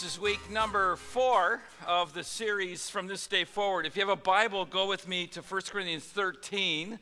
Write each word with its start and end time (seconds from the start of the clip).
This 0.00 0.14
is 0.14 0.20
week 0.20 0.48
number 0.48 0.94
four 0.94 1.60
of 1.84 2.14
the 2.14 2.22
series 2.22 2.88
from 2.88 3.08
this 3.08 3.26
day 3.26 3.42
forward. 3.42 3.84
If 3.84 3.96
you 3.96 4.00
have 4.02 4.16
a 4.16 4.22
Bible, 4.22 4.64
go 4.64 4.86
with 4.86 5.08
me 5.08 5.26
to 5.26 5.40
1 5.40 5.62
Corinthians 5.62 6.04
13. 6.04 7.00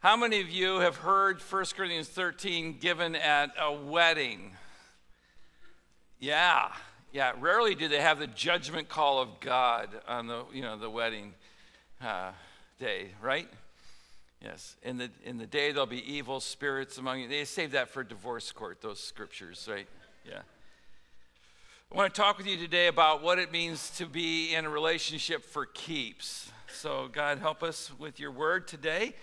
How 0.00 0.16
many 0.16 0.40
of 0.40 0.50
you 0.50 0.80
have 0.80 0.96
heard 0.96 1.40
1 1.40 1.64
Corinthians 1.76 2.08
13 2.08 2.78
given 2.80 3.14
at 3.14 3.52
a 3.60 3.72
wedding? 3.72 4.56
Yeah, 6.18 6.72
yeah. 7.12 7.30
Rarely 7.38 7.76
do 7.76 7.86
they 7.86 8.00
have 8.00 8.18
the 8.18 8.26
judgment 8.26 8.88
call 8.88 9.20
of 9.20 9.38
God 9.38 9.90
on 10.08 10.26
the, 10.26 10.46
you 10.52 10.62
know, 10.62 10.76
the 10.76 10.90
wedding 10.90 11.32
uh, 12.02 12.32
day, 12.80 13.10
right? 13.22 13.48
Yes. 14.42 14.74
In 14.82 14.96
the, 14.96 15.10
in 15.24 15.38
the 15.38 15.46
day 15.46 15.70
there'll 15.70 15.86
be 15.86 16.02
evil 16.12 16.40
spirits 16.40 16.98
among 16.98 17.20
you. 17.20 17.28
They 17.28 17.44
save 17.44 17.70
that 17.70 17.88
for 17.88 18.02
divorce 18.02 18.50
court, 18.50 18.80
those 18.80 18.98
scriptures, 18.98 19.68
right? 19.70 19.86
Yeah. 20.28 20.40
I 21.92 21.96
want 21.96 22.12
to 22.12 22.20
talk 22.20 22.36
with 22.36 22.48
you 22.48 22.56
today 22.56 22.88
about 22.88 23.22
what 23.22 23.38
it 23.38 23.52
means 23.52 23.90
to 23.98 24.06
be 24.06 24.54
in 24.54 24.64
a 24.64 24.68
relationship 24.68 25.44
for 25.44 25.66
keeps. 25.66 26.50
So, 26.72 27.08
God, 27.10 27.38
help 27.38 27.62
us 27.62 27.92
with 27.96 28.18
your 28.18 28.32
word 28.32 28.66
today 28.66 29.14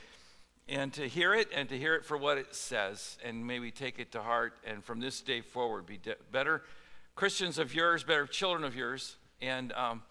and 0.70 0.92
to 0.94 1.08
hear 1.08 1.34
it 1.34 1.50
and 1.54 1.68
to 1.68 1.78
hear 1.78 1.94
it 1.94 2.06
for 2.06 2.18
what 2.18 2.38
it 2.38 2.56
says. 2.56 3.18
And 3.24 3.46
may 3.46 3.60
we 3.60 3.70
take 3.70 4.00
it 4.00 4.14
to 4.14 4.22
heart 4.22 4.54
and 4.66 4.82
from 4.84 5.02
this 5.02 5.20
day 5.20 5.42
forward 5.42 5.86
be 5.86 6.00
better 6.32 6.64
Christians 7.16 7.58
of 7.58 7.76
yours, 7.76 8.04
better 8.04 8.26
children 8.26 8.64
of 8.64 8.76
yours. 8.76 9.18
And 9.42 9.74
um, 9.74 10.02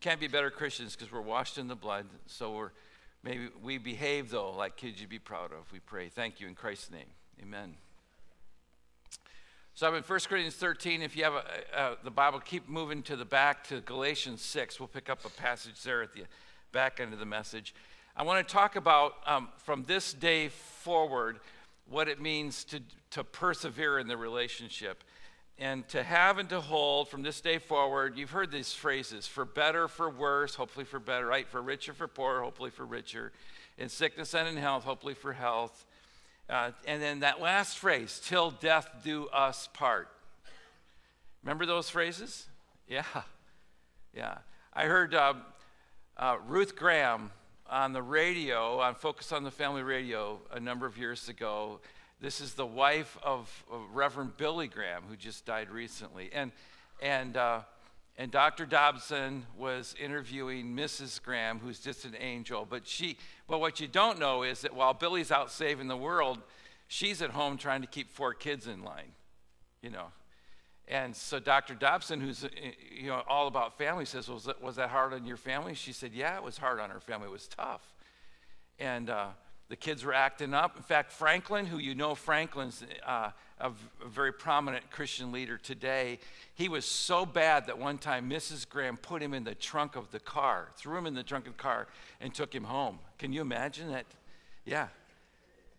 can't 0.00 0.20
be 0.20 0.28
better 0.28 0.50
Christians 0.50 0.94
because 0.94 1.10
we're 1.10 1.22
washed 1.22 1.56
in 1.56 1.66
the 1.66 1.74
blood. 1.74 2.06
So, 2.26 2.52
we're, 2.52 2.70
maybe 3.22 3.48
we 3.62 3.78
behave, 3.78 4.30
though, 4.30 4.52
like 4.52 4.76
kids 4.76 5.00
you'd 5.00 5.08
be 5.08 5.18
proud 5.18 5.50
of. 5.50 5.72
We 5.72 5.80
pray. 5.80 6.10
Thank 6.10 6.40
you 6.40 6.46
in 6.46 6.54
Christ's 6.54 6.90
name. 6.90 7.10
Amen. 7.40 7.74
So 9.74 9.88
I'm 9.88 9.94
in 9.94 10.02
1 10.02 10.20
Corinthians 10.28 10.56
13. 10.56 11.00
If 11.00 11.16
you 11.16 11.24
have 11.24 11.32
a, 11.32 11.96
the 12.04 12.10
Bible, 12.10 12.40
keep 12.40 12.68
moving 12.68 13.02
to 13.04 13.16
the 13.16 13.24
back 13.24 13.66
to 13.68 13.80
Galatians 13.80 14.42
6. 14.42 14.78
We'll 14.78 14.86
pick 14.86 15.08
up 15.08 15.24
a 15.24 15.30
passage 15.30 15.82
there 15.82 16.02
at 16.02 16.12
the 16.12 16.24
back 16.72 17.00
end 17.00 17.14
of 17.14 17.18
the 17.18 17.24
message. 17.24 17.74
I 18.14 18.22
want 18.22 18.46
to 18.46 18.52
talk 18.52 18.76
about 18.76 19.14
um, 19.26 19.48
from 19.56 19.84
this 19.84 20.12
day 20.12 20.48
forward 20.48 21.40
what 21.88 22.06
it 22.06 22.20
means 22.20 22.64
to, 22.64 22.80
to 23.12 23.24
persevere 23.24 23.98
in 23.98 24.08
the 24.08 24.16
relationship 24.16 25.04
and 25.58 25.88
to 25.88 26.02
have 26.02 26.36
and 26.36 26.50
to 26.50 26.60
hold 26.60 27.08
from 27.08 27.22
this 27.22 27.40
day 27.40 27.56
forward. 27.56 28.18
You've 28.18 28.30
heard 28.30 28.50
these 28.50 28.74
phrases 28.74 29.26
for 29.26 29.46
better, 29.46 29.88
for 29.88 30.10
worse, 30.10 30.54
hopefully 30.54 30.84
for 30.84 30.98
better, 30.98 31.26
right? 31.26 31.48
For 31.48 31.62
richer, 31.62 31.94
for 31.94 32.08
poorer, 32.08 32.42
hopefully 32.42 32.70
for 32.70 32.84
richer. 32.84 33.32
In 33.78 33.88
sickness 33.88 34.34
and 34.34 34.46
in 34.46 34.58
health, 34.58 34.84
hopefully 34.84 35.14
for 35.14 35.32
health 35.32 35.86
uh, 36.48 36.70
and 36.86 37.02
then 37.02 37.20
that 37.20 37.40
last 37.40 37.78
phrase, 37.78 38.20
till 38.24 38.50
death 38.50 38.88
do 39.04 39.26
us 39.28 39.68
part. 39.72 40.08
Remember 41.42 41.66
those 41.66 41.88
phrases? 41.88 42.46
Yeah, 42.86 43.04
yeah. 44.14 44.38
I 44.72 44.84
heard 44.84 45.14
uh, 45.14 45.34
uh, 46.16 46.36
Ruth 46.46 46.76
Graham 46.76 47.30
on 47.68 47.92
the 47.92 48.02
radio, 48.02 48.80
on 48.80 48.94
Focus 48.94 49.32
on 49.32 49.44
the 49.44 49.50
Family 49.50 49.82
radio, 49.82 50.38
a 50.50 50.60
number 50.60 50.86
of 50.86 50.98
years 50.98 51.28
ago. 51.28 51.80
This 52.20 52.40
is 52.40 52.54
the 52.54 52.66
wife 52.66 53.18
of, 53.22 53.64
of 53.70 53.80
Reverend 53.92 54.36
Billy 54.36 54.68
Graham, 54.68 55.02
who 55.08 55.16
just 55.16 55.46
died 55.46 55.70
recently. 55.70 56.30
And, 56.32 56.52
and 57.00 57.36
uh, 57.36 57.60
and 58.18 58.30
Dr. 58.30 58.66
Dobson 58.66 59.46
was 59.56 59.94
interviewing 59.98 60.76
Mrs. 60.76 61.22
Graham, 61.22 61.58
who's 61.58 61.80
just 61.80 62.04
an 62.04 62.14
angel. 62.18 62.66
But 62.68 62.86
she, 62.86 63.16
but 63.48 63.60
what 63.60 63.80
you 63.80 63.88
don't 63.88 64.18
know 64.18 64.42
is 64.42 64.60
that 64.60 64.74
while 64.74 64.92
Billy's 64.92 65.30
out 65.30 65.50
saving 65.50 65.88
the 65.88 65.96
world, 65.96 66.38
she's 66.88 67.22
at 67.22 67.30
home 67.30 67.56
trying 67.56 67.80
to 67.80 67.86
keep 67.86 68.10
four 68.10 68.34
kids 68.34 68.66
in 68.66 68.84
line, 68.84 69.12
you 69.80 69.90
know. 69.90 70.08
And 70.88 71.16
so 71.16 71.38
Dr. 71.38 71.74
Dobson, 71.74 72.20
who's 72.20 72.44
you 72.90 73.06
know 73.06 73.22
all 73.28 73.46
about 73.46 73.78
family, 73.78 74.04
says, 74.04 74.28
"Was 74.28 74.44
that, 74.44 74.60
was 74.60 74.76
that 74.76 74.90
hard 74.90 75.14
on 75.14 75.24
your 75.24 75.36
family?" 75.38 75.74
She 75.74 75.92
said, 75.92 76.12
"Yeah, 76.12 76.36
it 76.36 76.42
was 76.42 76.58
hard 76.58 76.80
on 76.80 76.90
her 76.90 77.00
family. 77.00 77.28
It 77.28 77.32
was 77.32 77.48
tough." 77.48 77.94
And 78.78 79.08
uh, 79.08 79.28
the 79.68 79.76
kids 79.76 80.04
were 80.04 80.12
acting 80.12 80.52
up. 80.52 80.76
In 80.76 80.82
fact, 80.82 81.12
Franklin, 81.12 81.64
who 81.64 81.78
you 81.78 81.94
know, 81.94 82.14
Franklin's 82.14 82.84
uh, 83.06 83.30
a, 83.62 83.68
a 84.04 84.08
very 84.08 84.32
prominent 84.32 84.90
Christian 84.90 85.32
leader 85.32 85.56
today, 85.56 86.18
he 86.54 86.68
was 86.68 86.84
so 86.84 87.24
bad 87.24 87.66
that 87.66 87.78
one 87.78 87.96
time 87.96 88.28
Mrs. 88.28 88.68
Graham 88.68 88.96
put 88.96 89.22
him 89.22 89.32
in 89.32 89.44
the 89.44 89.54
trunk 89.54 89.96
of 89.96 90.10
the 90.10 90.20
car, 90.20 90.68
threw 90.76 90.98
him 90.98 91.06
in 91.06 91.14
the 91.14 91.22
trunk 91.22 91.46
of 91.46 91.56
the 91.56 91.62
car, 91.62 91.86
and 92.20 92.34
took 92.34 92.54
him 92.54 92.64
home. 92.64 92.98
Can 93.18 93.32
you 93.32 93.40
imagine 93.40 93.90
that? 93.92 94.06
Yeah, 94.64 94.88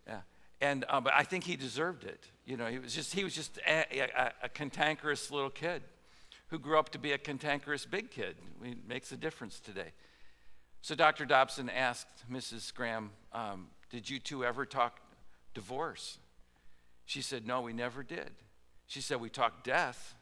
yeah. 0.06 0.20
And 0.60 0.84
uh, 0.88 1.00
but 1.00 1.12
I 1.14 1.22
think 1.22 1.44
he 1.44 1.56
deserved 1.56 2.04
it. 2.04 2.24
You 2.46 2.56
know, 2.56 2.66
he 2.66 2.78
was 2.78 2.94
just 2.94 3.14
he 3.14 3.22
was 3.22 3.34
just 3.34 3.58
a, 3.68 4.00
a, 4.00 4.32
a 4.44 4.48
cantankerous 4.48 5.30
little 5.30 5.50
kid 5.50 5.82
who 6.48 6.58
grew 6.58 6.78
up 6.78 6.90
to 6.90 6.98
be 6.98 7.12
a 7.12 7.18
cantankerous 7.18 7.86
big 7.86 8.10
kid. 8.10 8.36
It 8.62 8.78
makes 8.88 9.12
a 9.12 9.16
difference 9.16 9.60
today. 9.60 9.92
So 10.82 10.94
Dr. 10.94 11.24
Dobson 11.24 11.70
asked 11.70 12.30
Mrs. 12.30 12.72
Graham, 12.74 13.10
um, 13.32 13.68
did 13.90 14.10
you 14.10 14.18
two 14.18 14.44
ever 14.44 14.66
talk 14.66 15.00
divorce? 15.54 16.18
She 17.06 17.22
said, 17.22 17.46
No, 17.46 17.60
we 17.60 17.72
never 17.72 18.02
did. 18.02 18.30
She 18.86 19.00
said, 19.00 19.20
We 19.20 19.28
talked 19.28 19.64
death. 19.64 20.14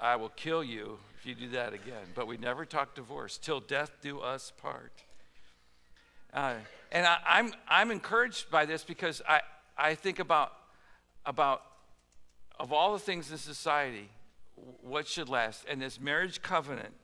I 0.00 0.16
will 0.16 0.28
kill 0.30 0.62
you 0.62 0.98
if 1.18 1.26
you 1.26 1.34
do 1.34 1.48
that 1.50 1.72
again. 1.72 2.06
But 2.14 2.26
we 2.26 2.36
never 2.36 2.64
talked 2.64 2.94
divorce. 2.94 3.38
Till 3.38 3.60
death 3.60 3.90
do 4.00 4.20
us 4.20 4.52
part. 4.60 4.92
Uh, 6.32 6.54
and 6.92 7.06
I, 7.06 7.18
I'm, 7.26 7.52
I'm 7.68 7.90
encouraged 7.90 8.50
by 8.50 8.64
this 8.64 8.84
because 8.84 9.22
I, 9.28 9.40
I 9.76 9.94
think 9.94 10.18
about, 10.18 10.52
about, 11.26 11.62
of 12.60 12.72
all 12.72 12.92
the 12.92 12.98
things 12.98 13.30
in 13.30 13.38
society, 13.38 14.08
what 14.82 15.06
should 15.06 15.28
last? 15.28 15.64
And 15.68 15.80
this 15.80 16.00
marriage 16.00 16.42
covenant 16.42 16.94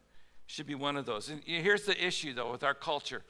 should 0.47 0.67
be 0.67 0.75
one 0.75 0.97
of 0.97 1.07
those. 1.07 1.29
And 1.29 1.43
here's 1.45 1.85
the 1.85 2.05
issue, 2.05 2.35
though, 2.35 2.51
with 2.51 2.63
our 2.63 2.75
culture 2.75 3.23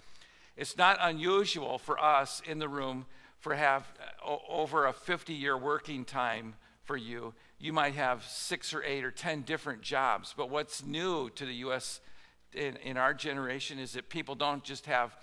it's 0.57 0.77
not 0.77 0.99
unusual 1.01 1.79
for 1.79 1.99
us 1.99 2.41
in 2.47 2.61
the 2.61 2.69
room 2.69 3.07
for 3.45 3.55
have 3.55 3.87
uh, 4.27 4.37
over 4.49 4.87
a 4.87 4.93
50 4.95 5.35
year 5.35 5.57
working 5.57 6.07
time 6.07 6.55
for 6.83 6.97
you. 6.97 7.35
You 7.59 7.75
might 7.75 7.95
have 7.95 8.25
six 8.25 8.73
or 8.73 8.83
eight 8.83 9.05
or 9.05 9.11
10 9.11 9.43
different 9.43 9.83
jobs. 9.83 10.35
But 10.35 10.49
what's 10.49 10.83
new 10.83 11.29
to 11.29 11.45
the 11.45 11.53
U.S. 11.57 12.01
in, 12.55 12.77
in 12.77 12.97
our 12.97 13.13
generation 13.13 13.79
is 13.79 13.93
that 13.93 14.09
people 14.09 14.35
don't 14.35 14.65
just 14.65 14.87
have 14.87 15.15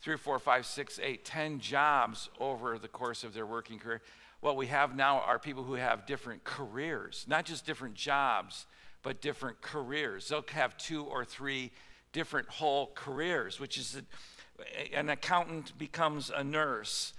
three, 0.00 0.16
four, 0.16 0.38
five, 0.38 0.66
six, 0.66 1.00
eight, 1.02 1.24
ten 1.24 1.58
jobs 1.58 2.30
over 2.38 2.78
the 2.78 2.86
course 2.86 3.24
of 3.24 3.34
their 3.34 3.44
working 3.44 3.80
career. 3.80 4.02
What 4.40 4.54
we 4.54 4.68
have 4.68 4.94
now 4.94 5.18
are 5.22 5.40
people 5.40 5.64
who 5.64 5.74
have 5.74 6.06
different 6.06 6.44
careers, 6.44 7.24
not 7.28 7.44
just 7.44 7.66
different 7.66 7.96
jobs, 7.96 8.66
but 9.02 9.20
different 9.20 9.62
careers. 9.62 10.28
They'll 10.28 10.44
have 10.52 10.76
two 10.76 11.02
or 11.02 11.24
three 11.24 11.72
different 12.12 12.48
whole 12.50 12.92
careers, 12.94 13.58
which 13.58 13.78
is 13.78 14.00
an 14.94 15.08
accountant 15.08 15.76
becomes 15.76 16.30
a 16.30 16.44
nurse 16.44 17.14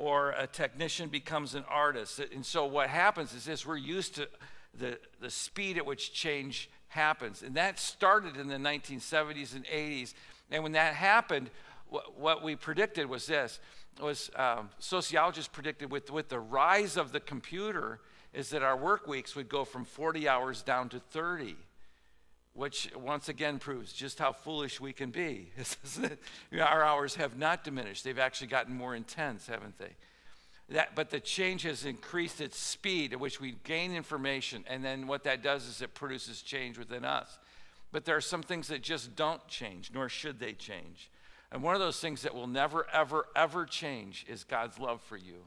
or 0.00 0.30
a 0.30 0.46
technician 0.46 1.10
becomes 1.10 1.54
an 1.54 1.62
artist. 1.68 2.20
And 2.34 2.44
so 2.44 2.64
what 2.64 2.88
happens 2.88 3.34
is 3.34 3.44
this 3.44 3.66
we're 3.66 3.76
used 3.76 4.14
to 4.14 4.28
the, 4.72 4.98
the 5.20 5.30
speed 5.30 5.76
at 5.76 5.84
which 5.84 6.14
change 6.14 6.70
happens. 6.88 7.42
And 7.42 7.54
that 7.56 7.78
started 7.78 8.38
in 8.38 8.48
the 8.48 8.56
1970s 8.56 9.54
and 9.54 9.66
80s. 9.66 10.14
And 10.50 10.62
when 10.62 10.72
that 10.72 10.94
happened, 10.94 11.50
what, 11.90 12.18
what 12.18 12.42
we 12.42 12.56
predicted 12.56 13.10
was 13.10 13.26
this 13.26 13.60
was 14.00 14.30
um, 14.36 14.70
sociologists 14.78 15.50
predicted 15.52 15.90
with, 15.90 16.10
with 16.10 16.30
the 16.30 16.40
rise 16.40 16.96
of 16.96 17.12
the 17.12 17.20
computer 17.20 18.00
is 18.32 18.48
that 18.50 18.62
our 18.62 18.76
work 18.78 19.06
weeks 19.06 19.36
would 19.36 19.50
go 19.50 19.66
from 19.66 19.84
40 19.84 20.26
hours 20.26 20.62
down 20.62 20.88
to 20.88 20.98
30 20.98 21.56
which 22.60 22.90
once 22.94 23.30
again 23.30 23.58
proves 23.58 23.90
just 23.90 24.18
how 24.18 24.32
foolish 24.32 24.82
we 24.82 24.92
can 24.92 25.10
be. 25.10 25.50
Our 26.60 26.84
hours 26.84 27.14
have 27.14 27.38
not 27.38 27.64
diminished, 27.64 28.04
they've 28.04 28.18
actually 28.18 28.48
gotten 28.48 28.76
more 28.76 28.94
intense, 28.94 29.46
haven't 29.46 29.78
they? 29.78 29.96
That, 30.68 30.94
but 30.94 31.08
the 31.08 31.20
change 31.20 31.62
has 31.62 31.86
increased 31.86 32.38
its 32.38 32.58
speed 32.58 33.14
at 33.14 33.18
which 33.18 33.40
we 33.40 33.56
gain 33.64 33.94
information, 33.94 34.66
and 34.68 34.84
then 34.84 35.06
what 35.06 35.24
that 35.24 35.42
does 35.42 35.66
is 35.66 35.80
it 35.80 35.94
produces 35.94 36.42
change 36.42 36.76
within 36.76 37.02
us. 37.02 37.38
But 37.92 38.04
there 38.04 38.14
are 38.14 38.20
some 38.20 38.42
things 38.42 38.68
that 38.68 38.82
just 38.82 39.16
don't 39.16 39.44
change, 39.48 39.90
nor 39.94 40.10
should 40.10 40.38
they 40.38 40.52
change. 40.52 41.10
And 41.50 41.62
one 41.62 41.74
of 41.74 41.80
those 41.80 41.98
things 41.98 42.20
that 42.22 42.34
will 42.34 42.46
never, 42.46 42.86
ever, 42.92 43.24
ever 43.34 43.64
change 43.64 44.26
is 44.28 44.44
God's 44.44 44.78
love 44.78 45.00
for 45.00 45.16
you. 45.16 45.46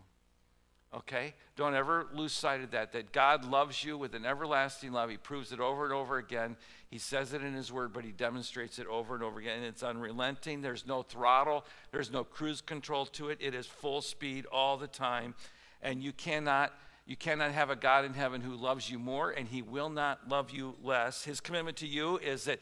Okay? 0.95 1.33
Don't 1.55 1.73
ever 1.73 2.07
lose 2.13 2.33
sight 2.33 2.61
of 2.61 2.71
that, 2.71 2.91
that 2.91 3.11
God 3.11 3.45
loves 3.45 3.83
you 3.83 3.97
with 3.97 4.13
an 4.13 4.25
everlasting 4.25 4.91
love. 4.91 5.09
He 5.09 5.17
proves 5.17 5.51
it 5.51 5.59
over 5.59 5.85
and 5.85 5.93
over 5.93 6.17
again. 6.17 6.55
He 6.89 6.99
says 6.99 7.33
it 7.33 7.43
in 7.43 7.53
His 7.53 7.71
Word, 7.71 7.93
but 7.93 8.03
He 8.05 8.11
demonstrates 8.11 8.77
it 8.77 8.87
over 8.87 9.15
and 9.15 9.23
over 9.23 9.39
again. 9.39 9.57
And 9.57 9.65
it's 9.65 9.81
unrelenting. 9.81 10.61
There's 10.61 10.85
no 10.85 11.01
throttle, 11.01 11.65
there's 11.91 12.11
no 12.11 12.23
cruise 12.23 12.61
control 12.61 13.05
to 13.07 13.29
it. 13.29 13.39
It 13.41 13.55
is 13.55 13.65
full 13.65 14.01
speed 14.01 14.45
all 14.51 14.77
the 14.77 14.87
time. 14.87 15.33
And 15.81 16.03
you 16.03 16.11
cannot. 16.11 16.73
You 17.05 17.17
cannot 17.17 17.51
have 17.51 17.69
a 17.69 17.75
God 17.75 18.05
in 18.05 18.13
heaven 18.13 18.39
who 18.39 18.55
loves 18.55 18.89
you 18.89 18.97
more, 18.97 19.31
and 19.31 19.45
He 19.45 19.61
will 19.61 19.89
not 19.89 20.29
love 20.29 20.51
you 20.51 20.75
less. 20.81 21.25
His 21.25 21.41
commitment 21.41 21.75
to 21.77 21.85
you 21.85 22.17
is 22.19 22.45
that, 22.45 22.61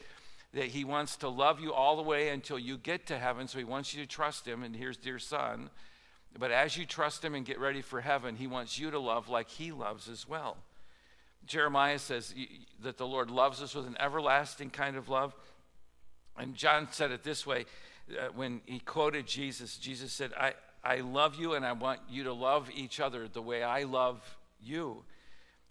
that 0.52 0.64
He 0.64 0.82
wants 0.82 1.14
to 1.18 1.28
love 1.28 1.60
you 1.60 1.72
all 1.72 1.94
the 1.94 2.02
way 2.02 2.30
until 2.30 2.58
you 2.58 2.76
get 2.76 3.06
to 3.06 3.18
heaven. 3.18 3.46
So 3.46 3.58
He 3.58 3.64
wants 3.64 3.94
you 3.94 4.02
to 4.02 4.08
trust 4.08 4.44
Him. 4.44 4.64
And 4.64 4.74
here's 4.74 4.96
dear 4.96 5.20
Son 5.20 5.70
but 6.38 6.50
as 6.50 6.76
you 6.76 6.86
trust 6.86 7.24
Him 7.24 7.34
and 7.34 7.44
get 7.44 7.58
ready 7.58 7.82
for 7.82 8.00
heaven, 8.00 8.36
He 8.36 8.46
wants 8.46 8.78
you 8.78 8.90
to 8.90 8.98
love 8.98 9.28
like 9.28 9.48
He 9.48 9.72
loves 9.72 10.08
as 10.08 10.28
well. 10.28 10.56
Jeremiah 11.46 11.98
says 11.98 12.34
that 12.82 12.98
the 12.98 13.06
Lord 13.06 13.30
loves 13.30 13.62
us 13.62 13.74
with 13.74 13.86
an 13.86 13.96
everlasting 13.98 14.70
kind 14.70 14.96
of 14.96 15.08
love. 15.08 15.34
And 16.36 16.54
John 16.54 16.88
said 16.90 17.10
it 17.10 17.24
this 17.24 17.46
way 17.46 17.66
uh, 18.10 18.28
when 18.34 18.60
he 18.64 18.78
quoted 18.78 19.26
Jesus. 19.26 19.76
Jesus 19.76 20.12
said, 20.12 20.32
I, 20.38 20.54
I 20.84 21.00
love 21.00 21.34
you 21.36 21.54
and 21.54 21.64
I 21.64 21.72
want 21.72 22.00
you 22.08 22.24
to 22.24 22.32
love 22.32 22.70
each 22.74 23.00
other 23.00 23.28
the 23.28 23.42
way 23.42 23.62
I 23.62 23.82
love 23.82 24.38
you. 24.62 25.04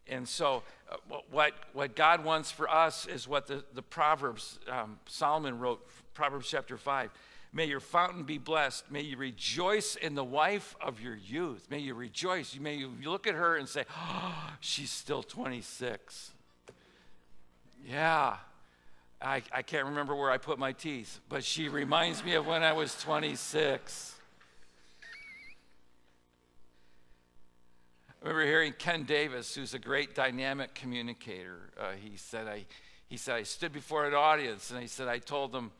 And 0.08 0.28
so, 0.28 0.64
uh, 0.92 0.98
what, 1.30 1.54
what 1.74 1.96
God 1.96 2.26
wants 2.26 2.52
for 2.52 2.70
us 2.70 3.06
is 3.08 3.28
what 3.28 3.48
the, 3.48 3.64
the 3.74 3.82
Proverbs, 3.82 4.60
um, 4.70 5.00
Solomon 5.08 5.60
wrote, 5.60 5.88
Proverbs 6.14 6.50
chapter 6.50 6.78
5. 6.78 7.12
May 7.54 7.66
your 7.66 7.82
fountain 7.82 8.24
be 8.24 8.38
blessed. 8.38 8.90
May 8.90 9.02
you 9.02 9.18
rejoice 9.18 9.98
in 9.98 10.16
the 10.16 10.24
wife 10.24 10.76
of 10.80 11.02
your 11.02 11.16
youth. 11.16 11.68
May 11.70 11.80
you 11.80 11.94
rejoice. 11.94 12.58
May 12.58 12.76
you 12.76 12.94
look 13.04 13.28
at 13.28 13.36
her 13.36 13.58
and 13.58 13.68
say, 13.68 13.84
oh, 13.94 14.54
she's 14.62 14.90
still 14.90 15.22
26. 15.22 16.32
Yeah, 17.86 18.38
I, 19.22 19.42
I 19.52 19.62
can't 19.64 19.86
remember 19.86 20.16
where 20.16 20.32
I 20.32 20.38
put 20.38 20.60
my 20.60 20.72
teeth, 20.72 21.20
but 21.28 21.44
she 21.44 21.68
reminds 21.68 22.24
me 22.24 22.36
of 22.36 22.48
when 22.48 22.64
I 22.64 22.72
was 22.72 22.96
26. 23.02 24.16
I 28.08 28.28
remember 28.28 28.46
hearing 28.46 28.74
Ken 28.78 29.04
Davis, 29.04 29.54
who's 29.56 29.74
a 29.74 29.80
great 29.80 30.16
dynamic 30.16 30.74
communicator. 30.74 31.72
Uh, 31.78 31.92
he 32.00 32.16
said, 32.16 32.48
I, 32.48 32.66
he 33.08 33.18
said, 33.18 33.36
I 33.36 33.44
stood 33.44 33.74
before 33.74 34.06
an 34.06 34.14
audience 34.14 34.72
and 34.72 34.80
he 34.80 34.88
said, 34.88 35.08
I 35.08 35.18
told 35.18 35.52
them, 35.52 35.72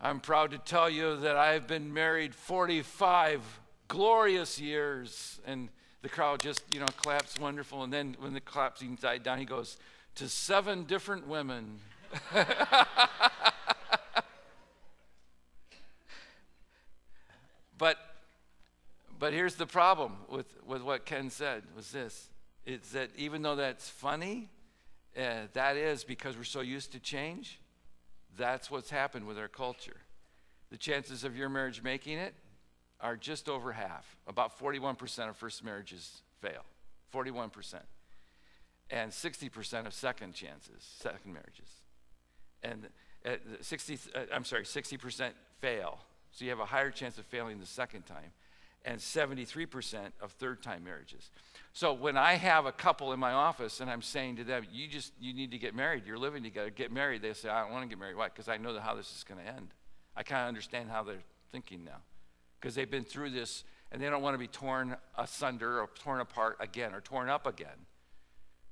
I'm 0.00 0.20
proud 0.20 0.52
to 0.52 0.58
tell 0.58 0.88
you 0.88 1.16
that 1.16 1.36
I've 1.36 1.66
been 1.66 1.92
married 1.92 2.32
45 2.34 3.42
glorious 3.88 4.60
years. 4.60 5.40
And 5.44 5.70
the 6.02 6.08
crowd 6.08 6.40
just, 6.40 6.62
you 6.72 6.78
know, 6.78 6.86
claps 6.86 7.38
wonderful. 7.40 7.82
And 7.82 7.92
then 7.92 8.16
when 8.20 8.32
the 8.32 8.40
clapping 8.40 8.94
died 8.94 9.24
down, 9.24 9.38
he 9.38 9.44
goes, 9.44 9.76
to 10.14 10.28
seven 10.28 10.84
different 10.84 11.26
women. 11.26 11.80
but 17.78 17.98
but 19.18 19.32
here's 19.32 19.56
the 19.56 19.66
problem 19.66 20.12
with, 20.28 20.46
with 20.64 20.82
what 20.82 21.04
Ken 21.04 21.28
said 21.30 21.64
was 21.74 21.90
this. 21.90 22.28
It's 22.64 22.92
that 22.92 23.10
even 23.16 23.42
though 23.42 23.56
that's 23.56 23.88
funny, 23.88 24.48
uh, 25.16 25.48
that 25.54 25.76
is 25.76 26.04
because 26.04 26.36
we're 26.36 26.44
so 26.44 26.60
used 26.60 26.92
to 26.92 27.00
change, 27.00 27.58
that's 28.36 28.70
what's 28.70 28.90
happened 28.90 29.26
with 29.26 29.38
our 29.38 29.48
culture. 29.48 29.96
The 30.70 30.76
chances 30.76 31.24
of 31.24 31.36
your 31.36 31.48
marriage 31.48 31.82
making 31.82 32.18
it 32.18 32.34
are 33.00 33.16
just 33.16 33.48
over 33.48 33.72
half. 33.72 34.16
About 34.26 34.58
41% 34.58 35.28
of 35.28 35.36
first 35.36 35.64
marriages 35.64 36.22
fail. 36.40 36.64
41%. 37.14 37.74
And 38.90 39.10
60% 39.10 39.86
of 39.86 39.92
second 39.92 40.34
chances, 40.34 40.82
second 41.00 41.32
marriages. 41.32 41.68
And 42.62 42.88
uh, 43.24 43.36
60, 43.60 43.98
uh, 44.14 44.20
I'm 44.32 44.44
sorry, 44.44 44.64
60% 44.64 45.30
fail. 45.60 45.98
So 46.32 46.44
you 46.44 46.50
have 46.50 46.60
a 46.60 46.66
higher 46.66 46.90
chance 46.90 47.18
of 47.18 47.26
failing 47.26 47.58
the 47.58 47.66
second 47.66 48.06
time 48.06 48.32
and 48.84 48.98
73% 48.98 50.12
of 50.20 50.32
third 50.32 50.62
time 50.62 50.84
marriages. 50.84 51.30
So 51.72 51.92
when 51.92 52.16
I 52.16 52.34
have 52.34 52.66
a 52.66 52.72
couple 52.72 53.12
in 53.12 53.20
my 53.20 53.32
office 53.32 53.80
and 53.80 53.90
I'm 53.90 54.02
saying 54.02 54.36
to 54.36 54.44
them, 54.44 54.64
you 54.72 54.88
just, 54.88 55.12
you 55.20 55.34
need 55.34 55.50
to 55.50 55.58
get 55.58 55.74
married, 55.74 56.04
you're 56.06 56.18
living 56.18 56.42
together, 56.42 56.70
get 56.70 56.90
married, 56.90 57.22
they 57.22 57.32
say, 57.34 57.48
I 57.48 57.62
don't 57.62 57.72
want 57.72 57.84
to 57.84 57.88
get 57.88 57.98
married. 57.98 58.16
Why? 58.16 58.26
Because 58.28 58.48
I 58.48 58.56
know 58.56 58.78
how 58.78 58.94
this 58.94 59.14
is 59.14 59.24
going 59.24 59.40
to 59.40 59.46
end. 59.46 59.68
I 60.16 60.22
kind 60.22 60.42
of 60.42 60.48
understand 60.48 60.90
how 60.90 61.02
they're 61.02 61.22
thinking 61.52 61.84
now. 61.84 62.02
Because 62.60 62.74
they've 62.74 62.90
been 62.90 63.04
through 63.04 63.30
this 63.30 63.64
and 63.92 64.02
they 64.02 64.10
don't 64.10 64.22
want 64.22 64.34
to 64.34 64.38
be 64.38 64.48
torn 64.48 64.96
asunder 65.16 65.80
or 65.80 65.88
torn 65.94 66.20
apart 66.20 66.56
again 66.60 66.94
or 66.94 67.00
torn 67.00 67.28
up 67.28 67.46
again 67.46 67.86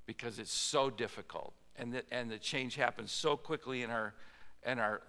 because 0.06 0.38
it's 0.38 0.52
so 0.52 0.90
difficult. 0.90 1.52
And 1.76 1.92
the, 1.92 2.02
and 2.10 2.30
the 2.30 2.38
change 2.38 2.76
happens 2.76 3.12
so 3.12 3.36
quickly 3.36 3.82
in 3.82 3.90
our, 3.90 4.14
in 4.64 4.78
our 4.78 5.02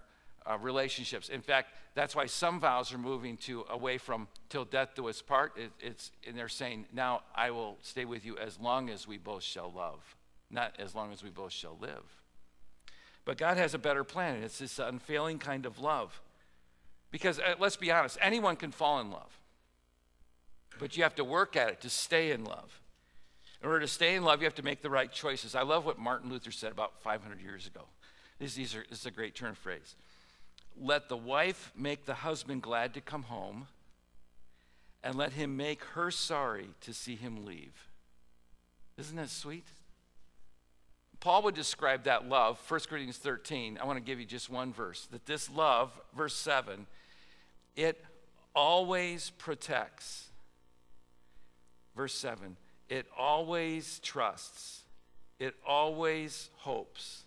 uh, 0.46 0.58
relationships. 0.58 1.28
In 1.28 1.40
fact, 1.40 1.74
that's 1.94 2.14
why 2.14 2.26
some 2.26 2.60
vows 2.60 2.92
are 2.92 2.98
moving 2.98 3.36
to 3.38 3.64
away 3.70 3.98
from 3.98 4.28
till 4.48 4.64
death 4.64 4.90
do 4.94 5.08
us 5.08 5.20
part. 5.20 5.52
It, 5.56 5.70
it's 5.80 6.10
and 6.26 6.36
they're 6.36 6.48
saying 6.48 6.86
now 6.92 7.22
I 7.34 7.50
will 7.50 7.76
stay 7.82 8.04
with 8.04 8.24
you 8.24 8.36
as 8.38 8.58
long 8.58 8.90
as 8.90 9.06
we 9.06 9.18
both 9.18 9.42
shall 9.42 9.72
love, 9.74 10.16
not 10.50 10.74
as 10.78 10.94
long 10.94 11.12
as 11.12 11.22
we 11.22 11.30
both 11.30 11.52
shall 11.52 11.76
live. 11.80 12.04
But 13.24 13.36
God 13.36 13.56
has 13.56 13.74
a 13.74 13.78
better 13.78 14.04
plan, 14.04 14.36
and 14.36 14.44
it's 14.44 14.58
this 14.58 14.78
unfailing 14.78 15.38
kind 15.38 15.66
of 15.66 15.80
love. 15.80 16.20
Because 17.10 17.38
uh, 17.38 17.54
let's 17.58 17.76
be 17.76 17.90
honest, 17.90 18.16
anyone 18.20 18.56
can 18.56 18.70
fall 18.70 19.00
in 19.00 19.10
love, 19.10 19.38
but 20.78 20.96
you 20.96 21.02
have 21.02 21.14
to 21.16 21.24
work 21.24 21.56
at 21.56 21.68
it 21.68 21.80
to 21.82 21.90
stay 21.90 22.30
in 22.30 22.44
love. 22.44 22.80
In 23.62 23.68
order 23.68 23.80
to 23.80 23.88
stay 23.88 24.14
in 24.14 24.22
love, 24.22 24.40
you 24.40 24.44
have 24.44 24.54
to 24.54 24.62
make 24.62 24.82
the 24.82 24.90
right 24.90 25.12
choices. 25.12 25.54
I 25.54 25.62
love 25.62 25.84
what 25.84 25.98
Martin 25.98 26.30
Luther 26.30 26.52
said 26.52 26.70
about 26.70 27.02
500 27.02 27.40
years 27.40 27.66
ago. 27.66 27.86
This, 28.38 28.54
these 28.54 28.74
are, 28.74 28.84
this 28.88 29.00
is 29.00 29.06
a 29.06 29.10
great 29.10 29.34
turn 29.34 29.54
phrase 29.54 29.96
let 30.80 31.08
the 31.08 31.16
wife 31.16 31.72
make 31.76 32.04
the 32.04 32.14
husband 32.14 32.62
glad 32.62 32.94
to 32.94 33.00
come 33.00 33.24
home, 33.24 33.66
and 35.02 35.14
let 35.14 35.32
him 35.32 35.56
make 35.56 35.82
her 35.94 36.10
sorry 36.10 36.68
to 36.80 36.92
see 36.92 37.14
him 37.14 37.44
leave. 37.44 37.88
Isn't 38.96 39.16
that 39.16 39.30
sweet? 39.30 39.66
Paul 41.20 41.42
would 41.42 41.54
describe 41.54 42.04
that 42.04 42.28
love, 42.28 42.60
1 42.68 42.80
Corinthians 42.88 43.16
13. 43.16 43.78
I 43.80 43.86
want 43.86 43.96
to 43.96 44.04
give 44.04 44.20
you 44.20 44.26
just 44.26 44.50
one 44.50 44.72
verse. 44.72 45.06
That 45.10 45.26
this 45.26 45.50
love, 45.50 45.90
verse 46.16 46.34
7, 46.34 46.86
it 47.76 48.04
always 48.54 49.30
protects. 49.30 50.28
Verse 51.96 52.14
7, 52.14 52.56
it 52.88 53.06
always 53.18 53.98
trusts, 54.00 54.82
it 55.40 55.54
always 55.66 56.48
hopes, 56.58 57.24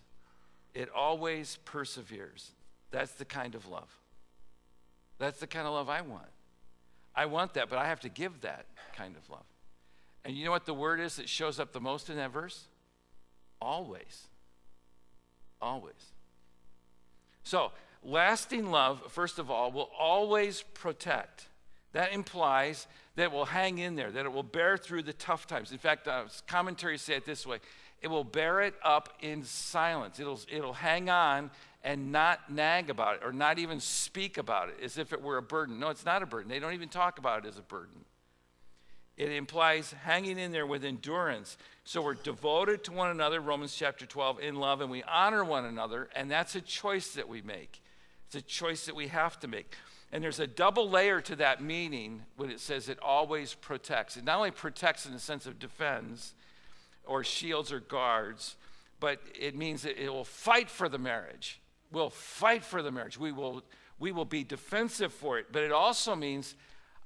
it 0.74 0.88
always 0.94 1.58
perseveres. 1.66 2.52
That's 2.92 3.12
the 3.12 3.24
kind 3.24 3.54
of 3.54 3.66
love. 3.66 3.88
That's 5.18 5.40
the 5.40 5.46
kind 5.46 5.66
of 5.66 5.72
love 5.72 5.88
I 5.88 6.02
want. 6.02 6.28
I 7.14 7.26
want 7.26 7.54
that, 7.54 7.68
but 7.68 7.78
I 7.78 7.86
have 7.86 8.00
to 8.00 8.08
give 8.08 8.42
that 8.42 8.66
kind 8.96 9.16
of 9.16 9.28
love. 9.28 9.44
And 10.24 10.36
you 10.36 10.44
know 10.44 10.50
what 10.50 10.66
the 10.66 10.74
word 10.74 11.00
is 11.00 11.16
that 11.16 11.28
shows 11.28 11.58
up 11.58 11.72
the 11.72 11.80
most 11.80 12.08
in 12.08 12.16
that 12.16 12.32
verse? 12.32 12.68
Always. 13.60 14.28
Always. 15.60 16.12
So, 17.42 17.72
lasting 18.02 18.70
love, 18.70 19.02
first 19.10 19.38
of 19.38 19.50
all, 19.50 19.72
will 19.72 19.90
always 19.98 20.62
protect. 20.74 21.48
That 21.92 22.12
implies 22.12 22.86
that 23.16 23.24
it 23.24 23.32
will 23.32 23.44
hang 23.44 23.78
in 23.78 23.96
there, 23.96 24.10
that 24.10 24.24
it 24.24 24.32
will 24.32 24.42
bear 24.42 24.76
through 24.76 25.02
the 25.02 25.12
tough 25.12 25.46
times. 25.46 25.72
In 25.72 25.78
fact, 25.78 26.08
uh, 26.08 26.24
commentaries 26.46 27.02
say 27.02 27.14
it 27.14 27.26
this 27.26 27.46
way 27.46 27.58
it 28.00 28.08
will 28.08 28.24
bear 28.24 28.60
it 28.60 28.74
up 28.82 29.10
in 29.20 29.44
silence, 29.44 30.18
it'll, 30.18 30.40
it'll 30.50 30.72
hang 30.72 31.08
on 31.08 31.50
and 31.84 32.12
not 32.12 32.50
nag 32.50 32.90
about 32.90 33.16
it 33.16 33.22
or 33.24 33.32
not 33.32 33.58
even 33.58 33.80
speak 33.80 34.38
about 34.38 34.68
it 34.68 34.76
as 34.82 34.98
if 34.98 35.12
it 35.12 35.20
were 35.20 35.36
a 35.36 35.42
burden. 35.42 35.80
No, 35.80 35.88
it's 35.88 36.04
not 36.04 36.22
a 36.22 36.26
burden. 36.26 36.48
They 36.48 36.60
don't 36.60 36.74
even 36.74 36.88
talk 36.88 37.18
about 37.18 37.44
it 37.44 37.48
as 37.48 37.58
a 37.58 37.62
burden. 37.62 38.04
It 39.16 39.30
implies 39.30 39.92
hanging 40.04 40.38
in 40.38 40.52
there 40.52 40.66
with 40.66 40.84
endurance. 40.84 41.56
So 41.84 42.00
we're 42.00 42.14
devoted 42.14 42.84
to 42.84 42.92
one 42.92 43.10
another, 43.10 43.40
Romans 43.40 43.74
chapter 43.74 44.06
12, 44.06 44.40
in 44.40 44.56
love, 44.56 44.80
and 44.80 44.90
we 44.90 45.02
honor 45.02 45.44
one 45.44 45.64
another, 45.64 46.08
and 46.14 46.30
that's 46.30 46.54
a 46.54 46.60
choice 46.60 47.12
that 47.14 47.28
we 47.28 47.42
make. 47.42 47.82
It's 48.26 48.36
a 48.36 48.42
choice 48.42 48.86
that 48.86 48.96
we 48.96 49.08
have 49.08 49.38
to 49.40 49.48
make. 49.48 49.74
And 50.12 50.22
there's 50.22 50.40
a 50.40 50.46
double 50.46 50.88
layer 50.88 51.20
to 51.22 51.36
that 51.36 51.62
meaning 51.62 52.22
when 52.36 52.50
it 52.50 52.60
says 52.60 52.88
it 52.88 52.98
always 53.00 53.54
protects. 53.54 54.16
It 54.16 54.24
not 54.24 54.36
only 54.38 54.50
protects 54.50 55.06
in 55.06 55.12
the 55.12 55.18
sense 55.18 55.46
of 55.46 55.58
defends 55.58 56.34
or 57.04 57.24
shields 57.24 57.72
or 57.72 57.80
guards, 57.80 58.56
but 59.00 59.20
it 59.38 59.56
means 59.56 59.82
that 59.82 60.02
it 60.02 60.10
will 60.10 60.24
fight 60.24 60.70
for 60.70 60.88
the 60.88 60.98
marriage 60.98 61.60
will 61.92 62.10
fight 62.10 62.64
for 62.64 62.82
the 62.82 62.90
marriage. 62.90 63.18
We 63.18 63.32
will, 63.32 63.62
we 63.98 64.12
will 64.12 64.24
be 64.24 64.44
defensive 64.44 65.12
for 65.12 65.38
it. 65.38 65.46
But 65.52 65.62
it 65.62 65.72
also 65.72 66.16
means 66.16 66.54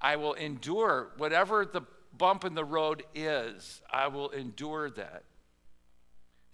I 0.01 0.17
will 0.17 0.35
endure 0.35 1.09
whatever 1.17 1.65
the 1.65 1.83
bump 2.17 2.45
in 2.45 2.55
the 2.55 2.65
road 2.65 3.03
is, 3.15 3.83
I 3.91 4.09
will 4.09 4.31
endure 4.31 4.91
that. 4.91 5.25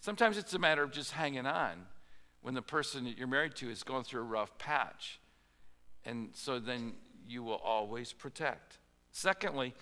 Sometimes 0.01 0.37
it's 0.37 0.55
a 0.55 0.59
matter 0.59 0.83
of 0.83 0.91
just 0.91 1.13
hanging 1.13 1.47
on 1.47 1.87
when 2.41 2.55
the 2.55 2.63
person 2.63 3.05
that 3.05 3.17
you're 3.17 3.29
married 3.29 3.55
to 3.57 3.71
is 3.71 3.85
going 3.85 4.03
through 4.03 4.23
a 4.23 4.25
rough 4.25 4.59
patch. 4.59 5.21
And 6.05 6.31
so 6.33 6.59
then 6.59 6.95
you 7.29 7.45
will 7.45 7.61
always 7.65 8.13
protect. 8.13 8.79
Secondly, 9.13 9.75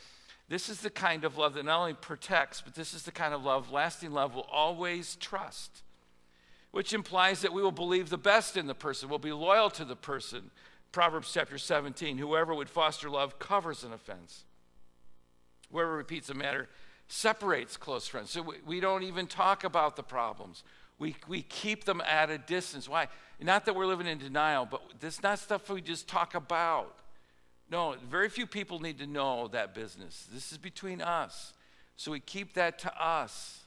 this 0.49 0.69
is 0.69 0.81
the 0.81 0.91
kind 0.91 1.25
of 1.25 1.39
love 1.39 1.55
that 1.55 1.65
not 1.65 1.81
only 1.81 1.95
protects, 1.95 2.61
but 2.61 2.75
this 2.75 2.93
is 2.93 3.05
the 3.05 3.13
kind 3.13 3.33
of 3.33 3.43
love, 3.43 3.71
lasting 3.71 4.13
love, 4.13 4.35
will 4.35 4.49
always 4.53 5.17
trust 5.17 5.83
which 6.73 6.93
implies 6.93 7.43
that 7.43 7.53
we 7.53 7.63
will 7.63 7.73
believe 7.73 8.11
the 8.11 8.19
best 8.19 8.57
in 8.57 8.67
the 8.67 8.75
person, 8.75 9.09
we'll 9.09 9.19
be 9.19 9.33
loyal 9.33 9.71
to 9.71 9.85
the 9.85 9.97
person. 9.97 10.51
Proverbs 10.93 11.31
chapter 11.33 11.59
17 11.59 12.19
whoever 12.19 12.55
would 12.55 12.71
foster 12.71 13.09
love 13.09 13.39
covers 13.39 13.85
an 13.85 13.93
offense. 13.93 14.45
Whoever 15.71 15.97
repeats 15.97 16.31
a 16.31 16.35
matter 16.35 16.69
separates 17.07 17.77
close 17.77 18.07
friends. 18.07 18.31
So 18.31 18.43
we, 18.43 18.57
we 18.67 18.81
don't 18.81 19.03
even 19.03 19.27
talk 19.27 19.65
about 19.65 19.97
the 19.97 20.03
problems. 20.03 20.63
We, 20.99 21.17
we 21.29 21.43
keep 21.43 21.85
them 21.85 22.01
at 22.03 22.31
a 22.31 22.39
distance. 22.39 22.89
Why? 22.89 23.09
Not 23.41 23.65
that 23.65 23.75
we're 23.75 23.87
living 23.87 24.07
in 24.07 24.19
denial, 24.19 24.67
but 24.67 24.83
this 25.01 25.15
is 25.15 25.23
not 25.23 25.39
stuff 25.39 25.69
we 25.71 25.81
just 25.81 26.09
talk 26.09 26.35
about. 26.35 26.97
No, 27.71 27.95
very 28.09 28.29
few 28.29 28.47
people 28.47 28.81
need 28.81 28.99
to 28.99 29.07
know 29.07 29.49
that 29.49 29.75
business. 29.75 30.27
This 30.33 30.53
is 30.53 30.59
between 30.59 31.01
us. 31.01 31.53
So 31.97 32.11
we 32.11 32.21
keep 32.21 32.55
that 32.55 32.79
to 32.81 33.03
us. 33.03 33.61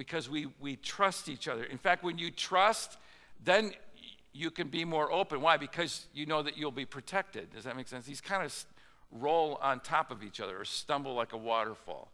Because 0.00 0.30
we, 0.30 0.46
we 0.58 0.76
trust 0.76 1.28
each 1.28 1.46
other. 1.46 1.62
In 1.62 1.76
fact, 1.76 2.02
when 2.02 2.16
you 2.16 2.30
trust, 2.30 2.96
then 3.44 3.72
you 4.32 4.50
can 4.50 4.68
be 4.68 4.82
more 4.82 5.12
open. 5.12 5.42
Why? 5.42 5.58
Because 5.58 6.06
you 6.14 6.24
know 6.24 6.40
that 6.40 6.56
you'll 6.56 6.70
be 6.70 6.86
protected. 6.86 7.52
Does 7.52 7.64
that 7.64 7.76
make 7.76 7.86
sense? 7.86 8.06
These 8.06 8.22
kind 8.22 8.42
of 8.42 8.64
roll 9.12 9.58
on 9.60 9.80
top 9.80 10.10
of 10.10 10.22
each 10.22 10.40
other 10.40 10.58
or 10.58 10.64
stumble 10.64 11.12
like 11.12 11.34
a 11.34 11.36
waterfall. 11.36 12.10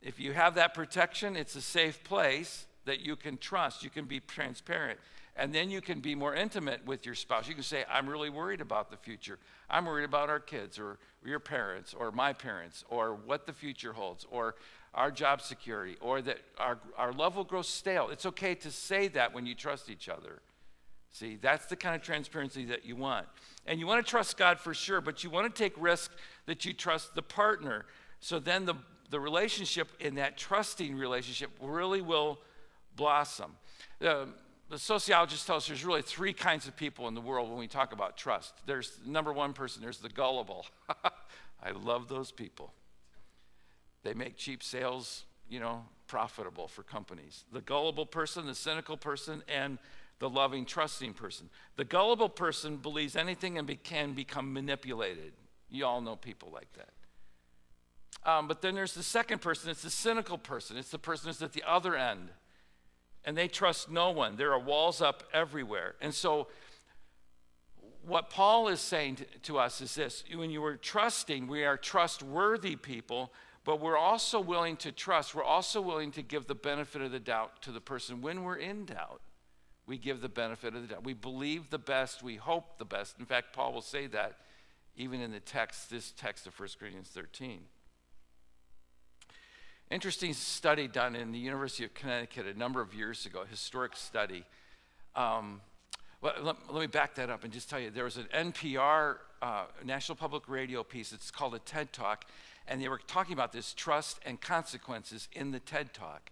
If 0.00 0.20
you 0.20 0.32
have 0.34 0.54
that 0.54 0.72
protection, 0.72 1.34
it's 1.34 1.56
a 1.56 1.60
safe 1.60 2.04
place 2.04 2.66
that 2.84 3.00
you 3.00 3.16
can 3.16 3.38
trust. 3.38 3.82
You 3.82 3.90
can 3.90 4.04
be 4.04 4.20
transparent. 4.20 5.00
And 5.34 5.52
then 5.52 5.70
you 5.70 5.80
can 5.80 5.98
be 5.98 6.14
more 6.14 6.36
intimate 6.36 6.86
with 6.86 7.04
your 7.04 7.16
spouse. 7.16 7.48
You 7.48 7.54
can 7.54 7.64
say, 7.64 7.84
I'm 7.92 8.08
really 8.08 8.30
worried 8.30 8.60
about 8.60 8.92
the 8.92 8.96
future. 8.96 9.40
I'm 9.68 9.86
worried 9.86 10.04
about 10.04 10.30
our 10.30 10.38
kids 10.38 10.78
or 10.78 10.98
your 11.26 11.40
parents 11.40 11.92
or 11.92 12.12
my 12.12 12.32
parents 12.32 12.84
or 12.88 13.14
what 13.14 13.46
the 13.46 13.52
future 13.52 13.92
holds 13.92 14.24
or 14.30 14.54
our 14.94 15.10
job 15.10 15.40
security 15.40 15.96
or 16.00 16.22
that 16.22 16.38
our, 16.58 16.78
our 16.96 17.12
love 17.12 17.36
will 17.36 17.44
grow 17.44 17.62
stale. 17.62 18.08
It's 18.10 18.26
okay 18.26 18.54
to 18.56 18.70
say 18.70 19.08
that 19.08 19.34
when 19.34 19.46
you 19.46 19.54
trust 19.54 19.90
each 19.90 20.08
other. 20.08 20.40
See, 21.10 21.38
that's 21.40 21.66
the 21.66 21.76
kind 21.76 21.96
of 21.96 22.02
transparency 22.02 22.64
that 22.66 22.84
you 22.84 22.96
want. 22.96 23.26
And 23.66 23.80
you 23.80 23.86
want 23.86 24.04
to 24.04 24.08
trust 24.08 24.36
God 24.36 24.60
for 24.60 24.74
sure, 24.74 25.00
but 25.00 25.24
you 25.24 25.30
want 25.30 25.52
to 25.54 25.62
take 25.62 25.74
risk 25.76 26.12
that 26.46 26.64
you 26.64 26.72
trust 26.72 27.14
the 27.14 27.22
partner. 27.22 27.86
So 28.20 28.38
then 28.38 28.66
the, 28.66 28.74
the 29.10 29.20
relationship 29.20 29.88
in 30.00 30.16
that 30.16 30.36
trusting 30.36 30.96
relationship 30.96 31.50
really 31.60 32.00
will 32.00 32.38
blossom. 32.96 33.52
the 34.00 34.28
sociologists 34.76 35.46
tell 35.46 35.56
us 35.56 35.66
there's 35.68 35.84
really 35.84 36.02
three 36.02 36.32
kinds 36.32 36.66
of 36.66 36.76
people 36.76 37.08
in 37.08 37.14
the 37.14 37.20
world 37.20 37.48
when 37.48 37.58
we 37.58 37.68
talk 37.68 37.92
about 37.92 38.16
trust. 38.16 38.54
There's 38.66 38.98
number 39.06 39.32
one 39.32 39.52
person, 39.52 39.82
there's 39.82 39.98
the 39.98 40.08
gullible. 40.08 40.66
I 41.62 41.70
love 41.70 42.08
those 42.08 42.32
people. 42.32 42.72
They 44.08 44.14
make 44.14 44.38
cheap 44.38 44.62
sales, 44.62 45.26
you 45.50 45.60
know, 45.60 45.84
profitable 46.06 46.66
for 46.66 46.82
companies. 46.82 47.44
The 47.52 47.60
gullible 47.60 48.06
person, 48.06 48.46
the 48.46 48.54
cynical 48.54 48.96
person, 48.96 49.42
and 49.46 49.76
the 50.18 50.30
loving, 50.30 50.64
trusting 50.64 51.12
person. 51.12 51.50
The 51.76 51.84
gullible 51.84 52.30
person 52.30 52.78
believes 52.78 53.16
anything 53.16 53.58
and 53.58 53.66
be, 53.66 53.76
can 53.76 54.14
become 54.14 54.54
manipulated. 54.54 55.34
You 55.68 55.84
all 55.84 56.00
know 56.00 56.16
people 56.16 56.48
like 56.50 56.68
that. 56.72 58.30
Um, 58.30 58.48
but 58.48 58.62
then 58.62 58.74
there's 58.74 58.94
the 58.94 59.02
second 59.02 59.42
person, 59.42 59.70
it's 59.70 59.82
the 59.82 59.90
cynical 59.90 60.38
person. 60.38 60.78
It's 60.78 60.90
the 60.90 60.98
person 60.98 61.26
who's 61.28 61.42
at 61.42 61.52
the 61.52 61.64
other 61.66 61.94
end. 61.94 62.30
And 63.26 63.36
they 63.36 63.46
trust 63.46 63.90
no 63.90 64.10
one. 64.10 64.36
There 64.36 64.54
are 64.54 64.58
walls 64.58 65.02
up 65.02 65.22
everywhere. 65.34 65.96
And 66.00 66.14
so, 66.14 66.48
what 68.06 68.30
Paul 68.30 68.68
is 68.68 68.80
saying 68.80 69.16
to, 69.16 69.24
to 69.42 69.58
us 69.58 69.82
is 69.82 69.94
this 69.94 70.24
when 70.34 70.48
you 70.48 70.64
are 70.64 70.78
trusting, 70.78 71.46
we 71.46 71.64
are 71.64 71.76
trustworthy 71.76 72.74
people, 72.74 73.34
but 73.64 73.80
we're 73.80 73.98
also 73.98 74.40
willing 74.40 74.76
to 74.78 74.92
trust. 74.92 75.34
We're 75.34 75.44
also 75.44 75.80
willing 75.80 76.10
to 76.12 76.22
give 76.22 76.46
the 76.46 76.54
benefit 76.54 77.02
of 77.02 77.10
the 77.10 77.20
doubt 77.20 77.62
to 77.62 77.72
the 77.72 77.80
person 77.80 78.22
when 78.22 78.42
we're 78.42 78.56
in 78.56 78.86
doubt 78.86 79.20
we 79.88 79.96
give 79.96 80.20
the 80.20 80.28
benefit 80.28 80.76
of 80.76 80.82
the 80.82 80.88
doubt. 80.88 81.02
We 81.02 81.14
believe 81.14 81.70
the 81.70 81.78
best, 81.78 82.22
we 82.22 82.36
hope 82.36 82.78
the 82.78 82.84
best. 82.84 83.18
In 83.18 83.24
fact, 83.24 83.54
Paul 83.54 83.72
will 83.72 83.80
say 83.80 84.06
that 84.08 84.36
even 84.96 85.20
in 85.20 85.32
the 85.32 85.40
text, 85.40 85.88
this 85.88 86.12
text 86.12 86.46
of 86.46 86.58
1 86.60 86.68
Corinthians 86.78 87.08
13. 87.08 87.60
Interesting 89.90 90.34
study 90.34 90.86
done 90.86 91.16
in 91.16 91.32
the 91.32 91.38
University 91.38 91.84
of 91.84 91.94
Connecticut 91.94 92.46
a 92.46 92.58
number 92.58 92.82
of 92.82 92.92
years 92.92 93.24
ago, 93.24 93.44
historic 93.48 93.96
study. 93.96 94.44
Um, 95.16 95.62
well, 96.20 96.34
let, 96.42 96.56
let, 96.70 96.80
me 96.80 96.86
back 96.86 97.14
that 97.14 97.30
up 97.30 97.44
and 97.44 97.52
just 97.52 97.70
tell 97.70 97.80
you 97.80 97.90
there 97.90 98.04
was 98.04 98.18
an 98.18 98.26
NPR, 98.34 99.16
uh, 99.40 99.64
National 99.82 100.16
Public 100.16 100.48
Radio 100.48 100.82
piece, 100.82 101.12
it's 101.12 101.30
called 101.30 101.54
a 101.54 101.60
TED 101.60 101.94
Talk, 101.94 102.26
and 102.68 102.80
they 102.80 102.88
were 102.88 103.00
talking 103.06 103.32
about 103.32 103.52
this 103.52 103.72
trust 103.72 104.20
and 104.24 104.40
consequences 104.40 105.28
in 105.32 105.50
the 105.50 105.60
TED 105.60 105.94
Talk. 105.94 106.30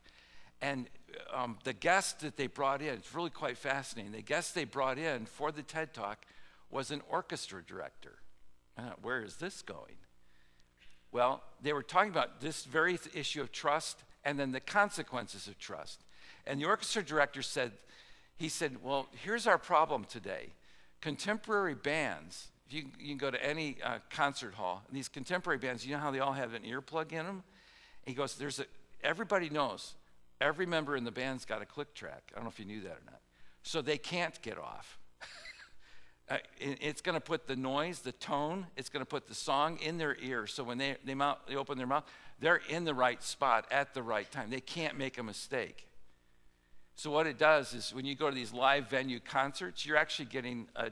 And 0.60 0.88
um, 1.32 1.58
the 1.64 1.72
guest 1.72 2.20
that 2.20 2.36
they 2.36 2.46
brought 2.46 2.82
in, 2.82 2.94
it's 2.94 3.14
really 3.14 3.30
quite 3.30 3.56
fascinating. 3.56 4.12
The 4.12 4.22
guest 4.22 4.54
they 4.54 4.64
brought 4.64 4.98
in 4.98 5.26
for 5.26 5.50
the 5.50 5.62
TED 5.62 5.94
Talk 5.94 6.24
was 6.70 6.90
an 6.90 7.02
orchestra 7.08 7.62
director. 7.62 8.18
Uh, 8.76 8.90
where 9.02 9.22
is 9.22 9.36
this 9.36 9.62
going? 9.62 9.96
Well, 11.12 11.42
they 11.62 11.72
were 11.72 11.82
talking 11.82 12.10
about 12.10 12.40
this 12.40 12.64
very 12.64 12.98
issue 13.14 13.40
of 13.40 13.50
trust 13.50 14.02
and 14.24 14.38
then 14.38 14.52
the 14.52 14.60
consequences 14.60 15.46
of 15.46 15.58
trust. 15.58 16.00
And 16.46 16.60
the 16.60 16.66
orchestra 16.66 17.02
director 17.02 17.42
said, 17.42 17.72
he 18.36 18.48
said, 18.48 18.76
well, 18.82 19.08
here's 19.24 19.46
our 19.46 19.56
problem 19.56 20.04
today. 20.04 20.48
Contemporary 21.00 21.74
bands, 21.74 22.48
you, 22.70 22.84
you 22.98 23.08
can 23.08 23.18
go 23.18 23.30
to 23.30 23.44
any 23.44 23.76
uh, 23.82 23.98
concert 24.10 24.54
hall, 24.54 24.82
these 24.90 25.08
contemporary 25.08 25.58
bands, 25.58 25.86
you 25.86 25.92
know 25.92 26.00
how 26.00 26.10
they 26.10 26.20
all 26.20 26.32
have 26.32 26.54
an 26.54 26.62
earplug 26.62 27.12
in 27.12 27.24
them? 27.24 27.42
he 28.04 28.14
goes, 28.14 28.36
there's 28.36 28.60
a, 28.60 28.66
everybody 29.02 29.50
knows 29.50 29.94
Every 30.40 30.66
member 30.66 30.96
in 30.96 31.04
the 31.04 31.10
band's 31.10 31.44
got 31.44 31.62
a 31.62 31.66
click 31.66 31.94
track. 31.94 32.30
I 32.32 32.36
don't 32.36 32.44
know 32.44 32.50
if 32.50 32.58
you 32.58 32.66
knew 32.66 32.82
that 32.82 32.92
or 32.92 33.02
not. 33.06 33.20
So 33.62 33.80
they 33.80 33.96
can't 33.96 34.40
get 34.42 34.58
off. 34.58 34.98
uh, 36.30 36.36
it, 36.58 36.78
it's 36.82 37.00
going 37.00 37.14
to 37.14 37.20
put 37.20 37.46
the 37.46 37.56
noise, 37.56 38.00
the 38.00 38.12
tone, 38.12 38.66
it's 38.76 38.90
going 38.90 39.00
to 39.00 39.08
put 39.08 39.28
the 39.28 39.34
song 39.34 39.78
in 39.78 39.96
their 39.96 40.16
ear. 40.20 40.46
So 40.46 40.62
when 40.62 40.78
they, 40.78 40.96
they, 41.04 41.14
mouth, 41.14 41.38
they 41.48 41.56
open 41.56 41.78
their 41.78 41.86
mouth, 41.86 42.04
they're 42.38 42.60
in 42.68 42.84
the 42.84 42.92
right 42.92 43.22
spot 43.22 43.66
at 43.70 43.94
the 43.94 44.02
right 44.02 44.30
time. 44.30 44.50
They 44.50 44.60
can't 44.60 44.98
make 44.98 45.16
a 45.16 45.22
mistake. 45.22 45.86
So 46.96 47.10
what 47.10 47.26
it 47.26 47.38
does 47.38 47.72
is 47.72 47.94
when 47.94 48.04
you 48.04 48.14
go 48.14 48.28
to 48.28 48.34
these 48.34 48.52
live 48.52 48.88
venue 48.90 49.20
concerts, 49.20 49.86
you're 49.86 49.96
actually 49.96 50.26
getting 50.26 50.68
a 50.76 50.90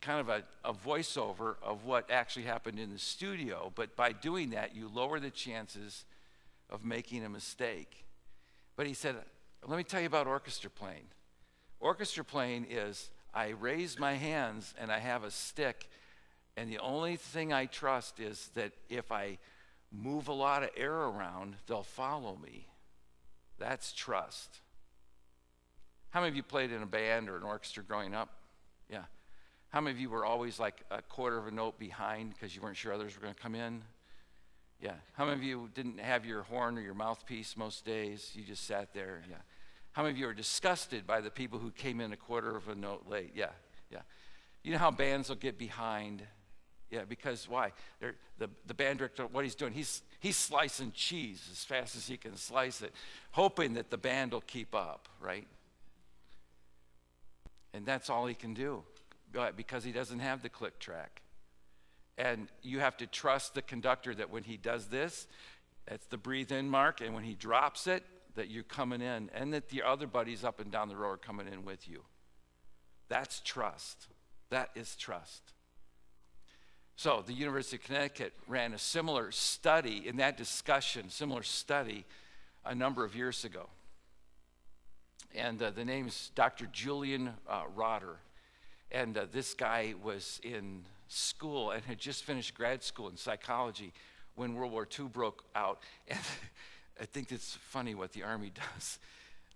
kind 0.00 0.20
of 0.20 0.28
a, 0.28 0.42
a 0.64 0.72
voiceover 0.72 1.56
of 1.62 1.84
what 1.84 2.10
actually 2.10 2.44
happened 2.44 2.78
in 2.78 2.92
the 2.92 2.98
studio. 2.98 3.72
But 3.74 3.96
by 3.96 4.12
doing 4.12 4.50
that, 4.50 4.74
you 4.74 4.90
lower 4.92 5.18
the 5.20 5.30
chances 5.30 6.04
of 6.70 6.84
making 6.84 7.24
a 7.24 7.28
mistake. 7.28 8.04
But 8.76 8.86
he 8.86 8.94
said, 8.94 9.16
let 9.66 9.76
me 9.76 9.84
tell 9.84 10.00
you 10.00 10.06
about 10.06 10.26
orchestra 10.26 10.70
playing. 10.70 11.04
Orchestra 11.80 12.24
playing 12.24 12.66
is 12.70 13.10
I 13.34 13.48
raise 13.48 13.98
my 13.98 14.14
hands 14.14 14.74
and 14.78 14.90
I 14.90 14.98
have 14.98 15.24
a 15.24 15.30
stick, 15.30 15.88
and 16.56 16.70
the 16.70 16.78
only 16.78 17.16
thing 17.16 17.52
I 17.52 17.66
trust 17.66 18.18
is 18.18 18.48
that 18.54 18.72
if 18.88 19.12
I 19.12 19.38
move 19.92 20.28
a 20.28 20.32
lot 20.32 20.62
of 20.62 20.70
air 20.76 20.94
around, 20.94 21.56
they'll 21.66 21.82
follow 21.82 22.38
me. 22.42 22.66
That's 23.58 23.92
trust. 23.92 24.60
How 26.10 26.20
many 26.20 26.30
of 26.30 26.36
you 26.36 26.42
played 26.42 26.72
in 26.72 26.82
a 26.82 26.86
band 26.86 27.28
or 27.28 27.36
an 27.36 27.42
orchestra 27.42 27.82
growing 27.82 28.14
up? 28.14 28.30
Yeah. 28.90 29.04
How 29.76 29.82
many 29.82 29.94
of 29.94 30.00
you 30.00 30.08
were 30.08 30.24
always 30.24 30.58
like 30.58 30.80
a 30.90 31.02
quarter 31.02 31.36
of 31.36 31.48
a 31.48 31.50
note 31.50 31.78
behind 31.78 32.32
because 32.32 32.56
you 32.56 32.62
weren't 32.62 32.78
sure 32.78 32.94
others 32.94 33.14
were 33.14 33.20
going 33.20 33.34
to 33.34 33.38
come 33.38 33.54
in? 33.54 33.82
Yeah. 34.80 34.94
How 35.12 35.26
many 35.26 35.36
of 35.36 35.42
you 35.42 35.68
didn't 35.74 36.00
have 36.00 36.24
your 36.24 36.44
horn 36.44 36.78
or 36.78 36.80
your 36.80 36.94
mouthpiece 36.94 37.58
most 37.58 37.84
days? 37.84 38.30
You 38.32 38.42
just 38.42 38.66
sat 38.66 38.94
there? 38.94 39.22
Yeah. 39.28 39.36
How 39.92 40.02
many 40.02 40.14
of 40.14 40.18
you 40.18 40.28
are 40.28 40.32
disgusted 40.32 41.06
by 41.06 41.20
the 41.20 41.28
people 41.30 41.58
who 41.58 41.70
came 41.70 42.00
in 42.00 42.10
a 42.14 42.16
quarter 42.16 42.56
of 42.56 42.68
a 42.68 42.74
note 42.74 43.04
late? 43.06 43.32
Yeah. 43.34 43.50
Yeah. 43.92 43.98
You 44.62 44.72
know 44.72 44.78
how 44.78 44.90
bands 44.90 45.28
will 45.28 45.36
get 45.36 45.58
behind? 45.58 46.22
Yeah, 46.90 47.04
because 47.06 47.46
why? 47.46 47.72
They're, 48.00 48.14
the, 48.38 48.48
the 48.66 48.72
band 48.72 49.00
director, 49.00 49.26
what 49.26 49.44
he's 49.44 49.54
doing, 49.54 49.74
he's, 49.74 50.00
he's 50.20 50.38
slicing 50.38 50.92
cheese 50.92 51.46
as 51.52 51.64
fast 51.64 51.96
as 51.96 52.06
he 52.06 52.16
can 52.16 52.34
slice 52.38 52.80
it, 52.80 52.94
hoping 53.32 53.74
that 53.74 53.90
the 53.90 53.98
band 53.98 54.32
will 54.32 54.40
keep 54.40 54.74
up, 54.74 55.10
right? 55.20 55.46
And 57.74 57.84
that's 57.84 58.08
all 58.08 58.24
he 58.24 58.34
can 58.34 58.54
do 58.54 58.82
because 59.56 59.84
he 59.84 59.92
doesn't 59.92 60.20
have 60.20 60.42
the 60.42 60.48
click 60.48 60.78
track. 60.78 61.22
And 62.18 62.48
you 62.62 62.80
have 62.80 62.96
to 62.98 63.06
trust 63.06 63.54
the 63.54 63.62
conductor 63.62 64.14
that 64.14 64.30
when 64.30 64.42
he 64.42 64.56
does 64.56 64.86
this, 64.86 65.26
that's 65.86 66.06
the 66.06 66.16
breathe 66.16 66.50
in 66.50 66.68
mark, 66.68 67.00
and 67.00 67.14
when 67.14 67.24
he 67.24 67.34
drops 67.34 67.86
it, 67.86 68.02
that 68.34 68.50
you're 68.50 68.64
coming 68.64 69.00
in, 69.00 69.30
and 69.34 69.52
that 69.54 69.68
the 69.68 69.82
other 69.82 70.06
buddies 70.06 70.44
up 70.44 70.60
and 70.60 70.70
down 70.70 70.88
the 70.88 70.96
row 70.96 71.10
are 71.10 71.16
coming 71.16 71.46
in 71.46 71.64
with 71.64 71.88
you. 71.88 72.02
That's 73.08 73.40
trust. 73.40 74.08
That 74.50 74.70
is 74.74 74.96
trust. 74.96 75.42
So, 76.96 77.22
the 77.26 77.34
University 77.34 77.76
of 77.76 77.82
Connecticut 77.82 78.32
ran 78.48 78.72
a 78.72 78.78
similar 78.78 79.30
study 79.30 80.08
in 80.08 80.16
that 80.16 80.36
discussion, 80.36 81.10
similar 81.10 81.42
study, 81.42 82.06
a 82.64 82.74
number 82.74 83.04
of 83.04 83.14
years 83.14 83.44
ago. 83.44 83.68
And 85.34 85.62
uh, 85.62 85.70
the 85.70 85.84
name 85.84 86.08
is 86.08 86.30
Dr. 86.34 86.66
Julian 86.72 87.34
uh, 87.48 87.64
Rotter. 87.74 88.16
And 88.90 89.16
uh, 89.18 89.26
this 89.30 89.54
guy 89.54 89.94
was 90.02 90.40
in 90.42 90.84
school 91.08 91.70
and 91.70 91.84
had 91.84 91.98
just 91.98 92.24
finished 92.24 92.54
grad 92.54 92.82
school 92.82 93.08
in 93.08 93.16
psychology 93.16 93.92
when 94.34 94.54
World 94.54 94.72
War 94.72 94.86
II 94.98 95.06
broke 95.06 95.44
out. 95.54 95.80
And 96.08 96.20
I 97.00 97.04
think 97.04 97.30
it's 97.30 97.58
funny 97.68 97.94
what 97.94 98.12
the 98.12 98.22
Army 98.22 98.50
does. 98.74 98.98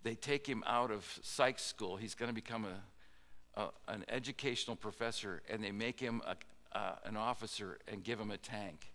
They 0.03 0.15
take 0.15 0.47
him 0.47 0.63
out 0.67 0.91
of 0.91 1.07
psych 1.23 1.59
school. 1.59 1.97
He's 1.97 2.15
going 2.15 2.29
to 2.29 2.35
become 2.35 2.67
a, 2.67 3.61
a, 3.61 3.71
an 3.89 4.05
educational 4.09 4.77
professor, 4.77 5.43
and 5.49 5.63
they 5.63 5.73
make 5.73 6.01
him 6.01 6.23
a, 6.27 6.37
uh, 6.77 6.97
an 7.05 7.17
officer 7.17 7.79
and 7.89 8.03
give 8.03 8.19
him 8.19 8.31
a 8.31 8.37
tank. 8.37 8.93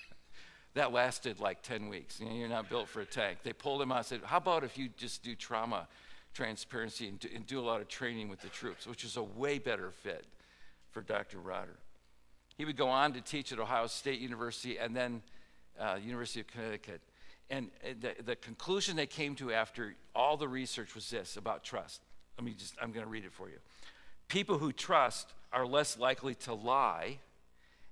that 0.74 0.92
lasted 0.92 1.40
like 1.40 1.62
10 1.62 1.88
weeks. 1.88 2.20
You 2.20 2.26
know, 2.26 2.34
you're 2.34 2.48
not 2.48 2.68
built 2.68 2.88
for 2.88 3.00
a 3.00 3.06
tank. 3.06 3.38
They 3.42 3.52
pulled 3.52 3.80
him 3.80 3.92
out 3.92 3.98
and 3.98 4.06
said, 4.06 4.20
How 4.24 4.38
about 4.38 4.64
if 4.64 4.76
you 4.76 4.88
just 4.96 5.22
do 5.22 5.34
trauma 5.34 5.88
transparency 6.38 7.08
and 7.08 7.18
do, 7.18 7.28
and 7.34 7.44
do 7.48 7.58
a 7.58 7.66
lot 7.66 7.80
of 7.80 7.88
training 7.88 8.28
with 8.28 8.40
the 8.40 8.48
troops, 8.48 8.86
which 8.86 9.02
is 9.02 9.16
a 9.16 9.22
way 9.22 9.58
better 9.58 9.90
fit 9.90 10.24
for 10.92 11.02
Dr. 11.02 11.40
Rotter. 11.40 11.76
He 12.56 12.64
would 12.64 12.76
go 12.76 12.88
on 12.88 13.12
to 13.14 13.20
teach 13.20 13.50
at 13.50 13.58
Ohio 13.58 13.88
State 13.88 14.20
University 14.20 14.78
and 14.78 14.94
then 14.94 15.22
uh, 15.80 15.98
University 16.00 16.38
of 16.38 16.46
Connecticut. 16.46 17.00
and 17.50 17.70
the, 18.00 18.14
the 18.24 18.36
conclusion 18.36 18.94
they 18.94 19.06
came 19.06 19.34
to 19.34 19.52
after 19.52 19.96
all 20.14 20.36
the 20.36 20.46
research 20.46 20.94
was 20.94 21.10
this 21.10 21.36
about 21.36 21.64
trust. 21.64 22.02
Let 22.38 22.44
me 22.44 22.54
just, 22.56 22.76
I'm 22.80 22.92
going 22.92 23.04
to 23.04 23.10
read 23.10 23.24
it 23.24 23.32
for 23.32 23.48
you. 23.48 23.58
People 24.28 24.58
who 24.58 24.70
trust 24.70 25.34
are 25.52 25.66
less 25.66 25.98
likely 25.98 26.36
to 26.36 26.54
lie 26.54 27.18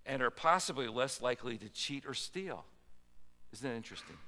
and 0.04 0.22
are 0.22 0.30
possibly 0.30 0.86
less 0.86 1.20
likely 1.20 1.58
to 1.58 1.68
cheat 1.68 2.06
or 2.06 2.14
steal. 2.14 2.64
Isn't 3.52 3.68
that 3.68 3.74
interesting? 3.74 4.18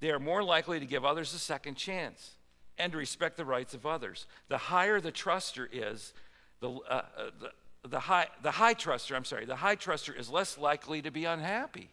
They 0.00 0.10
are 0.10 0.18
more 0.18 0.42
likely 0.42 0.80
to 0.80 0.86
give 0.86 1.04
others 1.04 1.34
a 1.34 1.38
second 1.38 1.74
chance 1.74 2.36
and 2.80 2.92
to 2.92 2.98
respect 2.98 3.36
the 3.36 3.44
rights 3.44 3.74
of 3.74 3.86
others. 3.86 4.26
The 4.48 4.58
higher 4.58 5.00
the 5.00 5.12
truster 5.12 5.68
is, 5.70 6.12
the, 6.60 6.70
uh, 6.70 7.02
uh, 7.16 7.30
the, 7.40 7.88
the, 7.88 8.00
high, 8.00 8.26
the 8.42 8.50
high 8.50 8.74
truster, 8.74 9.14
I'm 9.14 9.24
sorry, 9.24 9.44
the 9.44 9.56
high 9.56 9.76
truster 9.76 10.18
is 10.18 10.30
less 10.30 10.58
likely 10.58 11.02
to 11.02 11.10
be 11.10 11.24
unhappy. 11.24 11.90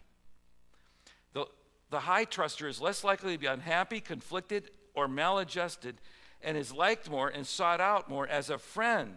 The, 1.34 1.46
the 1.90 2.00
high 2.00 2.26
truster 2.26 2.68
is 2.68 2.82
less 2.82 3.04
likely 3.04 3.34
to 3.34 3.40
be 3.40 3.48
unhappy, 3.48 4.00
conflicted, 4.00 4.72
or 4.94 5.08
maladjusted, 5.08 5.96
and 6.42 6.58
is 6.58 6.74
liked 6.74 7.10
more 7.10 7.30
and 7.30 7.46
sought 7.46 7.82
out 7.82 8.10
more 8.10 8.28
as 8.28 8.50
a 8.50 8.58
friend, 8.58 9.16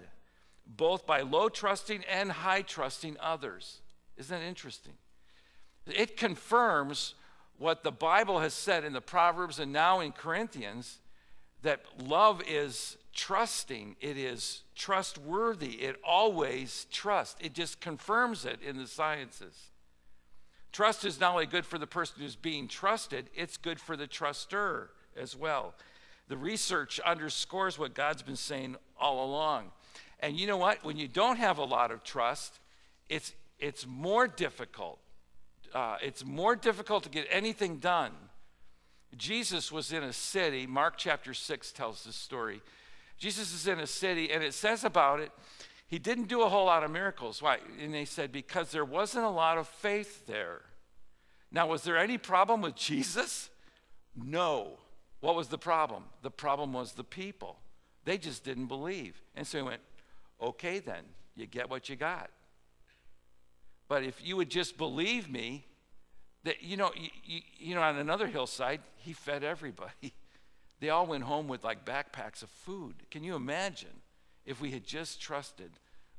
both 0.67 1.07
by 1.07 1.21
low 1.21 1.49
trusting 1.49 2.05
and 2.05 2.33
high 2.33 2.63
trusting 2.63 3.17
others. 3.21 3.81
Isn't 4.17 4.39
that 4.39 4.47
interesting? 4.47 4.95
It 5.87 6.17
confirms 6.17 7.15
what 7.59 7.83
the 7.83 7.93
Bible 7.93 8.41
has 8.41 8.55
said 8.55 8.85
in 8.85 8.93
the 8.93 9.01
Proverbs 9.01 9.59
and 9.59 9.73
now 9.73 10.01
in 10.01 10.13
Corinthians 10.13 10.99
that 11.63 11.81
love 11.99 12.43
is 12.49 12.97
trusting, 13.15 13.97
it 14.01 14.17
is 14.17 14.63
trustworthy, 14.75 15.83
it 15.83 15.97
always 16.07 16.87
trusts. 16.91 17.37
It 17.41 17.55
just 17.55 17.81
confirms 17.81 18.45
it 18.45 18.61
in 18.63 18.77
the 18.77 18.87
sciences. 18.87 19.71
Trust 20.73 21.05
is 21.05 21.19
not 21.19 21.33
only 21.33 21.47
good 21.47 21.67
for 21.67 21.79
the 21.79 21.87
person 21.87 22.17
who's 22.21 22.37
being 22.37 22.69
trusted, 22.69 23.29
it's 23.35 23.57
good 23.57 23.81
for 23.81 23.97
the 23.97 24.07
truster 24.07 24.89
as 25.17 25.35
well. 25.35 25.75
The 26.29 26.37
research 26.37 27.01
underscores 27.01 27.79
what 27.79 27.93
God's 27.93 28.23
been 28.23 28.37
saying 28.37 28.77
all 28.99 29.25
along. 29.25 29.73
And 30.21 30.39
you 30.39 30.47
know 30.47 30.57
what? 30.57 30.85
When 30.85 30.97
you 30.97 31.09
don't 31.09 31.39
have 31.39 31.59
a 31.59 31.65
lot 31.65 31.91
of 31.91 32.05
trust, 32.05 32.61
it's, 33.09 33.33
it's 33.59 33.87
more 33.87 34.29
difficult. 34.29 35.01
Uh, 35.75 35.97
it's 36.01 36.25
more 36.25 36.55
difficult 36.55 37.03
to 37.05 37.09
get 37.09 37.27
anything 37.31 37.79
done. 37.79 38.13
Jesus 39.17 39.73
was 39.73 39.93
in 39.93 40.03
a 40.03 40.13
city, 40.13 40.67
Mark 40.67 40.95
chapter 40.97 41.35
6 41.35 41.73
tells 41.73 42.05
this 42.05 42.17
story. 42.17 42.63
Jesus 43.19 43.53
is 43.53 43.67
in 43.67 43.81
a 43.81 43.87
city, 43.87 44.31
and 44.31 44.43
it 44.43 44.55
says 44.55 44.85
about 44.85 45.21
it, 45.21 45.31
he 45.89 45.99
didn't 45.99 46.29
do 46.29 46.43
a 46.43 46.49
whole 46.49 46.67
lot 46.67 46.85
of 46.85 46.91
miracles. 46.91 47.43
Why? 47.43 47.59
And 47.83 47.93
they 47.93 48.05
said, 48.05 48.31
because 48.31 48.71
there 48.71 48.85
wasn't 48.85 49.25
a 49.25 49.31
lot 49.31 49.59
of 49.59 49.67
faith 49.67 50.27
there. 50.27 50.63
Now, 51.51 51.67
was 51.67 51.83
there 51.83 51.99
any 51.99 52.17
problem 52.17 52.63
with 52.63 52.77
Jesus? 52.77 53.51
No. 54.15 54.79
What 55.19 55.35
was 55.35 55.49
the 55.49 55.59
problem? 55.59 56.05
The 56.23 56.31
problem 56.31 56.73
was 56.73 56.93
the 56.93 57.05
people. 57.05 57.59
They 58.05 58.19
just 58.19 58.45
didn't 58.45 58.67
believe. 58.67 59.21
And 59.35 59.47
so 59.47 59.59
he 59.59 59.65
went, 59.65 59.83
okay, 60.41 60.79
then, 60.79 61.03
you 61.35 61.47
get 61.47 61.69
what 61.69 61.89
you 61.89 61.97
got. 61.97 62.31
But 63.89 64.05
if 64.05 64.25
you 64.25 64.37
would 64.37 64.51
just 64.51 64.79
believe 64.79 65.29
me, 65.29 65.67
that, 66.45 66.63
you 66.63 66.77
know, 66.77 66.91
you, 66.97 67.41
you, 67.59 67.75
know, 67.75 67.83
on 67.83 67.97
another 67.97 68.27
hillside, 68.27 68.81
he 68.97 69.13
fed 69.13 69.45
everybody. 69.45 69.91
They 70.81 70.89
all 70.89 71.07
went 71.07 71.25
home 71.25 71.47
with 71.47 71.63
like 71.63 71.85
backpacks 71.85 72.43
of 72.43 72.49
food. 72.49 72.95
Can 73.11 73.23
you 73.23 73.37
imagine 73.37 74.01
if 74.47 74.63
we 74.63 74.71
had 74.71 74.83
just 74.83 75.21
trusted 75.21 75.71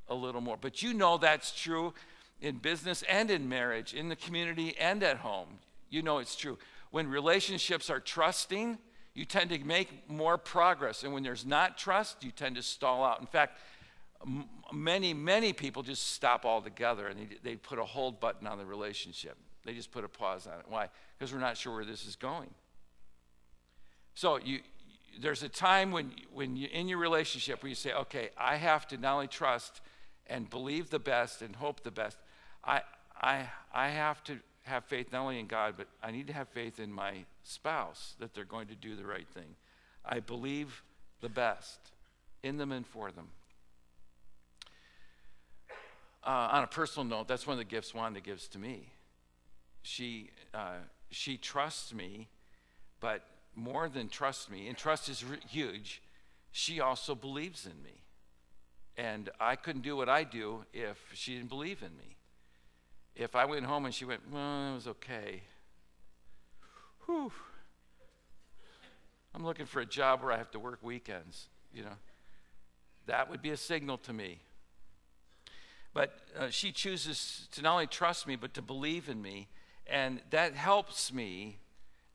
a 0.06 0.14
little 0.14 0.40
more? 0.40 0.56
But 0.56 0.82
you 0.84 0.94
know 0.94 1.18
that's 1.18 1.50
true 1.50 1.92
in 2.40 2.58
business 2.58 3.02
and 3.10 3.28
in 3.28 3.48
marriage, 3.48 3.92
in 3.92 4.08
the 4.08 4.14
community 4.14 4.76
and 4.78 5.02
at 5.02 5.18
home. 5.18 5.58
You 5.90 6.02
know 6.02 6.18
it's 6.18 6.36
true. 6.36 6.58
When 6.92 7.08
relationships 7.08 7.90
are 7.90 7.98
trusting, 7.98 8.78
you 9.14 9.24
tend 9.24 9.50
to 9.50 9.58
make 9.58 10.08
more 10.08 10.38
progress. 10.38 11.02
And 11.02 11.12
when 11.12 11.22
there's 11.22 11.44
not 11.44 11.76
trust, 11.76 12.22
you 12.22 12.30
tend 12.30 12.56
to 12.56 12.62
stall 12.62 13.04
out. 13.04 13.20
In 13.20 13.26
fact, 13.26 13.58
many, 14.72 15.12
many 15.12 15.52
people 15.52 15.82
just 15.82 16.12
stop 16.12 16.44
altogether 16.44 17.08
and 17.08 17.18
they, 17.18 17.36
they 17.42 17.56
put 17.56 17.78
a 17.78 17.84
hold 17.84 18.20
button 18.20 18.46
on 18.46 18.58
the 18.58 18.66
relationship. 18.66 19.36
They 19.64 19.74
just 19.74 19.90
put 19.90 20.04
a 20.04 20.08
pause 20.08 20.46
on 20.46 20.58
it. 20.58 20.66
Why? 20.68 20.88
Because 21.18 21.32
we're 21.32 21.40
not 21.40 21.56
sure 21.56 21.74
where 21.74 21.84
this 21.84 22.06
is 22.06 22.16
going. 22.16 22.50
So 24.14 24.38
you, 24.38 24.60
there's 25.20 25.42
a 25.42 25.48
time 25.48 25.90
when, 25.90 26.12
when 26.32 26.56
you 26.56 26.68
in 26.72 26.88
your 26.88 26.98
relationship 26.98 27.62
where 27.62 27.68
you 27.68 27.74
say, 27.74 27.92
okay, 27.92 28.30
I 28.36 28.56
have 28.56 28.86
to 28.88 28.96
not 28.96 29.14
only 29.14 29.28
trust 29.28 29.80
and 30.26 30.48
believe 30.48 30.90
the 30.90 30.98
best 30.98 31.42
and 31.42 31.56
hope 31.56 31.82
the 31.82 31.90
best, 31.90 32.18
I, 32.64 32.82
I, 33.20 33.48
I 33.72 33.88
have 33.88 34.22
to 34.24 34.38
have 34.64 34.84
faith 34.84 35.12
not 35.12 35.22
only 35.22 35.40
in 35.40 35.46
God, 35.46 35.74
but 35.76 35.88
I 36.02 36.10
need 36.10 36.26
to 36.28 36.32
have 36.32 36.48
faith 36.48 36.78
in 36.78 36.92
my 36.92 37.24
spouse 37.42 38.14
that 38.20 38.34
they're 38.34 38.44
going 38.44 38.68
to 38.68 38.74
do 38.74 38.94
the 38.94 39.04
right 39.04 39.26
thing. 39.28 39.56
I 40.04 40.20
believe 40.20 40.82
the 41.20 41.28
best 41.28 41.78
in 42.42 42.56
them 42.56 42.72
and 42.72 42.86
for 42.86 43.10
them. 43.10 43.28
Uh, 46.24 46.48
on 46.52 46.62
a 46.62 46.68
personal 46.68 47.04
note, 47.04 47.26
that's 47.26 47.46
one 47.46 47.54
of 47.54 47.58
the 47.58 47.64
gifts 47.64 47.92
Wanda 47.92 48.20
gives 48.20 48.46
to 48.48 48.58
me. 48.58 48.91
She, 49.82 50.30
uh, 50.54 50.76
she 51.10 51.36
trusts 51.36 51.92
me, 51.92 52.28
but 53.00 53.24
more 53.54 53.88
than 53.88 54.08
trust 54.08 54.50
me, 54.50 54.68
and 54.68 54.76
trust 54.76 55.08
is 55.08 55.24
huge, 55.48 56.02
she 56.50 56.80
also 56.80 57.14
believes 57.14 57.66
in 57.66 57.82
me. 57.82 58.02
And 58.96 59.30
I 59.40 59.56
couldn't 59.56 59.82
do 59.82 59.96
what 59.96 60.08
I 60.08 60.24
do 60.24 60.64
if 60.72 60.98
she 61.14 61.34
didn't 61.34 61.48
believe 61.48 61.82
in 61.82 61.96
me. 61.96 62.16
If 63.14 63.34
I 63.34 63.44
went 63.44 63.64
home 63.66 63.84
and 63.84 63.94
she 63.94 64.04
went, 64.04 64.20
well, 64.30 64.72
it 64.72 64.74
was 64.74 64.86
okay. 64.86 65.42
Whew. 67.06 67.32
I'm 69.34 69.44
looking 69.44 69.66
for 69.66 69.80
a 69.80 69.86
job 69.86 70.22
where 70.22 70.32
I 70.32 70.36
have 70.36 70.50
to 70.52 70.58
work 70.58 70.78
weekends, 70.82 71.48
you 71.74 71.82
know. 71.82 71.96
That 73.06 73.30
would 73.30 73.42
be 73.42 73.50
a 73.50 73.56
signal 73.56 73.98
to 73.98 74.12
me. 74.12 74.40
But 75.94 76.14
uh, 76.38 76.48
she 76.50 76.70
chooses 76.72 77.48
to 77.52 77.62
not 77.62 77.72
only 77.72 77.86
trust 77.86 78.26
me, 78.26 78.36
but 78.36 78.54
to 78.54 78.62
believe 78.62 79.08
in 79.08 79.20
me. 79.20 79.48
And 79.86 80.20
that 80.30 80.54
helps 80.54 81.12
me. 81.12 81.58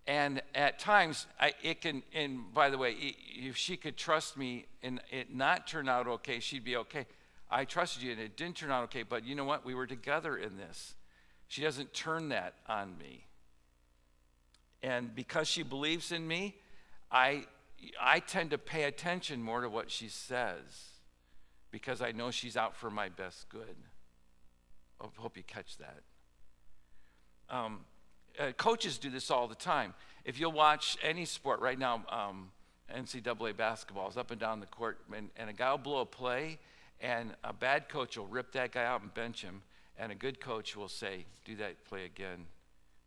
And 0.06 0.42
at 0.56 0.80
times, 0.80 1.28
I, 1.40 1.54
it 1.62 1.82
can, 1.82 2.02
and 2.14 2.54
by 2.54 2.70
the 2.70 2.78
way, 2.78 2.96
if 3.36 3.58
she 3.58 3.76
could 3.76 3.98
trust 3.98 4.38
me 4.38 4.66
and 4.82 5.02
it 5.12 5.36
not 5.36 5.68
turn 5.68 5.90
out 5.90 6.08
okay, 6.08 6.40
she'd 6.40 6.64
be 6.64 6.78
okay. 6.78 7.06
I 7.50 7.66
trusted 7.66 8.04
you 8.04 8.12
and 8.12 8.22
it 8.22 8.38
didn't 8.38 8.56
turn 8.56 8.72
out 8.72 8.84
okay, 8.86 9.04
but 9.04 9.26
you 9.26 9.36
know 9.36 9.44
what? 9.44 9.66
We 9.66 9.76
were 9.76 9.88
together 9.88 10.38
in 10.38 10.58
this. 10.58 10.96
She 11.48 11.62
doesn't 11.62 11.94
turn 11.94 12.30
that 12.30 12.56
on 12.68 12.98
me. 12.98 13.26
And 14.82 15.14
because 15.14 15.48
she 15.48 15.64
believes 15.64 16.12
in 16.12 16.28
me, 16.28 16.56
I, 17.12 17.46
I 18.00 18.20
tend 18.20 18.52
to 18.52 18.58
pay 18.58 18.84
attention 18.84 19.42
more 19.42 19.62
to 19.62 19.70
what 19.70 19.92
she 19.92 20.08
says 20.08 20.92
because 21.72 22.02
I 22.02 22.12
know 22.12 22.32
she's 22.32 22.58
out 22.58 22.76
for 22.76 22.90
my 22.90 23.10
best 23.10 23.50
good. 23.50 23.76
I 25.02 25.08
hope 25.18 25.38
you 25.38 25.44
catch 25.44 25.78
that. 25.78 26.02
Um, 27.50 27.80
uh, 28.40 28.52
coaches 28.54 28.98
do 28.98 29.10
this 29.10 29.32
all 29.32 29.48
the 29.48 29.56
time. 29.56 29.94
If 30.26 30.40
you'll 30.40 30.52
watch 30.52 30.98
any 31.02 31.26
sport 31.26 31.60
right 31.60 31.80
now, 31.80 32.04
um, 32.10 32.52
NCAA 32.94 33.56
basketball 33.56 34.10
is 34.10 34.18
up 34.18 34.32
and 34.32 34.40
down 34.40 34.60
the 34.60 34.66
court, 34.66 35.00
and, 35.16 35.30
and 35.38 35.50
a 35.50 35.54
guy 35.54 35.72
will 35.72 35.78
blow 35.78 36.02
a 36.02 36.06
play, 36.06 36.60
and 37.02 37.32
a 37.44 37.54
bad 37.54 37.90
coach 37.90 38.18
will 38.18 38.28
rip 38.28 38.52
that 38.54 38.72
guy 38.72 38.86
out 38.86 39.02
and 39.02 39.14
bench 39.14 39.42
him, 39.42 39.62
and 39.98 40.12
a 40.12 40.16
good 40.16 40.40
coach 40.40 40.76
will 40.76 40.88
say, 40.88 41.26
Do 41.46 41.56
that 41.58 41.84
play 41.86 42.06
again 42.06 42.46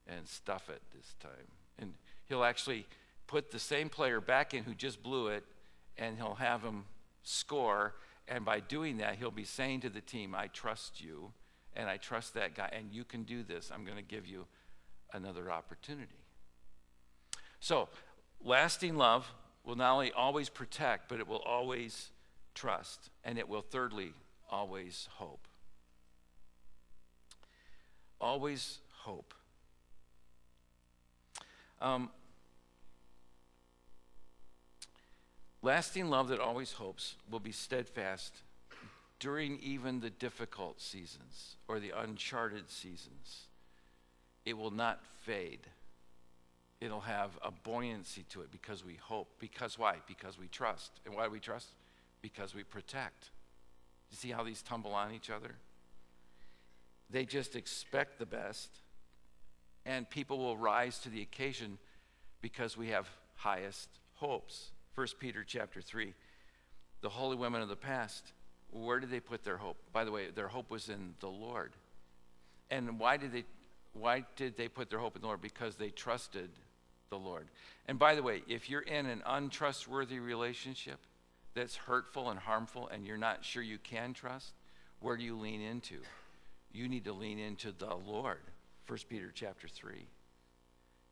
and 0.06 0.26
stuff 0.26 0.68
it 0.68 0.82
this 0.94 1.14
time. 1.20 1.46
And 1.78 1.94
he'll 2.28 2.44
actually 2.44 2.86
put 3.26 3.50
the 3.50 3.58
same 3.58 3.88
player 3.88 4.20
back 4.20 4.54
in 4.54 4.64
who 4.64 4.74
just 4.74 5.02
blew 5.02 5.28
it, 5.28 5.44
and 5.96 6.16
he'll 6.16 6.34
have 6.34 6.62
him 6.62 6.84
score. 7.22 7.94
And 8.28 8.44
by 8.44 8.60
doing 8.60 8.98
that, 8.98 9.16
he'll 9.16 9.30
be 9.30 9.44
saying 9.44 9.80
to 9.80 9.88
the 9.88 10.00
team, 10.00 10.34
I 10.34 10.48
trust 10.48 11.00
you, 11.00 11.32
and 11.76 11.88
I 11.88 11.96
trust 11.96 12.34
that 12.34 12.54
guy, 12.54 12.68
and 12.72 12.92
you 12.92 13.04
can 13.04 13.22
do 13.22 13.42
this. 13.42 13.70
I'm 13.72 13.84
going 13.84 13.96
to 13.96 14.02
give 14.02 14.26
you 14.26 14.46
another 15.12 15.50
opportunity. 15.50 16.18
So, 17.60 17.88
lasting 18.42 18.96
love 18.96 19.30
will 19.64 19.76
not 19.76 19.92
only 19.92 20.12
always 20.12 20.48
protect, 20.48 21.08
but 21.08 21.20
it 21.20 21.28
will 21.28 21.42
always 21.42 22.10
trust, 22.54 23.10
and 23.24 23.38
it 23.38 23.48
will, 23.48 23.62
thirdly, 23.62 24.12
always 24.50 25.08
hope. 25.12 25.46
Always 28.20 28.78
hope. 29.02 29.34
Um, 31.80 32.10
lasting 35.62 36.10
love 36.10 36.28
that 36.28 36.40
always 36.40 36.72
hopes 36.72 37.16
will 37.30 37.40
be 37.40 37.52
steadfast 37.52 38.42
during 39.20 39.58
even 39.60 40.00
the 40.00 40.10
difficult 40.10 40.80
seasons 40.80 41.56
or 41.68 41.78
the 41.78 41.92
uncharted 41.96 42.68
seasons. 42.70 43.46
It 44.44 44.56
will 44.56 44.72
not 44.72 45.04
fade. 45.22 45.60
It'll 46.80 47.00
have 47.00 47.38
a 47.42 47.50
buoyancy 47.50 48.24
to 48.30 48.40
it 48.40 48.50
because 48.50 48.84
we 48.84 48.94
hope. 48.94 49.28
Because 49.38 49.78
why? 49.78 49.96
Because 50.08 50.38
we 50.38 50.48
trust. 50.48 50.90
And 51.06 51.14
why 51.14 51.26
do 51.26 51.30
we 51.30 51.38
trust? 51.38 51.68
because 52.22 52.54
we 52.54 52.62
protect. 52.62 53.30
You 54.10 54.16
see 54.16 54.30
how 54.30 54.42
these 54.42 54.62
tumble 54.62 54.92
on 54.92 55.12
each 55.12 55.30
other? 55.30 55.54
They 57.10 57.24
just 57.24 57.56
expect 57.56 58.18
the 58.18 58.26
best 58.26 58.70
and 59.86 60.08
people 60.08 60.38
will 60.38 60.56
rise 60.56 60.98
to 61.00 61.08
the 61.08 61.22
occasion 61.22 61.78
because 62.42 62.76
we 62.76 62.88
have 62.88 63.08
highest 63.36 63.88
hopes. 64.14 64.70
1 64.94 65.06
Peter 65.18 65.44
chapter 65.46 65.80
3. 65.80 66.12
The 67.00 67.08
holy 67.08 67.36
women 67.36 67.62
of 67.62 67.68
the 67.68 67.76
past, 67.76 68.32
where 68.72 69.00
did 69.00 69.10
they 69.10 69.20
put 69.20 69.44
their 69.44 69.56
hope? 69.56 69.76
By 69.92 70.04
the 70.04 70.12
way, 70.12 70.30
their 70.34 70.48
hope 70.48 70.70
was 70.70 70.88
in 70.88 71.14
the 71.20 71.28
Lord. 71.28 71.72
And 72.70 72.98
why 72.98 73.16
did 73.16 73.32
they 73.32 73.44
why 73.92 74.24
did 74.36 74.56
they 74.56 74.68
put 74.68 74.88
their 74.88 75.00
hope 75.00 75.16
in 75.16 75.22
the 75.22 75.26
Lord? 75.26 75.40
Because 75.40 75.74
they 75.74 75.90
trusted 75.90 76.50
the 77.10 77.18
Lord. 77.18 77.48
And 77.86 77.98
by 77.98 78.14
the 78.14 78.22
way, 78.22 78.42
if 78.48 78.70
you're 78.70 78.80
in 78.82 79.06
an 79.06 79.22
untrustworthy 79.26 80.20
relationship 80.20 81.00
that's 81.54 81.74
hurtful 81.74 82.30
and 82.30 82.38
harmful 82.38 82.88
and 82.88 83.04
you're 83.04 83.18
not 83.18 83.44
sure 83.44 83.62
you 83.62 83.78
can 83.78 84.14
trust, 84.14 84.52
where 85.00 85.16
do 85.16 85.24
you 85.24 85.36
lean 85.36 85.60
into? 85.60 85.96
You 86.72 86.88
need 86.88 87.04
to 87.04 87.12
lean 87.12 87.38
into 87.38 87.72
the 87.72 87.94
Lord. 87.94 88.38
1 88.86 88.98
Peter 89.08 89.32
chapter 89.34 89.66
3. 89.66 90.06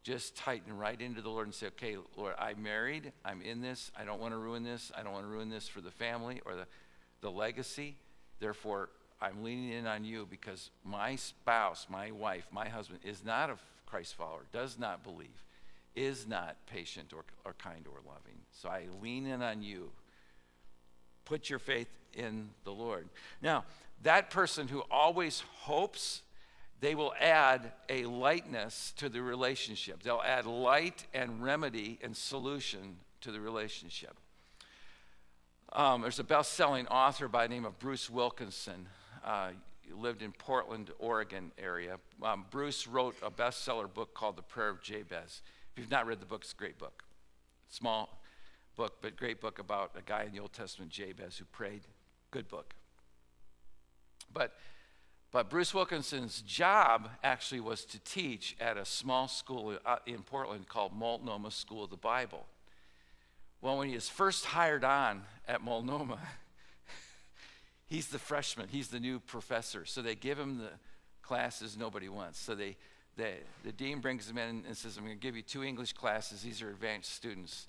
Just 0.05 0.37
tighten 0.37 0.77
right 0.77 1.01
into 1.01 1.21
the 1.21 1.29
Lord 1.29 1.49
and 1.49 1.55
say, 1.55 1.67
okay, 1.69 1.97
Lord, 2.17 2.35
I'm 2.39 2.63
married. 2.63 3.13
I'm 3.25 3.43
in 3.43 3.61
this. 3.61 3.91
I 3.99 4.05
don't 4.05 4.21
want 4.21 4.33
to 4.33 4.39
ruin 4.39 4.63
this. 4.63 4.93
I 4.97 5.03
don't 5.03 5.13
want 5.13 5.25
to 5.25 5.31
ruin 5.31 5.51
this 5.51 5.67
for 5.67 5.81
the 5.81 5.91
family 5.91 6.41
or 6.47 6.55
the, 6.55 6.67
the 7.21 7.31
legacy. 7.31 7.97
Therefore, 8.41 8.91
I'm 9.21 9.43
leaning 9.43 9.73
in 9.73 9.87
on 9.87 10.05
you 10.05 10.27
because 10.31 10.71
my 10.85 11.17
spouse, 11.17 11.87
my 11.91 12.11
wife, 12.11 12.47
my 12.53 12.69
husband 12.69 13.01
is 13.05 13.25
not 13.25 13.51
a 13.51 13.57
Christ 13.87 14.15
follower, 14.15 14.43
does 14.53 14.79
not 14.79 15.03
believe, 15.03 15.45
is 15.97 16.27
not 16.27 16.57
patient 16.67 17.13
or, 17.13 17.25
or 17.45 17.55
kind 17.55 17.87
or 17.87 17.99
loving. 18.07 18.39
So 18.53 18.69
I 18.69 18.87
lean 19.03 19.27
in 19.27 19.43
on 19.43 19.63
you. 19.63 19.91
Put 21.25 21.51
your 21.51 21.59
faith 21.59 21.89
in 22.15 22.51
the 22.65 22.71
Lord. 22.71 23.09
Now, 23.43 23.65
that 24.03 24.31
person 24.31 24.69
who 24.69 24.83
always 24.91 25.43
hopes, 25.63 26.23
they 26.81 26.95
will 26.95 27.13
add 27.21 27.73
a 27.89 28.05
lightness 28.05 28.93
to 28.97 29.09
the 29.09 29.21
relationship. 29.21 30.03
They'll 30.03 30.23
add 30.25 30.47
light 30.47 31.05
and 31.13 31.43
remedy 31.43 31.99
and 32.03 32.17
solution 32.17 32.99
to 33.23 33.33
the 33.33 33.41
relationship. 33.41 34.17
Um, 35.73 36.01
there's 36.01 36.19
a 36.19 36.25
best 36.25 36.55
selling 36.55 36.87
author 36.89 37.29
by 37.29 37.47
the 37.47 37.55
name 37.55 37.65
of 37.65 37.79
Bruce 37.79 38.09
Wilkinson. 38.09 38.89
Uh, 39.25 39.51
lived 39.95 40.23
in 40.23 40.33
Portland, 40.33 40.91
Oregon 40.99 41.53
area. 41.59 41.99
Um, 42.23 42.47
Bruce 42.51 42.87
wrote 42.87 43.17
a 43.23 43.31
bestseller 43.31 43.93
book 43.93 44.15
called 44.15 44.37
The 44.37 44.43
Prayer 44.43 44.69
of 44.69 44.83
Jabez. 44.83 45.43
If 45.73 45.79
you've 45.79 45.91
not 45.91 46.07
read 46.07 46.21
the 46.21 46.27
book, 46.27 46.43
it's 46.43 46.53
a 46.53 46.57
great 46.57 46.79
book. 46.79 47.05
Small 47.69 48.21
book, 48.77 48.99
but 49.03 49.17
great 49.17 49.41
book 49.41 49.59
about 49.59 49.93
a 49.97 50.03
guy 50.03 50.25
in 50.25 50.33
the 50.33 50.41
Old 50.41 50.53
Testament, 50.53 50.91
Jabez, 50.91 51.37
who 51.37 51.45
prayed. 51.47 51.83
Good 52.31 52.49
book. 52.49 52.75
But, 54.33 54.55
but 55.33 55.51
Bruce 55.51 55.75
Wilkinson's 55.75 56.43
job 56.43 57.11
actually 57.25 57.61
was 57.61 57.85
to 57.87 57.99
teach 58.01 58.57
at 58.61 58.77
a 58.77 58.85
small 58.85 59.27
school 59.29 59.79
uh, 59.85 59.97
in 60.07 60.23
Portland 60.23 60.69
called 60.69 60.93
Multnomah 60.95 61.51
School 61.51 61.85
of 61.85 61.91
the 61.91 61.97
Bible. 61.97 62.47
Well, 63.61 63.79
when 63.79 63.89
he 63.89 63.95
was 63.95 64.09
first 64.09 64.45
hired 64.45 64.85
on 64.85 65.23
at 65.47 65.63
Multnomah, 65.63 66.21
he's 67.87 68.09
the 68.09 68.19
freshman, 68.19 68.69
he's 68.69 68.89
the 68.89 69.01
new 69.01 69.19
professor. 69.19 69.85
So 69.85 70.03
they 70.03 70.15
give 70.15 70.39
him 70.39 70.59
the 70.59 70.71
classes 71.23 71.77
nobody 71.77 72.09
wants. 72.09 72.39
So 72.39 72.55
they, 72.55 72.77
they 73.17 73.39
the 73.65 73.73
dean 73.73 74.01
brings 74.01 74.29
him 74.31 74.39
in 74.39 74.65
and 74.67 74.77
says, 74.77 74.97
I'm 74.97 75.05
going 75.05 75.17
to 75.17 75.21
give 75.21 75.37
you 75.37 75.43
two 75.43 75.65
English 75.65 75.93
classes. 75.93 76.43
These 76.43 76.63
are 76.63 76.71
advanced 76.71 77.13
students. 77.13 77.67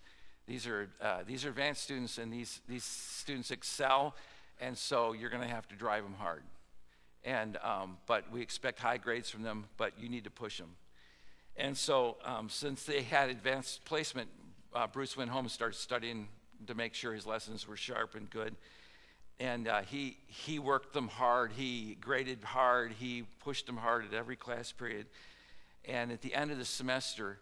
These 0.47 0.67
are, 0.67 0.89
uh, 1.01 1.19
these 1.27 1.45
are 1.45 1.49
advanced 1.49 1.83
students, 1.83 2.17
and 2.17 2.31
these, 2.33 2.61
these 2.67 2.83
students 2.83 3.51
excel 3.51 4.15
and 4.59 4.77
so 4.77 5.13
you're 5.13 5.29
going 5.29 5.47
to 5.47 5.53
have 5.53 5.67
to 5.69 5.75
drive 5.75 6.03
them 6.03 6.15
hard. 6.15 6.43
And, 7.23 7.57
um, 7.63 7.97
but 8.05 8.31
we 8.31 8.41
expect 8.41 8.79
high 8.79 8.97
grades 8.97 9.29
from 9.29 9.43
them, 9.43 9.65
but 9.77 9.93
you 9.99 10.09
need 10.09 10.23
to 10.25 10.29
push 10.29 10.57
them. 10.57 10.75
And 11.55 11.77
so, 11.77 12.17
um, 12.23 12.49
since 12.49 12.83
they 12.83 13.01
had 13.01 13.29
advanced 13.29 13.83
placement, 13.83 14.29
uh, 14.73 14.87
Bruce 14.87 15.17
went 15.17 15.29
home 15.29 15.45
and 15.45 15.51
started 15.51 15.77
studying 15.77 16.27
to 16.67 16.75
make 16.75 16.93
sure 16.93 17.13
his 17.13 17.25
lessons 17.25 17.67
were 17.67 17.77
sharp 17.77 18.15
and 18.15 18.29
good. 18.29 18.55
And 19.39 19.67
uh, 19.67 19.81
he, 19.81 20.17
he 20.27 20.59
worked 20.59 20.93
them 20.93 21.07
hard, 21.07 21.53
he 21.53 21.97
graded 22.01 22.43
hard, 22.43 22.91
he 22.99 23.23
pushed 23.39 23.65
them 23.65 23.77
hard 23.77 24.05
at 24.05 24.13
every 24.13 24.35
class 24.35 24.71
period. 24.71 25.07
And 25.85 26.11
at 26.11 26.21
the 26.21 26.35
end 26.35 26.51
of 26.51 26.57
the 26.57 26.65
semester, 26.65 27.39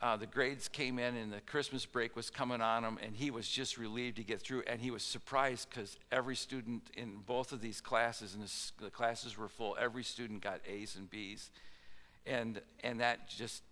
uh, 0.00 0.16
the 0.16 0.26
grades 0.26 0.68
came 0.68 0.98
in 0.98 1.16
and 1.16 1.32
the 1.32 1.40
Christmas 1.42 1.84
break 1.84 2.16
was 2.16 2.30
coming 2.30 2.60
on 2.60 2.84
him, 2.84 2.98
and 3.02 3.14
he 3.14 3.30
was 3.30 3.48
just 3.48 3.76
relieved 3.76 4.16
to 4.16 4.22
get 4.22 4.40
through. 4.40 4.62
And 4.66 4.80
he 4.80 4.90
was 4.90 5.02
surprised 5.02 5.68
because 5.68 5.98
every 6.10 6.36
student 6.36 6.82
in 6.96 7.16
both 7.26 7.52
of 7.52 7.60
these 7.60 7.80
classes, 7.80 8.34
and 8.34 8.50
the 8.82 8.90
classes 8.90 9.36
were 9.36 9.48
full, 9.48 9.76
every 9.78 10.04
student 10.04 10.40
got 10.42 10.60
A's 10.66 10.96
and 10.96 11.10
B's. 11.10 11.50
And, 12.26 12.60
and 12.84 13.00
that 13.00 13.28
just, 13.28 13.62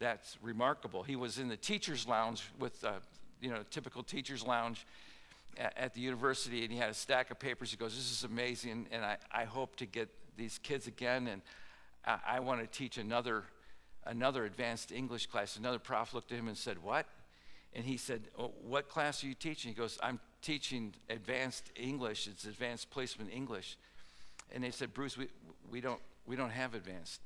that's 0.00 0.38
remarkable. 0.42 1.02
He 1.02 1.14
was 1.14 1.38
in 1.38 1.48
the 1.48 1.56
teacher's 1.56 2.08
lounge 2.08 2.42
with, 2.58 2.82
uh, 2.84 2.94
you 3.40 3.50
know, 3.50 3.60
typical 3.70 4.02
teacher's 4.02 4.44
lounge 4.44 4.86
at, 5.58 5.76
at, 5.76 5.94
the 5.94 6.00
university, 6.00 6.64
and 6.64 6.72
he 6.72 6.78
had 6.78 6.90
a 6.90 6.94
stack 6.94 7.30
of 7.30 7.38
papers. 7.38 7.70
He 7.70 7.76
goes, 7.76 7.94
This 7.94 8.10
is 8.10 8.24
amazing, 8.24 8.86
and 8.90 9.04
I, 9.04 9.18
I 9.30 9.44
hope 9.44 9.76
to 9.76 9.86
get 9.86 10.08
these 10.36 10.58
kids 10.58 10.86
again, 10.86 11.28
and 11.28 11.42
I, 12.04 12.18
I 12.26 12.40
want 12.40 12.60
to 12.60 12.66
teach 12.66 12.98
another 12.98 13.44
another 14.06 14.46
advanced 14.46 14.90
English 14.90 15.26
class. 15.26 15.56
Another 15.56 15.78
prof 15.78 16.14
looked 16.14 16.32
at 16.32 16.38
him 16.38 16.48
and 16.48 16.56
said, 16.56 16.82
What? 16.82 17.06
And 17.72 17.84
he 17.84 17.96
said, 17.96 18.22
oh, 18.38 18.52
What 18.66 18.88
class 18.88 19.22
are 19.22 19.26
you 19.26 19.34
teaching? 19.34 19.70
He 19.70 19.74
goes, 19.74 19.98
I'm 20.02 20.18
teaching 20.42 20.94
advanced 21.08 21.70
English. 21.76 22.26
It's 22.26 22.44
advanced 22.44 22.90
placement 22.90 23.30
English. 23.32 23.76
And 24.52 24.64
they 24.64 24.70
said, 24.70 24.92
Bruce, 24.92 25.16
we, 25.16 25.28
we, 25.70 25.80
don't, 25.80 26.00
we 26.26 26.34
don't 26.34 26.50
have 26.50 26.74
advanced 26.74 27.20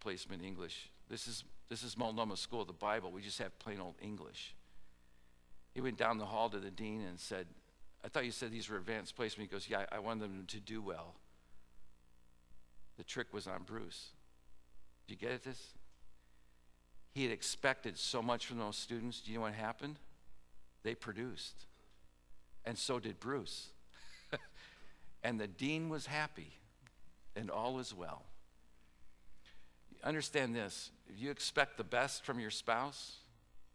placement 0.00 0.42
English. 0.42 0.88
This 1.10 1.28
is, 1.28 1.44
this 1.70 1.84
is 1.84 1.96
Multnomah 1.96 2.36
School 2.36 2.62
of 2.62 2.66
the 2.66 2.72
Bible. 2.72 3.12
We 3.12 3.22
just 3.22 3.38
have 3.38 3.56
plain 3.60 3.80
old 3.80 3.94
English. 4.02 4.54
He 5.72 5.80
went 5.80 5.96
down 5.96 6.18
the 6.18 6.26
hall 6.26 6.50
to 6.50 6.58
the 6.58 6.70
dean 6.70 7.00
and 7.08 7.18
said, 7.18 7.46
I 8.04 8.08
thought 8.08 8.24
you 8.24 8.32
said 8.32 8.50
these 8.50 8.68
were 8.68 8.76
advanced 8.76 9.14
placement. 9.14 9.48
He 9.48 9.54
goes, 9.54 9.68
Yeah, 9.68 9.86
I 9.92 10.00
want 10.00 10.20
them 10.20 10.44
to 10.48 10.58
do 10.58 10.82
well. 10.82 11.14
The 12.96 13.04
trick 13.04 13.32
was 13.32 13.46
on 13.46 13.62
Bruce. 13.62 14.08
Did 15.06 15.22
you 15.22 15.28
get 15.28 15.44
this? 15.44 15.74
He 17.14 17.22
had 17.22 17.32
expected 17.32 17.96
so 17.96 18.20
much 18.20 18.46
from 18.46 18.58
those 18.58 18.76
students. 18.76 19.20
Do 19.20 19.30
you 19.30 19.38
know 19.38 19.42
what 19.42 19.54
happened? 19.54 19.96
They 20.82 20.94
produced. 20.94 21.66
And 22.64 22.76
so 22.76 22.98
did 22.98 23.20
Bruce. 23.20 23.68
and 25.22 25.38
the 25.38 25.46
dean 25.46 25.88
was 25.88 26.06
happy, 26.06 26.52
and 27.36 27.50
all 27.50 27.78
is 27.78 27.94
well. 27.94 28.24
Understand 30.02 30.54
this 30.54 30.90
if 31.08 31.20
you 31.20 31.30
expect 31.30 31.76
the 31.76 31.84
best 31.84 32.24
from 32.24 32.40
your 32.40 32.50
spouse, 32.50 33.16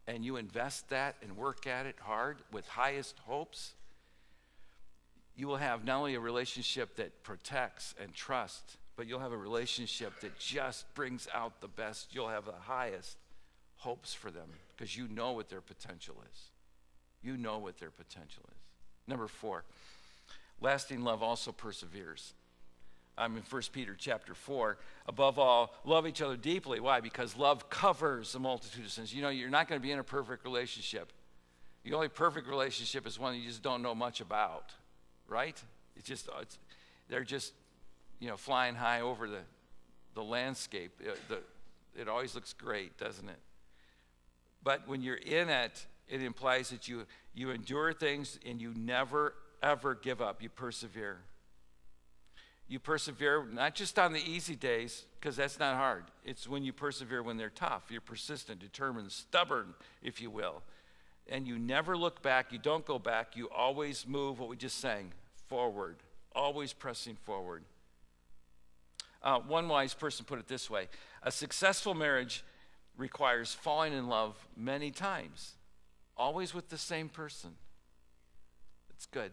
and 0.08 0.24
you 0.24 0.38
invest 0.38 0.90
that 0.90 1.16
and 1.22 1.36
work 1.36 1.66
at 1.68 1.86
it 1.86 1.96
hard 2.00 2.38
with 2.52 2.68
highest 2.68 3.18
hopes, 3.26 3.74
you 5.36 5.48
will 5.48 5.58
have 5.58 5.84
not 5.84 5.98
only 5.98 6.16
a 6.16 6.20
relationship 6.20 6.96
that 6.96 7.24
protects 7.24 7.94
and 8.02 8.14
trusts, 8.14 8.78
but 8.96 9.08
you'll 9.08 9.20
have 9.20 9.34
a 9.34 9.38
relationship 9.38 10.20
that 10.22 10.38
just 10.40 10.92
brings 10.94 11.28
out 11.34 11.60
the 11.60 11.68
best. 11.68 12.16
You'll 12.16 12.30
have 12.30 12.46
the 12.46 12.54
highest 12.54 13.18
hopes 13.78 14.14
for 14.14 14.32
them 14.32 14.48
because 14.76 14.96
you 14.96 15.08
know 15.10 15.34
what 15.34 15.50
their 15.50 15.62
potential 15.62 16.16
is. 16.32 16.40
You 17.22 17.36
know 17.36 17.58
what 17.58 17.80
their 17.80 17.90
potential 17.90 18.44
is. 18.48 18.58
Number 19.08 19.28
four, 19.28 19.66
lasting 20.62 21.04
love 21.04 21.22
also 21.22 21.52
perseveres. 21.52 22.34
I'm 23.18 23.38
in 23.38 23.44
1 23.44 23.62
Peter 23.72 23.96
chapter 23.98 24.34
4. 24.34 24.78
Above 25.08 25.40
all, 25.40 25.74
love 25.86 26.06
each 26.06 26.22
other 26.22 26.36
deeply. 26.36 26.80
Why? 26.80 27.00
Because 27.00 27.38
love 27.38 27.70
covers 27.70 28.36
a 28.36 28.40
multitude 28.40 28.86
of 28.86 28.92
sins. 28.92 29.14
You 29.14 29.22
know, 29.22 29.30
you're 29.30 29.50
not 29.50 29.68
going 29.68 29.80
to 29.80 29.86
be 29.86 29.92
in 29.92 30.00
a 30.00 30.04
perfect 30.04 30.44
relationship. 30.44 31.12
The 31.84 31.94
only 31.94 32.10
perfect 32.10 32.48
relationship 32.48 33.08
is 33.08 33.20
one 33.20 33.36
you 33.36 33.48
just 33.48 33.62
don't 33.62 33.82
know 33.82 33.96
much 33.96 34.20
about, 34.20 34.72
right? 35.28 35.62
It's 35.96 36.08
just, 36.08 36.28
uh, 36.28 36.40
it's, 36.42 36.58
they're 37.08 37.24
just, 37.24 37.54
you 38.20 38.28
know, 38.28 38.38
flying 38.38 38.76
high 38.76 39.02
over 39.02 39.30
the, 39.30 39.42
the 40.16 40.24
landscape. 40.24 41.00
It, 41.00 41.18
the, 41.30 41.40
it 42.00 42.10
always 42.10 42.36
looks 42.36 42.54
great, 42.54 42.98
doesn't 42.98 43.30
it? 43.30 43.40
But 44.64 44.88
when 44.88 45.02
you're 45.02 45.16
in 45.16 45.50
it, 45.50 45.86
it 46.10 46.22
implies 46.22 46.70
that 46.70 46.88
you, 46.88 47.06
you 47.34 47.52
endure 47.52 47.94
things 47.94 48.40
and 48.46 48.60
you 48.60 48.74
never, 48.76 49.36
ever 49.62 49.96
give 49.96 50.22
up. 50.22 50.42
You 50.42 50.50
persevere. 50.50 51.20
You 52.68 52.80
persevere 52.80 53.46
not 53.46 53.76
just 53.76 54.00
on 54.00 54.14
the 54.14 54.20
easy 54.20 54.56
days, 54.56 55.06
because 55.20 55.36
that's 55.36 55.60
not 55.60 55.76
hard. 55.76 56.06
It's 56.24 56.48
when 56.48 56.64
you 56.64 56.74
persevere 56.74 57.22
when 57.22 57.38
they're 57.38 57.50
tough. 57.50 57.84
You're 57.90 58.02
persistent, 58.02 58.60
determined, 58.60 59.12
stubborn, 59.12 59.76
if 60.02 60.20
you 60.20 60.32
will. 60.32 60.64
And 61.30 61.48
you 61.48 61.60
never 61.60 61.96
look 61.96 62.22
back. 62.22 62.52
You 62.52 62.60
don't 62.60 62.86
go 62.86 62.98
back. 63.00 63.36
You 63.36 63.50
always 63.50 64.08
move, 64.08 64.40
what 64.40 64.50
we 64.50 64.56
just 64.56 64.80
sang, 64.80 65.14
forward, 65.48 65.98
always 66.36 66.74
pressing 66.74 67.16
forward. 67.16 67.64
Uh, 69.22 69.40
one 69.40 69.68
wise 69.68 69.94
person 69.94 70.24
put 70.24 70.38
it 70.38 70.48
this 70.48 70.70
way 70.70 70.88
A 71.24 71.32
successful 71.32 71.96
marriage 71.96 72.44
requires 72.98 73.54
falling 73.54 73.94
in 73.94 74.08
love 74.08 74.48
many 74.56 74.92
times, 74.92 75.56
always 76.16 76.54
with 76.54 76.70
the 76.70 76.78
same 76.78 77.10
person. 77.10 77.52
It's 78.92 79.06
good. 79.06 79.32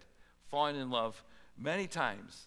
Falling 0.48 0.76
in 0.76 0.90
love 0.90 1.22
many 1.56 1.86
times, 1.86 2.46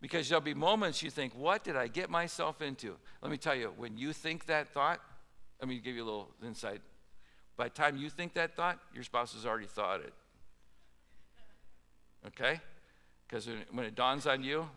Because 0.00 0.28
there'll 0.28 0.40
be 0.40 0.54
moments 0.54 1.02
you 1.02 1.10
think, 1.10 1.34
what 1.34 1.62
did 1.62 1.76
I 1.76 1.88
get 1.88 2.08
myself 2.08 2.62
into? 2.62 2.96
Let 3.22 3.30
me 3.30 3.36
tell 3.36 3.54
you, 3.54 3.72
when 3.76 3.98
you 3.98 4.12
think 4.12 4.46
that 4.46 4.72
thought, 4.72 5.00
let 5.60 5.68
me 5.68 5.78
give 5.78 5.94
you 5.94 6.02
a 6.02 6.06
little 6.06 6.30
insight. 6.44 6.80
By 7.56 7.64
the 7.64 7.70
time 7.70 7.96
you 7.98 8.08
think 8.08 8.32
that 8.34 8.56
thought, 8.56 8.78
your 8.94 9.04
spouse 9.04 9.34
has 9.34 9.44
already 9.44 9.66
thought 9.66 10.00
it. 10.00 10.14
Okay? 12.28 12.60
Because 13.28 13.48
when 13.70 13.84
it 13.84 13.94
dawns 13.94 14.26
on 14.26 14.42
you, 14.42 14.68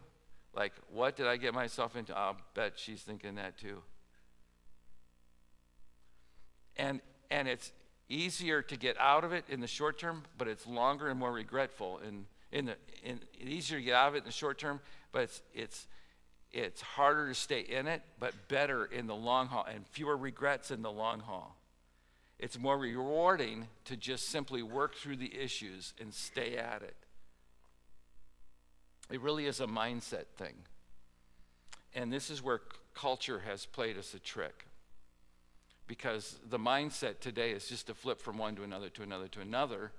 like, 0.54 0.74
what 0.92 1.16
did 1.16 1.26
I 1.26 1.38
get 1.38 1.54
myself 1.54 1.96
into? 1.96 2.16
I'll 2.16 2.38
bet 2.54 2.74
she's 2.76 3.02
thinking 3.02 3.36
that 3.36 3.58
too. 3.58 3.82
And, 6.76 7.02
and 7.32 7.48
it's 7.48 7.72
easier 8.10 8.62
to 8.62 8.78
get 8.78 8.98
out 9.00 9.24
of 9.24 9.32
it 9.32 9.46
in 9.50 9.62
the 9.62 9.68
short 9.68 9.98
term, 9.98 10.24
but 10.38 10.48
it's 10.48 10.68
longer 10.68 11.08
and 11.08 11.20
more 11.20 11.32
regretful. 11.32 12.00
And 12.06 12.26
in 12.52 12.66
the, 12.66 12.76
in, 13.04 13.20
it's 13.40 13.50
easier 13.50 13.80
to 13.80 13.84
get 13.84 13.96
out 13.96 14.10
of 14.10 14.16
it 14.16 14.20
in 14.20 14.26
the 14.26 14.32
short 14.32 14.60
term, 14.60 14.80
but 15.14 15.24
it's, 15.24 15.42
it's, 15.54 15.88
it's 16.52 16.82
harder 16.82 17.30
to 17.30 17.34
stay 17.34 17.62
in 17.62 17.88
it, 17.88 18.02
but 18.20 18.34
better 18.50 18.84
in 18.84 19.08
the 19.08 19.16
long 19.16 19.48
haul 19.48 19.66
and 19.74 19.88
fewer 19.88 20.18
regrets 20.18 20.70
in 20.70 20.82
the 20.82 20.92
long 20.92 21.22
haul. 21.22 21.56
It's 22.38 22.60
more 22.60 22.78
rewarding 22.78 23.70
to 23.86 23.96
just 23.96 24.28
simply 24.28 24.62
work 24.62 24.96
through 24.96 25.16
the 25.16 25.34
issues 25.34 25.94
and 26.02 26.14
stay 26.14 26.58
at 26.58 26.82
it. 26.82 26.98
It 29.10 29.22
really 29.22 29.46
is 29.46 29.62
a 29.62 29.68
mindset 29.68 30.26
thing. 30.36 30.56
And 31.96 32.12
this 32.12 32.30
is 32.30 32.44
where 32.44 32.60
culture 32.94 33.44
has 33.48 33.66
played 33.66 33.98
us 33.98 34.14
a 34.14 34.20
trick. 34.20 34.66
Because 35.88 36.38
the 36.50 36.60
mindset 36.60 37.20
today 37.20 37.52
is 37.52 37.68
just 37.68 37.88
to 37.88 37.94
flip 37.94 38.20
from 38.20 38.38
one 38.38 38.56
to 38.56 38.64
another 38.64 38.90
to 38.90 39.04
another 39.04 39.28
to 39.30 39.42
another. 39.42 39.92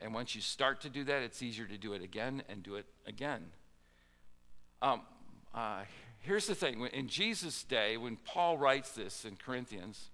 And 0.00 0.12
once 0.12 0.34
you 0.34 0.42
start 0.42 0.80
to 0.82 0.90
do 0.90 1.04
that, 1.04 1.22
it's 1.22 1.42
easier 1.42 1.66
to 1.66 1.78
do 1.78 1.92
it 1.94 2.02
again 2.02 2.42
and 2.48 2.62
do 2.62 2.74
it 2.74 2.86
again. 3.06 3.46
Um, 4.84 5.00
uh, 5.54 5.84
here's 6.20 6.46
the 6.46 6.54
thing 6.54 6.86
in 6.92 7.08
Jesus' 7.08 7.64
day, 7.64 7.96
when 7.96 8.16
Paul 8.16 8.58
writes 8.58 8.90
this 8.90 9.24
in 9.24 9.36
Corinthians, 9.36 10.10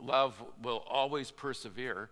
love 0.00 0.34
will 0.60 0.82
always 0.90 1.30
persevere. 1.30 2.10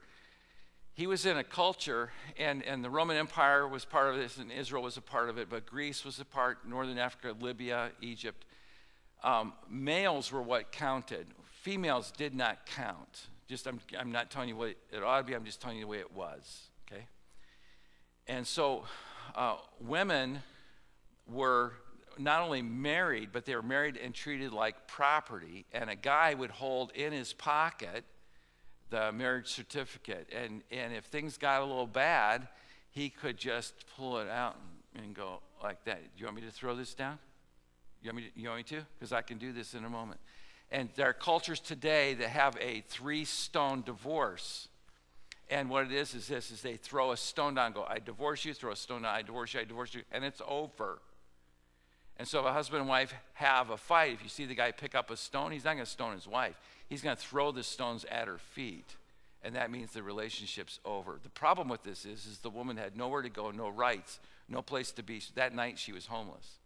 He 0.92 1.08
was 1.08 1.26
in 1.26 1.36
a 1.36 1.42
culture, 1.42 2.12
and, 2.38 2.62
and 2.62 2.84
the 2.84 2.90
Roman 2.90 3.16
Empire 3.16 3.66
was 3.66 3.84
part 3.84 4.14
of 4.14 4.20
this, 4.20 4.38
and 4.38 4.52
Israel 4.52 4.84
was 4.84 4.96
a 4.96 5.00
part 5.00 5.28
of 5.28 5.36
it, 5.36 5.50
but 5.50 5.66
Greece 5.66 6.04
was 6.04 6.20
a 6.20 6.24
part, 6.24 6.58
Northern 6.64 6.98
Africa, 6.98 7.34
Libya, 7.40 7.90
Egypt. 8.00 8.44
Um, 9.24 9.54
males 9.68 10.30
were 10.30 10.42
what 10.42 10.70
counted, 10.70 11.26
females 11.62 12.12
did 12.16 12.36
not 12.36 12.66
count. 12.66 13.26
Just, 13.48 13.66
I'm, 13.66 13.80
I'm 13.98 14.12
not 14.12 14.30
telling 14.30 14.48
you 14.48 14.54
what 14.54 14.76
it 14.92 15.02
ought 15.02 15.18
to 15.18 15.24
be, 15.24 15.34
I'm 15.34 15.44
just 15.44 15.60
telling 15.60 15.78
you 15.78 15.86
the 15.86 15.90
way 15.90 15.98
it 15.98 16.14
was, 16.14 16.68
okay? 16.86 17.06
And 18.28 18.46
so, 18.46 18.84
uh, 19.34 19.56
women 19.80 20.40
were 21.30 21.72
not 22.18 22.42
only 22.42 22.62
married, 22.62 23.30
but 23.32 23.44
they 23.44 23.56
were 23.56 23.62
married 23.62 23.96
and 23.96 24.14
treated 24.14 24.52
like 24.52 24.86
property. 24.86 25.66
And 25.72 25.90
a 25.90 25.96
guy 25.96 26.34
would 26.34 26.50
hold 26.50 26.92
in 26.92 27.12
his 27.12 27.32
pocket 27.32 28.04
the 28.90 29.10
marriage 29.10 29.48
certificate. 29.48 30.28
And, 30.34 30.62
and 30.70 30.94
if 30.94 31.04
things 31.06 31.36
got 31.36 31.62
a 31.62 31.64
little 31.64 31.86
bad, 31.86 32.46
he 32.90 33.08
could 33.08 33.36
just 33.36 33.74
pull 33.96 34.18
it 34.18 34.28
out 34.28 34.56
and, 34.94 35.04
and 35.04 35.14
go 35.14 35.40
like 35.62 35.84
that. 35.84 36.02
Do 36.02 36.20
you 36.20 36.26
want 36.26 36.36
me 36.36 36.42
to 36.42 36.50
throw 36.50 36.76
this 36.76 36.94
down? 36.94 37.18
You 38.02 38.10
want 38.10 38.16
me 38.18 38.30
to? 38.30 38.40
You 38.40 38.48
want 38.48 38.58
me 38.58 38.76
to? 38.78 38.86
Because 38.98 39.12
I 39.12 39.22
can 39.22 39.38
do 39.38 39.52
this 39.52 39.74
in 39.74 39.84
a 39.84 39.88
moment. 39.88 40.20
And 40.70 40.90
there 40.94 41.08
are 41.08 41.14
cultures 41.14 41.58
today 41.58 42.14
that 42.14 42.28
have 42.28 42.56
a 42.60 42.82
three-stone 42.88 43.82
divorce. 43.84 44.68
And 45.50 45.70
what 45.70 45.86
it 45.86 45.92
is 45.92 46.14
is 46.14 46.28
this: 46.28 46.50
is 46.50 46.62
they 46.62 46.76
throw 46.76 47.12
a 47.12 47.16
stone 47.16 47.54
down, 47.54 47.72
go, 47.72 47.84
I 47.88 47.98
divorce 47.98 48.44
you, 48.44 48.54
throw 48.54 48.72
a 48.72 48.76
stone 48.76 49.02
down, 49.02 49.14
I 49.14 49.22
divorce 49.22 49.54
you, 49.54 49.60
I 49.60 49.64
divorce 49.64 49.94
you, 49.94 50.02
and 50.12 50.24
it's 50.24 50.42
over. 50.46 51.00
And 52.16 52.28
so 52.28 52.40
if 52.40 52.46
a 52.46 52.52
husband 52.52 52.80
and 52.80 52.88
wife 52.88 53.12
have 53.34 53.70
a 53.70 53.76
fight, 53.76 54.12
if 54.12 54.22
you 54.22 54.28
see 54.28 54.44
the 54.44 54.54
guy 54.54 54.70
pick 54.70 54.94
up 54.94 55.10
a 55.10 55.16
stone, 55.16 55.50
he's 55.50 55.64
not 55.64 55.74
going 55.74 55.84
to 55.84 55.90
stone 55.90 56.14
his 56.14 56.28
wife. 56.28 56.54
He's 56.88 57.02
going 57.02 57.16
to 57.16 57.20
throw 57.20 57.50
the 57.50 57.64
stones 57.64 58.04
at 58.04 58.28
her 58.28 58.38
feet. 58.38 58.96
And 59.42 59.56
that 59.56 59.70
means 59.70 59.92
the 59.92 60.02
relationship's 60.02 60.80
over. 60.84 61.18
The 61.22 61.28
problem 61.28 61.68
with 61.68 61.82
this 61.82 62.04
is, 62.04 62.24
is 62.24 62.38
the 62.38 62.50
woman 62.50 62.76
had 62.76 62.96
nowhere 62.96 63.22
to 63.22 63.28
go, 63.28 63.50
no 63.50 63.68
rights, 63.68 64.20
no 64.48 64.62
place 64.62 64.92
to 64.92 65.02
be. 65.02 65.20
That 65.34 65.54
night 65.54 65.78
she 65.78 65.92
was 65.92 66.06
homeless. 66.06 66.58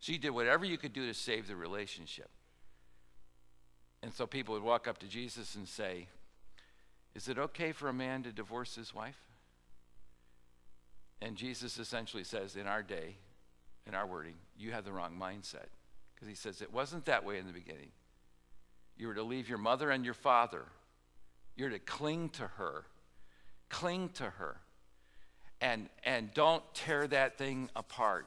She 0.00 0.18
did 0.18 0.30
whatever 0.30 0.64
you 0.64 0.76
could 0.76 0.92
do 0.92 1.06
to 1.06 1.14
save 1.14 1.46
the 1.46 1.56
relationship. 1.56 2.28
And 4.02 4.12
so 4.12 4.26
people 4.26 4.54
would 4.54 4.62
walk 4.62 4.88
up 4.88 4.98
to 4.98 5.06
Jesus 5.06 5.54
and 5.54 5.68
say, 5.68 6.08
Is 7.14 7.28
it 7.28 7.38
okay 7.38 7.72
for 7.72 7.88
a 7.88 7.92
man 7.92 8.22
to 8.22 8.32
divorce 8.32 8.74
his 8.74 8.94
wife? 8.94 9.18
And 11.22 11.36
Jesus 11.36 11.78
essentially 11.78 12.24
says, 12.24 12.56
In 12.56 12.66
our 12.66 12.82
day, 12.82 13.16
in 13.86 13.94
our 13.94 14.06
wording, 14.06 14.36
you 14.60 14.72
have 14.72 14.84
the 14.84 14.92
wrong 14.92 15.16
mindset. 15.20 15.68
Because 16.14 16.28
he 16.28 16.34
says 16.34 16.60
it 16.60 16.72
wasn't 16.72 17.06
that 17.06 17.24
way 17.24 17.38
in 17.38 17.46
the 17.46 17.52
beginning. 17.52 17.88
You 18.96 19.08
were 19.08 19.14
to 19.14 19.22
leave 19.22 19.48
your 19.48 19.58
mother 19.58 19.90
and 19.90 20.04
your 20.04 20.14
father. 20.14 20.64
You're 21.56 21.70
to 21.70 21.78
cling 21.78 22.28
to 22.30 22.46
her. 22.46 22.84
Cling 23.70 24.10
to 24.10 24.24
her. 24.24 24.58
And, 25.62 25.88
and 26.04 26.32
don't 26.34 26.62
tear 26.74 27.06
that 27.06 27.38
thing 27.38 27.70
apart. 27.74 28.26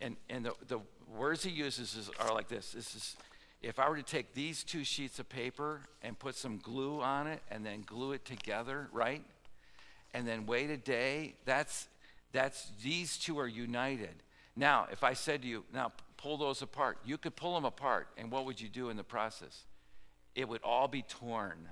And, 0.00 0.16
and 0.28 0.44
the, 0.44 0.52
the 0.68 0.80
words 1.16 1.42
he 1.42 1.50
uses 1.50 1.94
is, 1.94 2.10
are 2.20 2.34
like 2.34 2.48
this. 2.48 2.72
This 2.72 2.94
is, 2.94 3.16
if 3.62 3.78
I 3.78 3.88
were 3.88 3.96
to 3.96 4.02
take 4.02 4.34
these 4.34 4.62
two 4.62 4.84
sheets 4.84 5.18
of 5.18 5.28
paper 5.28 5.80
and 6.02 6.18
put 6.18 6.34
some 6.34 6.58
glue 6.58 7.00
on 7.00 7.26
it 7.26 7.40
and 7.50 7.64
then 7.64 7.82
glue 7.86 8.12
it 8.12 8.24
together, 8.26 8.88
right? 8.92 9.22
And 10.12 10.28
then 10.28 10.44
wait 10.44 10.70
a 10.70 10.76
day, 10.76 11.36
that's, 11.46 11.88
that's 12.32 12.70
these 12.82 13.16
two 13.16 13.38
are 13.38 13.48
united. 13.48 14.22
Now, 14.56 14.86
if 14.90 15.04
I 15.04 15.12
said 15.12 15.42
to 15.42 15.48
you, 15.48 15.64
now 15.72 15.92
pull 16.16 16.38
those 16.38 16.62
apart, 16.62 16.98
you 17.04 17.18
could 17.18 17.36
pull 17.36 17.54
them 17.54 17.64
apart, 17.64 18.08
and 18.16 18.30
what 18.30 18.46
would 18.46 18.60
you 18.60 18.68
do 18.68 18.88
in 18.88 18.96
the 18.96 19.04
process? 19.04 19.64
It 20.34 20.48
would 20.48 20.62
all 20.62 20.88
be 20.88 21.02
torn. 21.02 21.68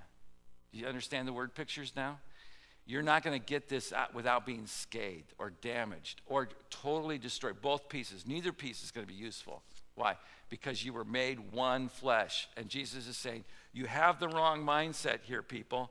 Do 0.73 0.79
you 0.79 0.87
understand 0.87 1.27
the 1.27 1.33
word 1.33 1.55
pictures 1.55 1.93
now? 1.97 2.19
You're 2.87 3.03
not 3.03 3.23
going 3.23 3.39
to 3.39 3.45
get 3.45 3.69
this 3.69 3.93
out 3.93 4.15
without 4.15 4.45
being 4.45 4.67
scathed 4.67 5.33
or 5.39 5.51
damaged 5.63 6.21
or 6.27 6.51
totally 6.69 7.17
destroyed. 7.17 7.63
Both 7.63 7.89
pieces. 7.89 8.27
Neither 8.27 8.53
piece 8.53 8.85
is 8.85 8.91
going 8.91 9.07
to 9.07 9.13
be 9.13 9.19
useful. 9.19 9.63
Why? 9.95 10.17
Because 10.51 10.85
you 10.85 10.93
were 10.93 11.05
made 11.05 11.53
one 11.53 11.89
flesh. 11.89 12.49
And 12.59 12.69
Jesus 12.69 13.07
is 13.07 13.17
saying, 13.17 13.45
You 13.73 13.87
have 13.87 14.21
the 14.21 14.29
wrong 14.29 14.63
mindset 14.63 15.21
here, 15.23 15.43
people. 15.43 15.91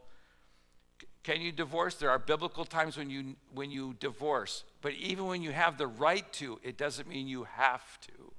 Can 1.24 1.40
you 1.40 1.52
divorce? 1.54 1.96
There 1.96 2.10
are 2.10 2.20
biblical 2.20 2.66
times 2.66 2.98
when 2.98 3.10
you, 3.10 3.36
when 3.54 3.72
you 3.72 3.96
divorce. 4.00 4.66
But 4.82 4.94
even 4.94 5.26
when 5.26 5.42
you 5.42 5.52
have 5.52 5.78
the 5.78 5.88
right 5.88 6.32
to, 6.34 6.60
it 6.64 6.78
doesn't 6.78 7.08
mean 7.08 7.28
you 7.28 7.46
have 7.56 8.00
to. 8.02 8.34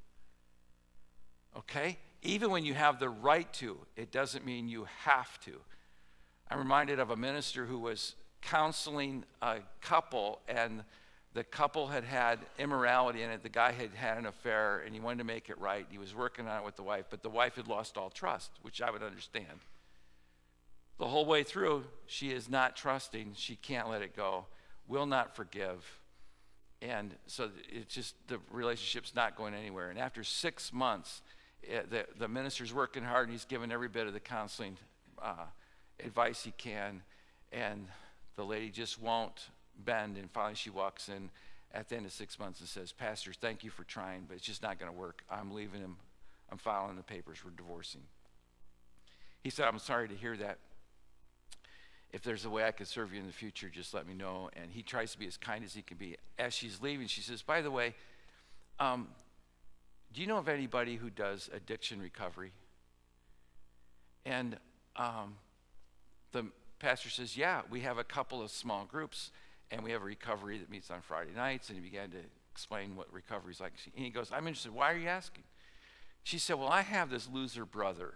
Okay? 1.57 1.99
Even 2.23 2.51
when 2.51 2.64
you 2.64 2.75
have 2.75 3.01
the 3.01 3.09
right 3.09 3.51
to, 3.55 3.79
it 3.97 4.12
doesn't 4.12 4.44
mean 4.44 4.68
you 4.68 4.87
have 5.05 5.40
to. 5.40 5.53
I'm 6.51 6.59
reminded 6.59 6.99
of 6.99 7.11
a 7.11 7.16
minister 7.16 7.64
who 7.64 7.79
was 7.79 8.16
counseling 8.42 9.25
a 9.40 9.59
couple, 9.81 10.40
and 10.47 10.85
the 11.33 11.42
couple 11.42 11.87
had 11.87 12.05
had 12.05 12.38
immorality 12.59 13.23
in 13.23 13.31
it. 13.31 13.42
The 13.42 13.49
guy 13.49 13.73
had 13.73 13.94
had 13.94 14.18
an 14.18 14.27
affair, 14.27 14.83
and 14.85 14.94
he 14.94 15.01
wanted 15.01 15.18
to 15.18 15.25
make 15.25 15.49
it 15.49 15.59
right. 15.59 15.87
He 15.90 15.97
was 15.97 16.14
working 16.14 16.47
on 16.47 16.61
it 16.61 16.64
with 16.64 16.77
the 16.77 16.83
wife, 16.83 17.07
but 17.09 17.23
the 17.23 17.31
wife 17.31 17.57
had 17.57 17.66
lost 17.66 17.97
all 17.97 18.11
trust, 18.11 18.51
which 18.61 18.83
I 18.83 18.90
would 18.90 19.03
understand. 19.03 19.61
The 20.99 21.07
whole 21.07 21.27
way 21.27 21.43
through, 21.43 21.85
she 22.07 22.31
is 22.31 22.49
not 22.49 22.77
trusting. 22.77 23.33
She 23.37 23.57
can't 23.57 23.89
let 23.89 24.03
it 24.03 24.15
go, 24.17 24.47
will 24.87 25.07
not 25.07 25.35
forgive. 25.35 25.99
And 26.81 27.15
so 27.27 27.51
it's 27.69 27.93
just 27.95 28.15
the 28.29 28.39
relationship's 28.51 29.15
not 29.15 29.37
going 29.37 29.55
anywhere. 29.55 29.91
And 29.91 29.99
after 29.99 30.23
six 30.23 30.73
months, 30.73 31.23
it, 31.63 31.73
eh, 31.73 31.83
the, 31.91 32.07
the 32.19 32.29
minister's 32.29 32.75
working 32.75 33.03
hard 33.03 33.29
and 33.29 33.33
he's 33.33 33.45
given 33.45 33.73
every 33.73 33.89
bit 33.89 34.07
of 34.07 34.13
the 34.13 34.21
counseling 34.21 34.77
uh, 35.21 35.47
advice 36.05 36.45
he 36.45 36.53
can. 36.53 37.03
And 37.53 37.89
the 38.37 38.45
lady 38.45 38.69
just 38.71 39.01
won't 39.01 39.49
bend. 39.85 40.17
And 40.17 40.31
finally, 40.31 40.55
she 40.55 40.71
walks 40.71 41.09
in 41.09 41.31
at 41.73 41.89
the 41.89 41.97
end 41.97 42.07
of 42.07 42.13
six 42.13 42.39
months 42.39 42.61
and 42.61 42.69
says, 42.69 42.93
Pastor, 42.93 43.33
thank 43.33 43.65
you 43.65 43.71
for 43.71 43.85
trying, 43.85 44.27
but 44.29 44.37
it's 44.37 44.47
just 44.47 44.63
not 44.63 44.79
going 44.79 44.93
to 44.93 44.97
work. 44.97 45.25
I'm 45.31 45.53
leaving 45.53 45.81
him. 45.81 45.97
I'm 46.53 46.59
filing 46.59 46.97
the 46.97 47.03
papers. 47.03 47.39
We're 47.45 47.51
divorcing. 47.51 48.03
He 49.43 49.51
said, 49.51 49.67
I'm 49.67 49.79
sorry 49.79 50.09
to 50.09 50.15
hear 50.15 50.37
that 50.37 50.59
if 52.14 52.22
there's 52.22 52.44
a 52.44 52.50
way 52.50 52.64
I 52.64 52.70
could 52.70 52.87
serve 52.87 53.12
you 53.12 53.18
in 53.18 53.27
the 53.27 53.33
future, 53.33 53.68
just 53.68 53.92
let 53.92 54.07
me 54.07 54.14
know. 54.14 54.48
And 54.55 54.70
he 54.70 54.83
tries 54.83 55.11
to 55.12 55.18
be 55.18 55.27
as 55.27 55.37
kind 55.37 55.64
as 55.64 55.74
he 55.74 55.83
can 55.83 55.96
be. 55.96 56.16
As 56.38 56.55
she's 56.55 56.81
leaving, 56.81 57.09
she 57.09 57.20
says, 57.20 57.42
By 57.42 57.61
the 57.61 57.72
way, 57.72 57.96
um, 58.79 59.09
do 60.12 60.20
you 60.20 60.29
know 60.29 60.38
of 60.38 60.48
anybody 60.48 60.94
who 60.94 61.11
does 61.11 61.50
addiction 61.53 62.00
recovery? 62.00 62.53
And 64.24 64.57
um, 64.94 65.35
the 66.31 66.46
pastor 66.79 67.11
says, 67.11 67.37
Yeah, 67.37 67.62
we 67.68 67.81
have 67.81 67.98
a 67.98 68.05
couple 68.05 68.40
of 68.40 68.53
small 68.53 68.85
groups, 68.85 69.33
and 69.72 69.83
we 69.83 69.90
have 69.90 70.03
a 70.03 70.07
recovery 70.07 70.59
that 70.59 70.70
meets 70.70 70.92
on 70.92 71.00
Friday 71.00 71.33
nights. 71.35 71.68
And 71.68 71.77
he 71.77 71.83
began 71.83 72.11
to 72.11 72.18
explain 72.53 72.94
what 72.94 73.12
recovery 73.12 73.55
is 73.55 73.61
like. 73.61 73.72
And 73.96 74.05
he 74.05 74.11
goes, 74.12 74.31
I'm 74.31 74.46
interested. 74.46 74.72
Why 74.72 74.92
are 74.92 74.96
you 74.96 75.09
asking? 75.09 75.42
She 76.22 76.38
said, 76.38 76.61
Well, 76.61 76.68
I 76.68 76.83
have 76.83 77.11
this 77.11 77.29
loser 77.29 77.64
brother. 77.64 78.14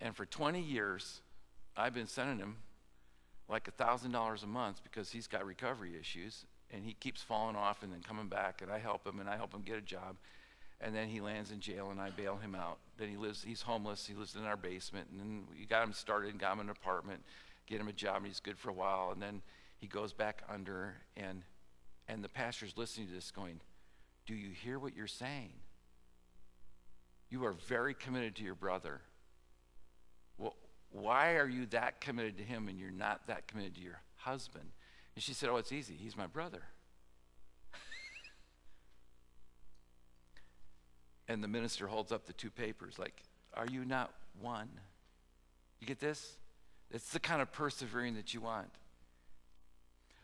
And 0.00 0.16
for 0.16 0.24
20 0.24 0.58
years, 0.58 1.20
I've 1.76 1.94
been 1.94 2.06
sending 2.06 2.38
him 2.38 2.56
like 3.48 3.68
$1,000 3.76 4.42
a 4.42 4.46
month 4.46 4.82
because 4.82 5.10
he's 5.10 5.26
got 5.26 5.44
recovery 5.44 5.92
issues. 5.98 6.44
and 6.74 6.86
he 6.86 6.94
keeps 6.94 7.20
falling 7.20 7.54
off 7.54 7.82
and 7.82 7.92
then 7.92 8.00
coming 8.00 8.28
back, 8.28 8.62
and 8.62 8.72
I 8.72 8.78
help 8.78 9.06
him, 9.06 9.20
and 9.20 9.28
I 9.28 9.36
help 9.36 9.52
him 9.52 9.60
get 9.60 9.76
a 9.76 9.82
job. 9.82 10.16
And 10.80 10.96
then 10.96 11.06
he 11.06 11.20
lands 11.20 11.50
in 11.50 11.60
jail, 11.60 11.90
and 11.90 12.00
I 12.00 12.08
bail 12.08 12.36
him 12.36 12.54
out. 12.54 12.78
Then 12.96 13.10
he 13.10 13.16
lives, 13.18 13.44
he's 13.44 13.60
homeless, 13.60 14.06
he 14.06 14.14
lives 14.14 14.34
in 14.34 14.44
our 14.44 14.56
basement, 14.56 15.08
and 15.10 15.20
then 15.20 15.42
we 15.50 15.66
got 15.66 15.84
him 15.84 15.92
started 15.92 16.30
and 16.30 16.40
got 16.40 16.54
him 16.54 16.60
an 16.60 16.70
apartment, 16.70 17.22
get 17.66 17.78
him 17.78 17.88
a 17.88 17.92
job, 17.92 18.16
and 18.16 18.26
he's 18.26 18.40
good 18.40 18.58
for 18.58 18.70
a 18.70 18.72
while. 18.72 19.10
And 19.12 19.20
then 19.20 19.42
he 19.80 19.86
goes 19.86 20.14
back 20.14 20.42
under, 20.48 20.94
and, 21.14 21.42
and 22.08 22.24
the 22.24 22.28
pastor's 22.30 22.78
listening 22.78 23.08
to 23.08 23.12
this 23.12 23.30
going, 23.30 23.60
Do 24.26 24.34
you 24.34 24.50
hear 24.50 24.78
what 24.78 24.96
you're 24.96 25.06
saying? 25.06 25.52
You 27.28 27.44
are 27.44 27.52
very 27.52 27.92
committed 27.92 28.34
to 28.36 28.44
your 28.44 28.54
brother. 28.54 29.02
Why 30.92 31.36
are 31.36 31.48
you 31.48 31.66
that 31.66 32.00
committed 32.00 32.36
to 32.38 32.44
him 32.44 32.68
and 32.68 32.78
you're 32.78 32.90
not 32.90 33.26
that 33.26 33.48
committed 33.48 33.74
to 33.76 33.80
your 33.80 34.00
husband? 34.16 34.66
And 35.14 35.22
she 35.22 35.32
said, 35.34 35.48
Oh, 35.48 35.56
it's 35.56 35.72
easy. 35.72 35.94
He's 35.94 36.16
my 36.16 36.26
brother. 36.26 36.62
and 41.28 41.42
the 41.42 41.48
minister 41.48 41.86
holds 41.86 42.12
up 42.12 42.26
the 42.26 42.34
two 42.34 42.50
papers, 42.50 42.98
like, 42.98 43.22
Are 43.54 43.66
you 43.66 43.84
not 43.84 44.12
one? 44.40 44.68
You 45.80 45.86
get 45.86 45.98
this? 45.98 46.36
It's 46.90 47.10
the 47.10 47.20
kind 47.20 47.40
of 47.40 47.50
persevering 47.50 48.14
that 48.14 48.34
you 48.34 48.42
want. 48.42 48.70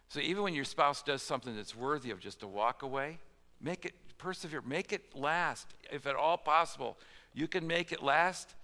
So 0.08 0.20
even 0.20 0.42
when 0.42 0.54
your 0.54 0.64
spouse 0.64 1.02
does 1.02 1.22
something 1.22 1.56
that's 1.56 1.74
worthy 1.74 2.10
of 2.10 2.20
just 2.20 2.42
a 2.42 2.46
walk 2.46 2.82
away, 2.82 3.18
make 3.60 3.84
it 3.84 3.94
persevere, 4.18 4.62
make 4.62 4.92
it 4.92 5.14
last. 5.14 5.66
If 5.90 6.06
at 6.06 6.14
all 6.14 6.36
possible, 6.36 6.98
you 7.34 7.48
can 7.48 7.66
make 7.66 7.92
it 7.92 8.02
last. 8.02 8.54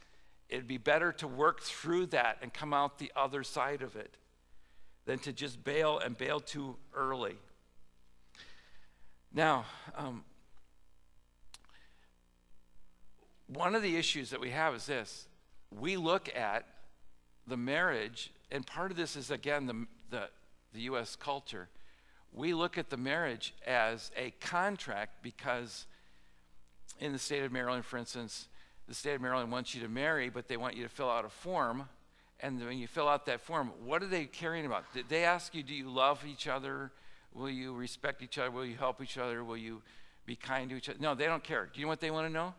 It'd 0.48 0.68
be 0.68 0.78
better 0.78 1.12
to 1.12 1.26
work 1.26 1.62
through 1.62 2.06
that 2.06 2.38
and 2.42 2.52
come 2.52 2.72
out 2.72 2.98
the 2.98 3.12
other 3.16 3.42
side 3.42 3.82
of 3.82 3.96
it 3.96 4.16
than 5.06 5.18
to 5.20 5.32
just 5.32 5.64
bail 5.64 5.98
and 5.98 6.16
bail 6.16 6.40
too 6.40 6.76
early. 6.94 7.36
Now, 9.32 9.64
um, 9.96 10.24
one 13.46 13.74
of 13.74 13.82
the 13.82 13.96
issues 13.96 14.30
that 14.30 14.40
we 14.40 14.50
have 14.50 14.74
is 14.74 14.86
this 14.86 15.26
we 15.70 15.96
look 15.96 16.34
at 16.34 16.66
the 17.46 17.56
marriage, 17.56 18.32
and 18.50 18.66
part 18.66 18.90
of 18.90 18.96
this 18.96 19.16
is 19.16 19.30
again 19.30 19.66
the, 19.66 19.86
the, 20.10 20.28
the 20.72 20.80
U.S. 20.82 21.16
culture. 21.16 21.68
We 22.32 22.54
look 22.54 22.78
at 22.78 22.90
the 22.90 22.96
marriage 22.96 23.54
as 23.66 24.10
a 24.16 24.32
contract 24.40 25.22
because 25.22 25.86
in 27.00 27.12
the 27.12 27.18
state 27.18 27.42
of 27.42 27.52
Maryland, 27.52 27.84
for 27.84 27.96
instance, 27.96 28.48
the 28.88 28.94
state 28.94 29.14
of 29.14 29.20
Maryland 29.20 29.50
wants 29.50 29.74
you 29.74 29.82
to 29.82 29.88
marry, 29.88 30.28
but 30.28 30.48
they 30.48 30.56
want 30.56 30.76
you 30.76 30.82
to 30.82 30.88
fill 30.88 31.10
out 31.10 31.24
a 31.24 31.28
form. 31.28 31.88
And 32.40 32.62
when 32.64 32.78
you 32.78 32.86
fill 32.86 33.08
out 33.08 33.26
that 33.26 33.40
form, 33.40 33.72
what 33.84 34.02
are 34.02 34.06
they 34.06 34.24
caring 34.26 34.66
about? 34.66 34.84
Did 34.92 35.08
they 35.08 35.24
ask 35.24 35.54
you, 35.54 35.62
do 35.62 35.74
you 35.74 35.88
love 35.88 36.24
each 36.26 36.46
other? 36.46 36.90
Will 37.32 37.50
you 37.50 37.72
respect 37.74 38.22
each 38.22 38.38
other? 38.38 38.50
Will 38.50 38.66
you 38.66 38.76
help 38.76 39.00
each 39.02 39.16
other? 39.16 39.42
Will 39.42 39.56
you 39.56 39.82
be 40.26 40.36
kind 40.36 40.70
to 40.70 40.76
each 40.76 40.88
other? 40.88 40.98
No, 41.00 41.14
they 41.14 41.26
don't 41.26 41.42
care. 41.42 41.68
Do 41.72 41.80
you 41.80 41.86
know 41.86 41.90
what 41.90 42.00
they 42.00 42.10
want 42.10 42.26
to 42.26 42.32
know? 42.32 42.54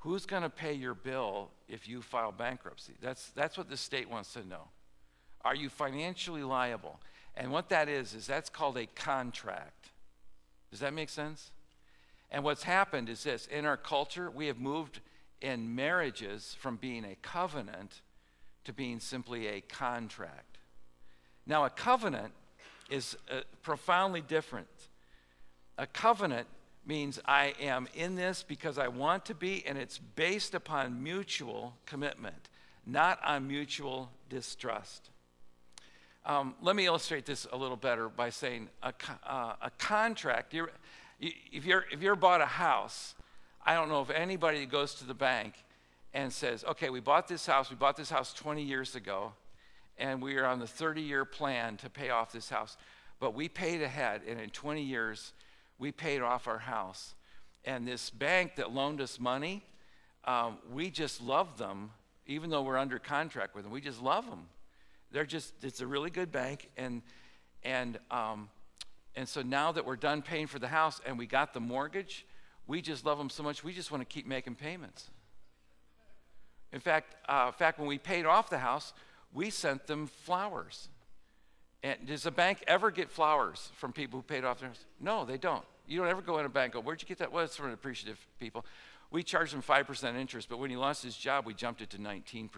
Who's 0.00 0.26
going 0.26 0.42
to 0.42 0.50
pay 0.50 0.72
your 0.72 0.94
bill 0.94 1.50
if 1.68 1.88
you 1.88 2.02
file 2.02 2.32
bankruptcy? 2.32 2.94
That's, 3.00 3.30
that's 3.30 3.58
what 3.58 3.68
the 3.68 3.76
state 3.76 4.08
wants 4.08 4.32
to 4.34 4.46
know. 4.46 4.68
Are 5.44 5.54
you 5.54 5.68
financially 5.68 6.42
liable? 6.42 7.00
And 7.36 7.52
what 7.52 7.68
that 7.68 7.88
is, 7.88 8.14
is 8.14 8.26
that's 8.26 8.50
called 8.50 8.76
a 8.76 8.86
contract. 8.86 9.90
Does 10.70 10.80
that 10.80 10.92
make 10.92 11.08
sense? 11.08 11.50
And 12.30 12.44
what's 12.44 12.64
happened 12.64 13.08
is 13.08 13.24
this 13.24 13.46
in 13.46 13.64
our 13.64 13.76
culture, 13.76 14.30
we 14.30 14.46
have 14.48 14.58
moved 14.58 15.00
in 15.40 15.74
marriages 15.74 16.56
from 16.58 16.76
being 16.76 17.04
a 17.04 17.16
covenant 17.22 18.02
to 18.64 18.72
being 18.72 19.00
simply 19.00 19.46
a 19.46 19.60
contract. 19.60 20.58
Now, 21.46 21.64
a 21.64 21.70
covenant 21.70 22.32
is 22.90 23.16
uh, 23.30 23.40
profoundly 23.62 24.20
different. 24.20 24.68
A 25.78 25.86
covenant 25.86 26.46
means 26.86 27.20
I 27.24 27.54
am 27.60 27.88
in 27.94 28.16
this 28.16 28.42
because 28.42 28.78
I 28.78 28.88
want 28.88 29.26
to 29.26 29.34
be, 29.34 29.64
and 29.66 29.78
it's 29.78 29.98
based 29.98 30.54
upon 30.54 31.02
mutual 31.02 31.74
commitment, 31.86 32.48
not 32.86 33.20
on 33.24 33.46
mutual 33.46 34.10
distrust. 34.28 35.10
Um, 36.26 36.54
let 36.60 36.76
me 36.76 36.86
illustrate 36.86 37.24
this 37.24 37.46
a 37.52 37.56
little 37.56 37.76
better 37.76 38.08
by 38.08 38.30
saying 38.30 38.68
a, 38.82 38.92
uh, 39.26 39.54
a 39.62 39.70
contract. 39.78 40.52
You're, 40.52 40.70
if, 41.20 41.64
you're, 41.64 41.84
if 41.90 42.02
you're 42.02 42.16
bought 42.16 42.40
a 42.40 42.46
house, 42.46 43.14
I 43.64 43.74
don't 43.74 43.88
know 43.88 44.00
if 44.00 44.10
anybody 44.10 44.64
goes 44.66 44.94
to 44.96 45.04
the 45.04 45.14
bank 45.14 45.54
and 46.14 46.32
says, 46.32 46.64
okay, 46.64 46.90
we 46.90 47.00
bought 47.00 47.28
this 47.28 47.46
house, 47.46 47.70
we 47.70 47.76
bought 47.76 47.96
this 47.96 48.10
house 48.10 48.32
20 48.32 48.62
years 48.62 48.94
ago, 48.94 49.32
and 49.98 50.22
we 50.22 50.36
are 50.36 50.46
on 50.46 50.58
the 50.58 50.66
30 50.66 51.02
year 51.02 51.24
plan 51.24 51.76
to 51.78 51.90
pay 51.90 52.10
off 52.10 52.32
this 52.32 52.48
house. 52.48 52.76
But 53.20 53.34
we 53.34 53.48
paid 53.48 53.82
ahead, 53.82 54.22
and 54.26 54.40
in 54.40 54.50
20 54.50 54.82
years, 54.82 55.32
we 55.78 55.92
paid 55.92 56.22
off 56.22 56.46
our 56.46 56.58
house. 56.58 57.14
And 57.64 57.86
this 57.86 58.10
bank 58.10 58.56
that 58.56 58.72
loaned 58.72 59.00
us 59.00 59.18
money, 59.18 59.64
um, 60.24 60.58
we 60.72 60.90
just 60.90 61.20
love 61.20 61.58
them, 61.58 61.90
even 62.26 62.50
though 62.50 62.62
we're 62.62 62.76
under 62.76 62.98
contract 62.98 63.54
with 63.54 63.64
them. 63.64 63.72
We 63.72 63.80
just 63.80 64.00
love 64.00 64.26
them. 64.26 64.46
They're 65.10 65.26
just, 65.26 65.52
it's 65.62 65.80
a 65.80 65.86
really 65.86 66.10
good 66.10 66.30
bank. 66.30 66.68
And, 66.76 67.02
and, 67.64 67.98
um, 68.10 68.48
and 69.16 69.28
so 69.28 69.42
now 69.42 69.72
that 69.72 69.84
we're 69.84 69.96
done 69.96 70.22
paying 70.22 70.46
for 70.46 70.58
the 70.58 70.68
house 70.68 71.00
and 71.04 71.18
we 71.18 71.26
got 71.26 71.54
the 71.54 71.60
mortgage, 71.60 72.26
we 72.68 72.80
just 72.80 73.04
love 73.04 73.18
them 73.18 73.30
so 73.30 73.42
much, 73.42 73.64
we 73.64 73.72
just 73.72 73.90
want 73.90 74.02
to 74.02 74.04
keep 74.04 74.26
making 74.26 74.54
payments. 74.54 75.10
In 76.72 76.80
fact, 76.80 77.16
uh, 77.28 77.44
in 77.46 77.54
fact, 77.54 77.78
when 77.80 77.88
we 77.88 77.98
paid 77.98 78.26
off 78.26 78.50
the 78.50 78.58
house, 78.58 78.92
we 79.32 79.50
sent 79.50 79.86
them 79.86 80.06
flowers. 80.06 80.88
And 81.82 82.06
does 82.06 82.26
a 82.26 82.30
bank 82.30 82.62
ever 82.66 82.90
get 82.90 83.10
flowers 83.10 83.70
from 83.76 83.92
people 83.92 84.18
who 84.18 84.22
paid 84.22 84.44
off 84.44 84.60
their 84.60 84.68
house? 84.68 84.84
No, 85.00 85.24
they 85.24 85.38
don't. 85.38 85.64
You 85.86 85.98
don't 85.98 86.08
ever 86.08 86.20
go 86.20 86.38
in 86.38 86.44
a 86.44 86.50
bank 86.50 86.74
go, 86.74 86.80
where'd 86.80 87.00
you 87.00 87.08
get 87.08 87.18
that? 87.18 87.32
Well, 87.32 87.44
it's 87.44 87.56
from 87.56 87.72
appreciative 87.72 88.18
people. 88.38 88.66
We 89.10 89.22
charged 89.22 89.54
him 89.54 89.62
5% 89.62 90.16
interest, 90.16 90.50
but 90.50 90.58
when 90.58 90.68
he 90.68 90.76
lost 90.76 91.02
his 91.02 91.16
job, 91.16 91.46
we 91.46 91.54
jumped 91.54 91.80
it 91.80 91.88
to 91.90 91.98
19%. 91.98 92.50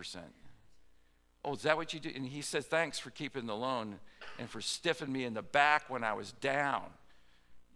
Oh, 1.44 1.55
is 1.55 1.62
that 1.62 1.77
what 1.77 1.94
you 1.94 2.01
do? 2.01 2.11
And 2.14 2.27
he 2.27 2.42
says, 2.42 2.66
thanks 2.66 2.99
for 2.99 3.11
keeping 3.11 3.46
the 3.46 3.55
loan 3.55 4.01
and 4.38 4.51
for 4.51 4.61
stiffing 4.61 5.12
me 5.12 5.25
in 5.25 5.35
the 5.35 5.42
back 5.42 5.88
when 5.88 6.03
I 6.03 6.12
was 6.14 6.33
down. 6.33 6.83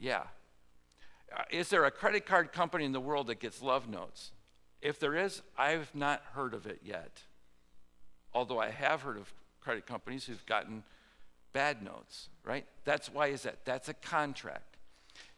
Yeah. 0.01 0.25
Uh, 1.35 1.43
is 1.51 1.69
there 1.69 1.85
a 1.85 1.91
credit 1.91 2.27
card 2.27 2.53
company 2.53 2.85
in 2.85 2.93
the 2.93 3.01
world 3.01 3.27
that 3.27 3.41
gets 3.41 3.61
love 3.63 3.89
notes? 3.89 4.31
If 4.81 5.01
there 5.01 5.17
is, 5.17 5.43
I've 5.57 5.93
not 5.95 6.23
heard 6.35 6.55
of 6.55 6.67
it 6.67 6.81
yet. 6.85 7.23
Although 8.33 8.61
I 8.61 8.71
have 8.71 9.03
heard 9.03 9.17
of 9.17 9.33
credit 9.61 9.87
companies 9.87 10.27
who've 10.27 10.45
gotten 10.47 10.85
bad 11.53 11.83
notes, 11.83 12.29
right? 12.45 12.67
That's 12.85 13.11
why 13.11 13.29
is 13.29 13.43
that? 13.43 13.65
That's 13.65 13.89
a 13.89 13.95
contract. 13.95 14.77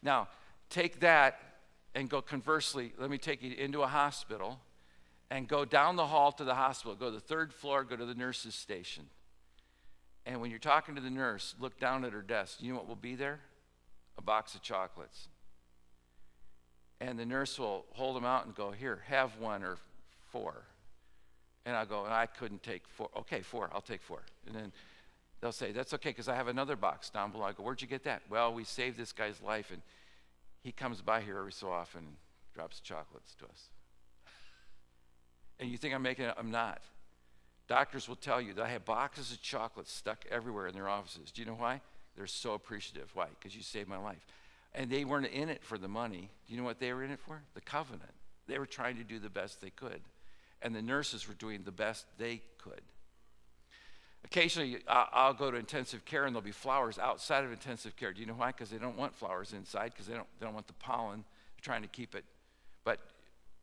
Now, 0.03 0.27
take 0.69 0.99
that 0.99 1.39
and 1.95 2.09
go 2.09 2.21
conversely, 2.21 2.93
let 2.97 3.09
me 3.09 3.17
take 3.17 3.41
you 3.41 3.53
into 3.55 3.81
a 3.81 3.87
hospital 3.87 4.59
and 5.29 5.47
go 5.47 5.65
down 5.65 5.95
the 5.95 6.07
hall 6.07 6.31
to 6.33 6.43
the 6.43 6.55
hospital, 6.55 6.95
go 6.95 7.05
to 7.05 7.11
the 7.11 7.19
third 7.19 7.53
floor, 7.53 7.83
go 7.83 7.95
to 7.95 8.05
the 8.05 8.15
nurse's 8.15 8.55
station. 8.55 9.05
And 10.25 10.41
when 10.41 10.49
you're 10.49 10.59
talking 10.59 10.95
to 10.95 11.01
the 11.01 11.09
nurse, 11.09 11.55
look 11.59 11.79
down 11.79 12.03
at 12.03 12.11
her 12.11 12.21
desk. 12.21 12.61
You 12.61 12.71
know 12.71 12.79
what 12.79 12.87
will 12.87 12.95
be 12.95 13.15
there? 13.15 13.39
A 14.17 14.21
box 14.21 14.55
of 14.55 14.61
chocolates. 14.61 15.29
And 16.99 17.17
the 17.19 17.25
nurse 17.25 17.59
will 17.59 17.85
hold 17.91 18.15
them 18.15 18.25
out 18.25 18.45
and 18.45 18.55
go, 18.55 18.71
Here, 18.71 19.03
have 19.07 19.37
one 19.39 19.63
or 19.63 19.77
four. 20.31 20.63
And 21.65 21.75
I'll 21.75 21.85
go, 21.85 22.05
I 22.05 22.25
couldn't 22.25 22.63
take 22.63 22.87
four. 22.87 23.09
Okay, 23.17 23.41
four, 23.41 23.69
I'll 23.73 23.81
take 23.81 24.01
four. 24.01 24.21
And 24.47 24.55
then 24.55 24.71
they'll 25.41 25.51
say, 25.51 25.71
That's 25.71 25.93
okay, 25.93 26.09
because 26.09 26.27
I 26.27 26.35
have 26.35 26.47
another 26.47 26.75
box 26.75 27.09
down 27.09 27.31
below. 27.31 27.45
I 27.45 27.51
go, 27.51 27.63
Where'd 27.63 27.81
you 27.81 27.87
get 27.87 28.03
that? 28.05 28.23
Well, 28.29 28.53
we 28.53 28.63
saved 28.63 28.97
this 28.97 29.11
guy's 29.11 29.41
life, 29.41 29.71
and 29.71 29.81
he 30.63 30.71
comes 30.71 31.01
by 31.01 31.21
here 31.21 31.37
every 31.37 31.51
so 31.51 31.71
often 31.71 32.01
and 32.01 32.15
drops 32.53 32.79
chocolates 32.79 33.35
to 33.35 33.45
us. 33.45 33.69
And 35.59 35.69
you 35.69 35.77
think 35.77 35.93
I'm 35.93 36.01
making 36.01 36.25
it? 36.25 36.35
I'm 36.37 36.51
not. 36.51 36.81
Doctors 37.67 38.07
will 38.07 38.15
tell 38.15 38.39
you 38.39 38.53
that 38.53 38.65
I 38.65 38.69
have 38.69 38.85
boxes 38.85 39.31
of 39.31 39.41
chocolates 39.41 39.91
stuck 39.91 40.25
everywhere 40.31 40.67
in 40.67 40.73
their 40.73 40.87
offices. 40.87 41.31
Do 41.31 41.41
you 41.41 41.47
know 41.47 41.55
why? 41.55 41.81
They're 42.15 42.27
so 42.27 42.53
appreciative. 42.53 43.11
Why? 43.13 43.27
Because 43.37 43.55
you 43.55 43.61
saved 43.61 43.89
my 43.89 43.97
life. 43.97 44.25
And 44.73 44.89
they 44.89 45.05
weren't 45.05 45.27
in 45.27 45.49
it 45.49 45.63
for 45.63 45.77
the 45.77 45.87
money. 45.87 46.29
Do 46.45 46.53
you 46.53 46.59
know 46.59 46.65
what 46.65 46.79
they 46.79 46.93
were 46.93 47.03
in 47.03 47.11
it 47.11 47.19
for? 47.19 47.41
The 47.53 47.61
covenant. 47.61 48.11
They 48.47 48.59
were 48.59 48.65
trying 48.65 48.97
to 48.97 49.03
do 49.03 49.19
the 49.19 49.29
best 49.29 49.61
they 49.61 49.69
could. 49.69 50.01
And 50.61 50.75
the 50.75 50.81
nurses 50.81 51.27
were 51.27 51.33
doing 51.33 51.61
the 51.63 51.71
best 51.71 52.05
they 52.17 52.41
could. 52.57 52.81
Occasionally, 54.23 54.79
I'll 54.87 55.33
go 55.33 55.51
to 55.51 55.57
intensive 55.57 56.03
care 56.03 56.25
and 56.25 56.35
there'll 56.35 56.43
be 56.45 56.51
flowers 56.51 56.99
outside 56.99 57.45
of 57.45 57.51
intensive 57.51 57.95
care. 57.95 58.11
Do 58.11 58.19
you 58.19 58.25
know 58.25 58.33
why? 58.33 58.47
Because 58.47 58.69
they 58.69 58.77
don't 58.77 58.97
want 58.97 59.15
flowers 59.15 59.53
inside 59.53 59.91
because 59.93 60.07
they 60.07 60.15
don't, 60.15 60.27
they 60.39 60.45
don't 60.45 60.53
want 60.53 60.67
the 60.67 60.73
pollen. 60.73 61.23
They're 61.55 61.63
trying 61.63 61.83
to 61.83 61.87
keep 61.87 62.13
it. 62.13 62.25
But, 62.83 62.99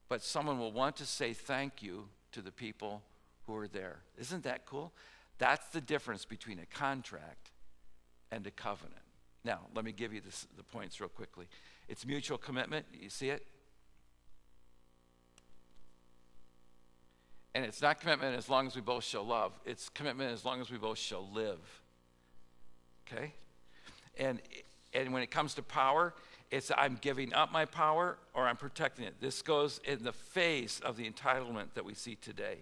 but 0.08 0.22
someone 0.22 0.58
will 0.58 0.72
want 0.72 0.96
to 0.96 1.06
say 1.06 1.34
thank 1.34 1.82
you 1.82 2.08
to 2.32 2.40
the 2.40 2.52
people 2.52 3.02
who 3.46 3.54
are 3.56 3.68
there. 3.68 3.98
Isn't 4.18 4.44
that 4.44 4.64
cool? 4.64 4.92
That's 5.38 5.66
the 5.68 5.80
difference 5.80 6.24
between 6.24 6.58
a 6.58 6.66
contract 6.66 7.50
and 8.30 8.46
a 8.46 8.50
covenant. 8.50 9.03
Now, 9.44 9.60
let 9.74 9.84
me 9.84 9.92
give 9.92 10.12
you 10.12 10.20
this, 10.20 10.46
the 10.56 10.62
points 10.62 11.00
real 11.00 11.08
quickly. 11.08 11.46
It's 11.88 12.06
mutual 12.06 12.38
commitment. 12.38 12.86
You 12.98 13.10
see 13.10 13.28
it? 13.28 13.46
And 17.54 17.64
it's 17.64 17.80
not 17.80 18.00
commitment 18.00 18.36
as 18.36 18.48
long 18.48 18.66
as 18.66 18.74
we 18.74 18.80
both 18.80 19.04
show 19.04 19.22
love, 19.22 19.52
it's 19.64 19.88
commitment 19.88 20.32
as 20.32 20.44
long 20.44 20.60
as 20.60 20.70
we 20.70 20.78
both 20.78 20.98
shall 20.98 21.28
live. 21.32 21.60
Okay? 23.06 23.32
And, 24.18 24.40
And 24.92 25.12
when 25.12 25.22
it 25.22 25.30
comes 25.30 25.54
to 25.54 25.62
power, 25.62 26.14
it's 26.50 26.70
I'm 26.76 26.98
giving 27.00 27.32
up 27.32 27.52
my 27.52 27.64
power 27.64 28.18
or 28.32 28.46
I'm 28.46 28.56
protecting 28.56 29.04
it. 29.04 29.20
This 29.20 29.42
goes 29.42 29.80
in 29.84 30.02
the 30.04 30.12
face 30.12 30.80
of 30.80 30.96
the 30.96 31.08
entitlement 31.08 31.74
that 31.74 31.84
we 31.84 31.94
see 31.94 32.16
today. 32.16 32.58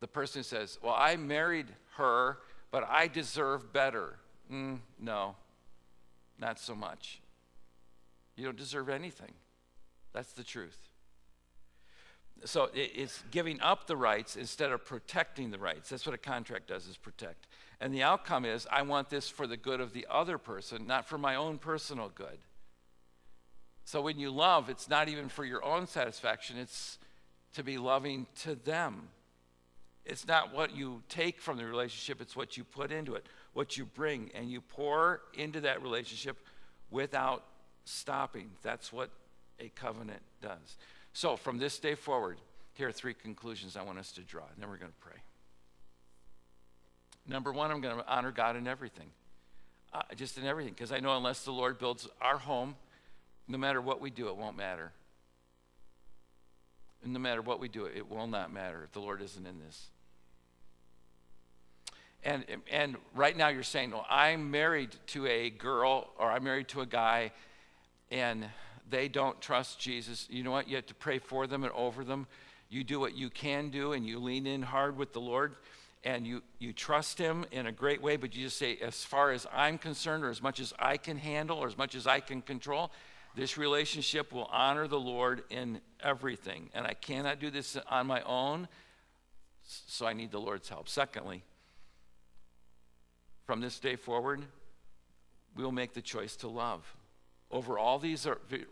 The 0.00 0.08
person 0.08 0.42
says, 0.42 0.78
Well, 0.82 0.96
I 0.96 1.16
married 1.16 1.68
her, 1.96 2.38
but 2.72 2.88
I 2.88 3.06
deserve 3.06 3.72
better. 3.72 4.16
Mm, 4.50 4.80
no, 4.98 5.36
not 6.40 6.58
so 6.58 6.74
much. 6.74 7.20
You 8.34 8.46
don't 8.46 8.56
deserve 8.56 8.88
anything. 8.88 9.34
That's 10.12 10.32
the 10.32 10.42
truth. 10.42 10.88
So 12.44 12.70
it's 12.74 13.22
giving 13.30 13.60
up 13.60 13.86
the 13.86 13.96
rights 13.96 14.34
instead 14.34 14.72
of 14.72 14.84
protecting 14.84 15.52
the 15.52 15.58
rights. 15.58 15.90
That's 15.90 16.04
what 16.04 16.14
a 16.14 16.18
contract 16.18 16.66
does 16.66 16.88
is 16.88 16.96
protect. 16.96 17.46
And 17.80 17.94
the 17.94 18.02
outcome 18.02 18.44
is 18.44 18.66
I 18.70 18.82
want 18.82 19.10
this 19.10 19.28
for 19.28 19.46
the 19.46 19.56
good 19.56 19.80
of 19.80 19.92
the 19.92 20.06
other 20.10 20.38
person, 20.38 20.86
not 20.86 21.06
for 21.06 21.18
my 21.18 21.36
own 21.36 21.58
personal 21.58 22.10
good. 22.12 22.38
So 23.84 24.00
when 24.00 24.18
you 24.18 24.30
love, 24.30 24.70
it's 24.70 24.88
not 24.88 25.08
even 25.08 25.28
for 25.28 25.44
your 25.44 25.64
own 25.64 25.86
satisfaction, 25.86 26.56
it's 26.58 26.98
to 27.54 27.62
be 27.62 27.78
loving 27.78 28.26
to 28.40 28.54
them. 28.54 29.08
It's 30.04 30.26
not 30.26 30.52
what 30.52 30.74
you 30.74 31.02
take 31.08 31.40
from 31.40 31.56
the 31.56 31.64
relationship, 31.64 32.20
it's 32.20 32.34
what 32.34 32.56
you 32.56 32.64
put 32.64 32.90
into 32.90 33.14
it, 33.14 33.26
what 33.52 33.76
you 33.76 33.84
bring, 33.84 34.30
and 34.34 34.50
you 34.50 34.60
pour 34.60 35.20
into 35.34 35.60
that 35.60 35.82
relationship 35.82 36.36
without 36.90 37.44
stopping. 37.84 38.50
That's 38.62 38.92
what 38.92 39.10
a 39.60 39.68
covenant 39.70 40.22
does. 40.40 40.76
So, 41.12 41.36
from 41.36 41.58
this 41.58 41.78
day 41.78 41.94
forward, 41.94 42.38
here 42.74 42.88
are 42.88 42.92
three 42.92 43.14
conclusions 43.14 43.76
I 43.76 43.82
want 43.82 43.98
us 43.98 44.12
to 44.12 44.22
draw, 44.22 44.44
and 44.52 44.60
then 44.60 44.68
we're 44.68 44.78
going 44.78 44.92
to 44.92 45.08
pray. 45.08 45.20
Number 47.28 47.52
one, 47.52 47.70
I'm 47.70 47.80
going 47.80 47.96
to 47.96 48.08
honor 48.08 48.32
God 48.32 48.56
in 48.56 48.66
everything, 48.66 49.10
uh, 49.92 50.02
just 50.16 50.38
in 50.38 50.44
everything, 50.44 50.72
because 50.72 50.90
I 50.90 50.98
know 50.98 51.16
unless 51.16 51.44
the 51.44 51.52
Lord 51.52 51.78
builds 51.78 52.08
our 52.20 52.38
home, 52.38 52.74
no 53.46 53.58
matter 53.58 53.80
what 53.80 54.00
we 54.00 54.10
do, 54.10 54.28
it 54.28 54.36
won't 54.36 54.56
matter. 54.56 54.90
No 57.04 57.18
matter 57.18 57.42
what 57.42 57.60
we 57.60 57.68
do, 57.68 57.86
it 57.86 58.10
will 58.10 58.26
not 58.26 58.52
matter 58.52 58.84
if 58.84 58.92
the 58.92 59.00
Lord 59.00 59.22
isn't 59.22 59.46
in 59.46 59.58
this. 59.58 59.90
And, 62.24 62.44
and 62.70 62.96
right 63.14 63.36
now 63.36 63.48
you're 63.48 63.64
saying, 63.64 63.90
well, 63.90 64.06
I'm 64.08 64.50
married 64.50 64.90
to 65.08 65.26
a 65.26 65.50
girl 65.50 66.10
or 66.18 66.30
I'm 66.30 66.44
married 66.44 66.68
to 66.68 66.80
a 66.80 66.86
guy 66.86 67.32
and 68.12 68.46
they 68.88 69.08
don't 69.08 69.40
trust 69.40 69.80
Jesus. 69.80 70.28
You 70.30 70.44
know 70.44 70.52
what? 70.52 70.68
You 70.68 70.76
have 70.76 70.86
to 70.86 70.94
pray 70.94 71.18
for 71.18 71.48
them 71.48 71.64
and 71.64 71.72
over 71.72 72.04
them. 72.04 72.28
You 72.68 72.84
do 72.84 73.00
what 73.00 73.16
you 73.16 73.28
can 73.28 73.70
do 73.70 73.92
and 73.92 74.06
you 74.06 74.20
lean 74.20 74.46
in 74.46 74.62
hard 74.62 74.96
with 74.96 75.12
the 75.12 75.20
Lord 75.20 75.56
and 76.04 76.26
you, 76.26 76.42
you 76.58 76.72
trust 76.72 77.18
Him 77.18 77.44
in 77.52 77.66
a 77.66 77.72
great 77.72 78.02
way, 78.02 78.16
but 78.16 78.34
you 78.34 78.44
just 78.44 78.58
say, 78.58 78.76
as 78.82 79.04
far 79.04 79.30
as 79.30 79.46
I'm 79.52 79.78
concerned, 79.78 80.24
or 80.24 80.30
as 80.30 80.42
much 80.42 80.58
as 80.58 80.72
I 80.78 80.96
can 80.96 81.16
handle, 81.16 81.58
or 81.58 81.66
as 81.66 81.78
much 81.78 81.94
as 81.94 82.06
I 82.06 82.20
can 82.20 82.42
control, 82.42 82.90
this 83.34 83.56
relationship 83.56 84.32
will 84.32 84.48
honor 84.52 84.86
the 84.86 85.00
Lord 85.00 85.42
in 85.50 85.80
everything. 86.02 86.70
And 86.74 86.86
I 86.86 86.94
cannot 86.94 87.40
do 87.40 87.50
this 87.50 87.76
on 87.90 88.06
my 88.06 88.22
own, 88.22 88.68
so 89.62 90.06
I 90.06 90.12
need 90.12 90.30
the 90.30 90.40
Lord's 90.40 90.68
help. 90.68 90.88
Secondly, 90.88 91.42
from 93.46 93.60
this 93.60 93.78
day 93.78 93.96
forward, 93.96 94.44
we 95.56 95.64
will 95.64 95.72
make 95.72 95.94
the 95.94 96.02
choice 96.02 96.36
to 96.36 96.48
love. 96.48 96.96
Over 97.50 97.78
all 97.78 97.98
these 97.98 98.26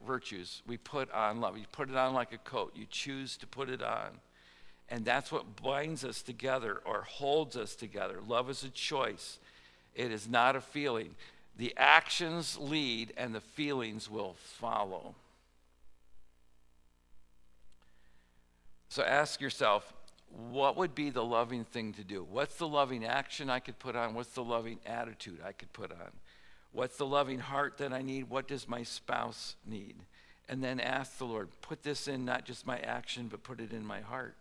virtues, 0.07 0.63
we 0.67 0.79
put 0.79 1.11
on 1.13 1.41
love. 1.41 1.59
You 1.59 1.65
put 1.71 1.91
it 1.91 1.97
on 1.97 2.15
like 2.15 2.33
a 2.33 2.39
coat, 2.39 2.73
you 2.75 2.87
choose 2.89 3.37
to 3.39 3.47
put 3.47 3.69
it 3.69 3.83
on. 3.83 4.21
And 4.89 5.05
that's 5.05 5.31
what 5.31 5.63
binds 5.63 6.05
us 6.05 6.23
together 6.23 6.81
or 6.85 7.03
holds 7.03 7.57
us 7.57 7.75
together. 7.75 8.19
Love 8.27 8.51
is 8.51 8.65
a 8.65 8.71
choice, 8.71 9.39
it 9.95 10.11
is 10.11 10.29
not 10.29 10.57
a 10.57 10.61
feeling. 10.61 11.15
The 11.61 11.75
actions 11.77 12.57
lead, 12.59 13.13
and 13.19 13.35
the 13.35 13.43
feelings 13.43 14.09
will 14.09 14.35
follow. 14.59 15.15
So 18.89 19.03
ask 19.03 19.43
yourself 19.43 19.93
what 20.49 20.79
would 20.79 20.95
be 20.95 21.11
the 21.11 21.23
loving 21.23 21.67
thing 21.67 21.93
to 21.93 22.03
do? 22.03 22.25
What's 22.25 22.57
the 22.57 22.67
loving 22.67 23.05
action 23.05 23.51
I 23.51 23.59
could 23.59 23.79
put 23.79 23.95
on? 23.95 24.15
What's 24.15 24.31
the 24.31 24.43
loving 24.43 24.79
attitude 24.87 25.41
I 25.45 25.53
could 25.53 25.71
put 25.75 25.93
on? 25.93 26.11
What's 26.73 26.97
the 26.97 27.05
loving 27.05 27.41
heart 27.41 27.77
that 27.77 27.93
I 27.93 28.01
need? 28.01 28.31
What 28.31 28.49
does 28.49 28.67
my 28.67 28.83
spouse 28.83 29.55
need? 29.67 29.97
And 30.49 30.65
then 30.65 30.81
ask 30.81 31.19
the 31.19 31.27
Lord, 31.27 31.51
put 31.61 31.83
this 31.83 32.09
in 32.09 32.25
not 32.25 32.47
just 32.47 32.67
my 32.67 32.79
action, 32.79 33.29
but 33.29 33.43
put 33.43 33.61
it 33.61 33.75
in 33.75 33.85
my 33.85 34.01
heart 34.01 34.35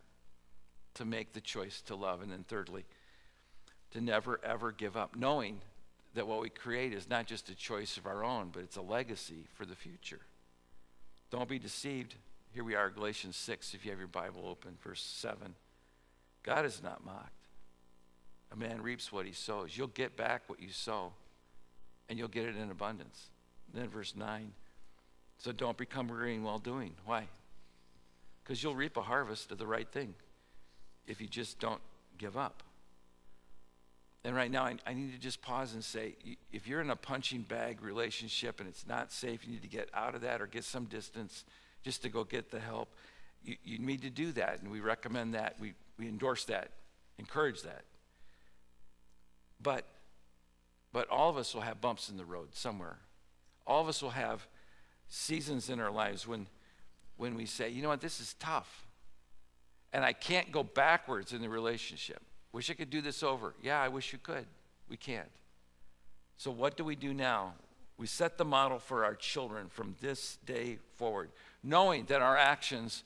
to 0.94 1.04
make 1.04 1.34
the 1.34 1.42
choice 1.42 1.82
to 1.82 1.98
love. 1.98 2.22
And 2.22 2.32
then, 2.32 2.46
thirdly, 2.48 2.86
to 3.92 4.00
never 4.00 4.40
ever 4.42 4.72
give 4.72 4.96
up, 4.96 5.18
knowing 5.18 5.60
that 6.20 6.28
what 6.28 6.42
we 6.42 6.50
create 6.50 6.92
is 6.92 7.10
not 7.10 7.26
just 7.26 7.48
a 7.48 7.56
choice 7.56 7.96
of 7.96 8.06
our 8.06 8.26
own, 8.26 8.50
but 8.52 8.62
it's 8.62 8.76
a 8.76 8.82
legacy 8.82 9.46
for 9.54 9.66
the 9.66 9.74
future. 9.74 10.20
Don't 11.32 11.48
be 11.48 11.58
deceived. 11.58 12.14
Here 12.52 12.66
we 12.66 12.76
are, 12.76 12.90
Galatians 12.90 13.38
6, 13.38 13.74
if 13.74 13.86
you 13.86 13.92
have 13.92 14.00
your 14.00 14.10
Bible 14.10 14.44
open, 14.46 14.74
verse 14.84 15.02
7. 15.02 15.56
God 16.44 16.66
is 16.66 16.84
not 16.84 17.06
mocked. 17.06 17.48
A 18.52 18.58
man 18.58 18.82
reaps 18.82 19.14
what 19.14 19.26
he 19.26 19.32
sows. 19.32 19.78
You'll 19.78 19.88
get 19.88 20.18
back 20.18 20.42
what 20.48 20.62
you 20.62 20.68
sow, 20.72 21.14
and 22.10 22.20
you'll 22.20 22.28
get 22.28 22.44
it 22.44 22.58
in 22.58 22.70
abundance. 22.70 23.30
then, 23.74 23.88
verse 23.88 24.14
9. 24.14 24.52
So 25.38 25.54
don't 25.54 25.78
become 25.78 26.10
weary 26.10 26.36
in 26.36 26.44
well 26.44 26.60
doing. 26.60 26.96
Why? 27.06 27.30
Because 28.44 28.62
you'll 28.62 28.76
reap 28.76 28.98
a 28.98 29.04
harvest 29.04 29.54
of 29.54 29.58
the 29.58 29.68
right 29.68 29.90
thing 29.90 30.16
if 31.08 31.22
you 31.22 31.28
just 31.28 31.62
don't 31.62 31.80
give 32.18 32.36
up. 32.36 32.62
And 34.26 34.36
right 34.36 34.52
now, 34.52 34.64
I, 34.66 34.76
I, 34.86 34.94
need 34.94 35.14
to 35.14 35.18
just 35.18 35.42
pause 35.42 35.74
and 35.74 35.84
say 35.84 36.16
if 36.52 36.68
you're 36.68 36.82
in 36.82 36.90
a 36.90 36.96
punching 36.96 37.44
bag 37.44 37.82
relationship 37.82 38.60
and 38.60 38.68
it's 38.68 38.86
not 38.86 39.14
safe, 39.14 39.46
you 39.46 39.54
need 39.54 39.62
to 39.62 39.70
get 39.70 39.90
out 39.94 40.14
of 40.14 40.22
that 40.22 40.42
or 40.42 40.48
get 40.48 40.66
some 40.66 40.86
distance 40.86 41.46
just 41.84 42.02
to 42.02 42.10
go 42.10 42.26
get 42.26 42.52
the 42.52 42.60
help. 42.60 42.90
You, 43.44 43.56
you 43.64 43.80
need 43.80 44.02
to 44.02 44.10
do 44.10 44.34
that, 44.34 44.62
and 44.62 44.70
we 44.70 44.82
recommend 44.82 45.36
that. 45.36 45.56
We, 45.60 45.74
we 45.98 46.10
endorse 46.10 46.44
that, 46.46 46.72
encourage 47.18 47.62
that. 47.62 47.84
But, 49.62 49.86
but 50.92 51.10
all 51.10 51.30
of 51.30 51.38
us 51.38 51.54
will 51.54 51.62
have 51.62 51.80
bumps 51.80 52.10
in 52.10 52.18
the 52.18 52.26
road 52.26 52.50
somewhere. 52.54 52.98
All 53.66 53.82
of 53.82 53.88
us 53.88 54.02
will 54.02 54.10
have 54.10 54.48
seasons 55.08 55.70
in 55.70 55.80
our 55.80 55.92
lives 55.92 56.28
when, 56.28 56.48
when 57.16 57.36
we 57.36 57.46
say, 57.46 57.70
you 57.70 57.82
know 57.82 57.90
what, 57.90 58.02
this 58.02 58.20
is 58.20 58.34
tough. 58.40 58.86
And 59.94 60.04
I 60.04 60.12
can't 60.12 60.52
go 60.52 60.64
backwards 60.64 61.32
in 61.32 61.42
the 61.42 61.50
relationship. 61.50 62.22
Wish 62.52 62.70
I 62.70 62.74
could 62.74 62.90
do 62.90 63.02
this 63.02 63.24
over. 63.24 63.54
Yeah, 63.62 63.82
I 63.82 63.88
wish 63.88 64.12
you 64.12 64.20
could. 64.20 64.46
We 64.90 64.98
can't. 64.98 65.30
So, 66.38 66.52
what 66.52 66.78
do 66.78 66.84
we 66.84 66.96
do 66.96 67.14
now? 67.14 67.54
We 67.98 68.08
set 68.08 68.38
the 68.38 68.46
model 68.46 68.80
for 68.80 69.04
our 69.04 69.14
children 69.14 69.68
from 69.70 69.96
this 70.00 70.38
day 70.46 70.80
forward, 70.96 71.32
knowing 71.64 72.06
that 72.06 72.22
our 72.22 72.38
actions 72.38 73.04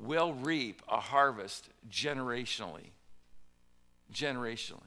will 0.00 0.32
reap 0.32 0.82
a 0.88 0.98
harvest 0.98 1.68
generationally. 1.90 2.90
Generationally. 4.12 4.80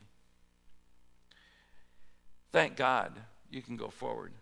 Thank 2.51 2.75
God 2.75 3.13
you 3.49 3.61
can 3.61 3.77
go 3.77 3.89
forward. 3.89 4.33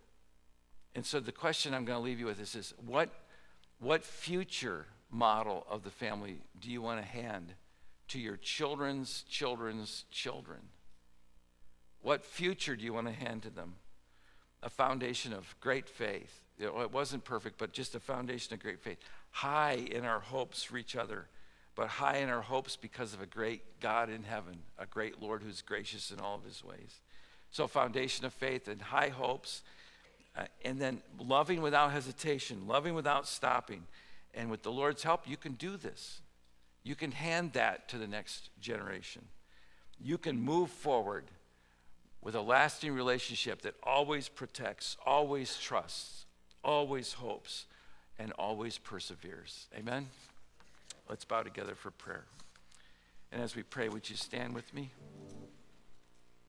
And 0.96 1.06
so 1.06 1.20
the 1.20 1.32
question 1.32 1.74
I'm 1.74 1.86
going 1.86 2.00
to 2.00 2.04
leave 2.04 2.20
you 2.20 2.26
with 2.26 2.40
is 2.40 2.54
this 2.54 2.74
what, 2.86 3.10
what 3.80 4.04
future 4.04 4.86
model 5.12 5.66
of 5.70 5.84
the 5.84 5.92
family 5.92 6.38
do 6.60 6.72
you 6.72 6.82
want 6.82 7.02
to 7.02 7.06
hand 7.06 7.54
to 8.10 8.20
your 8.20 8.38
children's 8.38 9.24
children's 9.30 10.06
children? 10.12 10.60
What 12.02 12.24
future 12.24 12.76
do 12.76 12.84
you 12.84 12.94
want 12.94 13.08
to 13.08 13.14
hand 13.14 13.44
to 13.44 13.50
them? 13.50 13.76
A 14.64 14.70
foundation 14.70 15.34
of 15.34 15.56
great 15.60 15.88
faith. 15.88 16.42
It 16.58 16.92
wasn't 16.92 17.24
perfect, 17.24 17.58
but 17.58 17.72
just 17.72 17.96
a 17.96 18.00
foundation 18.00 18.54
of 18.54 18.60
great 18.60 18.82
faith 18.82 18.98
high 19.32 19.88
in 19.92 20.06
our 20.06 20.20
hopes 20.20 20.64
for 20.64 20.78
each 20.78 20.96
other, 20.96 21.28
but 21.76 21.88
high 21.88 22.18
in 22.18 22.30
our 22.30 22.42
hopes 22.42 22.76
because 22.76 23.14
of 23.14 23.22
a 23.22 23.26
great 23.26 23.80
God 23.80 24.10
in 24.10 24.24
heaven, 24.24 24.60
a 24.78 24.86
great 24.86 25.22
Lord 25.22 25.44
who's 25.44 25.62
gracious 25.62 26.12
in 26.12 26.20
all 26.20 26.36
of 26.36 26.44
his 26.44 26.64
ways. 26.64 27.00
So, 27.52 27.68
foundation 27.68 28.26
of 28.26 28.34
faith 28.34 28.68
and 28.68 28.82
high 28.82 29.10
hopes, 29.10 29.62
uh, 30.36 30.44
and 30.64 30.80
then 30.80 31.02
loving 31.20 31.62
without 31.62 31.92
hesitation, 31.92 32.68
loving 32.68 32.94
without 32.94 33.28
stopping. 33.28 33.84
And 34.34 34.52
with 34.52 34.62
the 34.62 34.72
Lord's 34.72 35.04
help, 35.04 35.28
you 35.28 35.38
can 35.38 35.54
do 35.54 35.78
this. 35.78 36.22
You 36.84 36.96
can 36.96 37.12
hand 37.12 37.54
that 37.54 37.90
to 37.90 37.98
the 37.98 38.08
next 38.08 38.50
generation. 38.62 39.26
You 40.00 40.18
can 40.18 40.40
move 40.40 40.70
forward 40.70 41.26
with 42.22 42.36
a 42.36 42.42
lasting 42.42 42.94
relationship 42.94 43.62
that 43.62 43.76
always 43.84 44.30
protects, 44.30 44.98
always 45.06 45.58
trusts, 45.58 46.26
always 46.64 47.14
hopes, 47.14 47.66
and 48.18 48.32
always 48.34 48.78
perseveres. 48.78 49.68
Amen? 49.78 50.10
Let's 51.10 51.26
bow 51.26 51.44
together 51.44 51.76
for 51.76 51.92
prayer. 51.92 52.26
And 53.32 53.42
as 53.42 53.56
we 53.56 53.64
pray, 53.64 53.90
would 53.90 54.10
you 54.10 54.16
stand 54.16 54.54
with 54.54 54.74
me? 54.74 54.92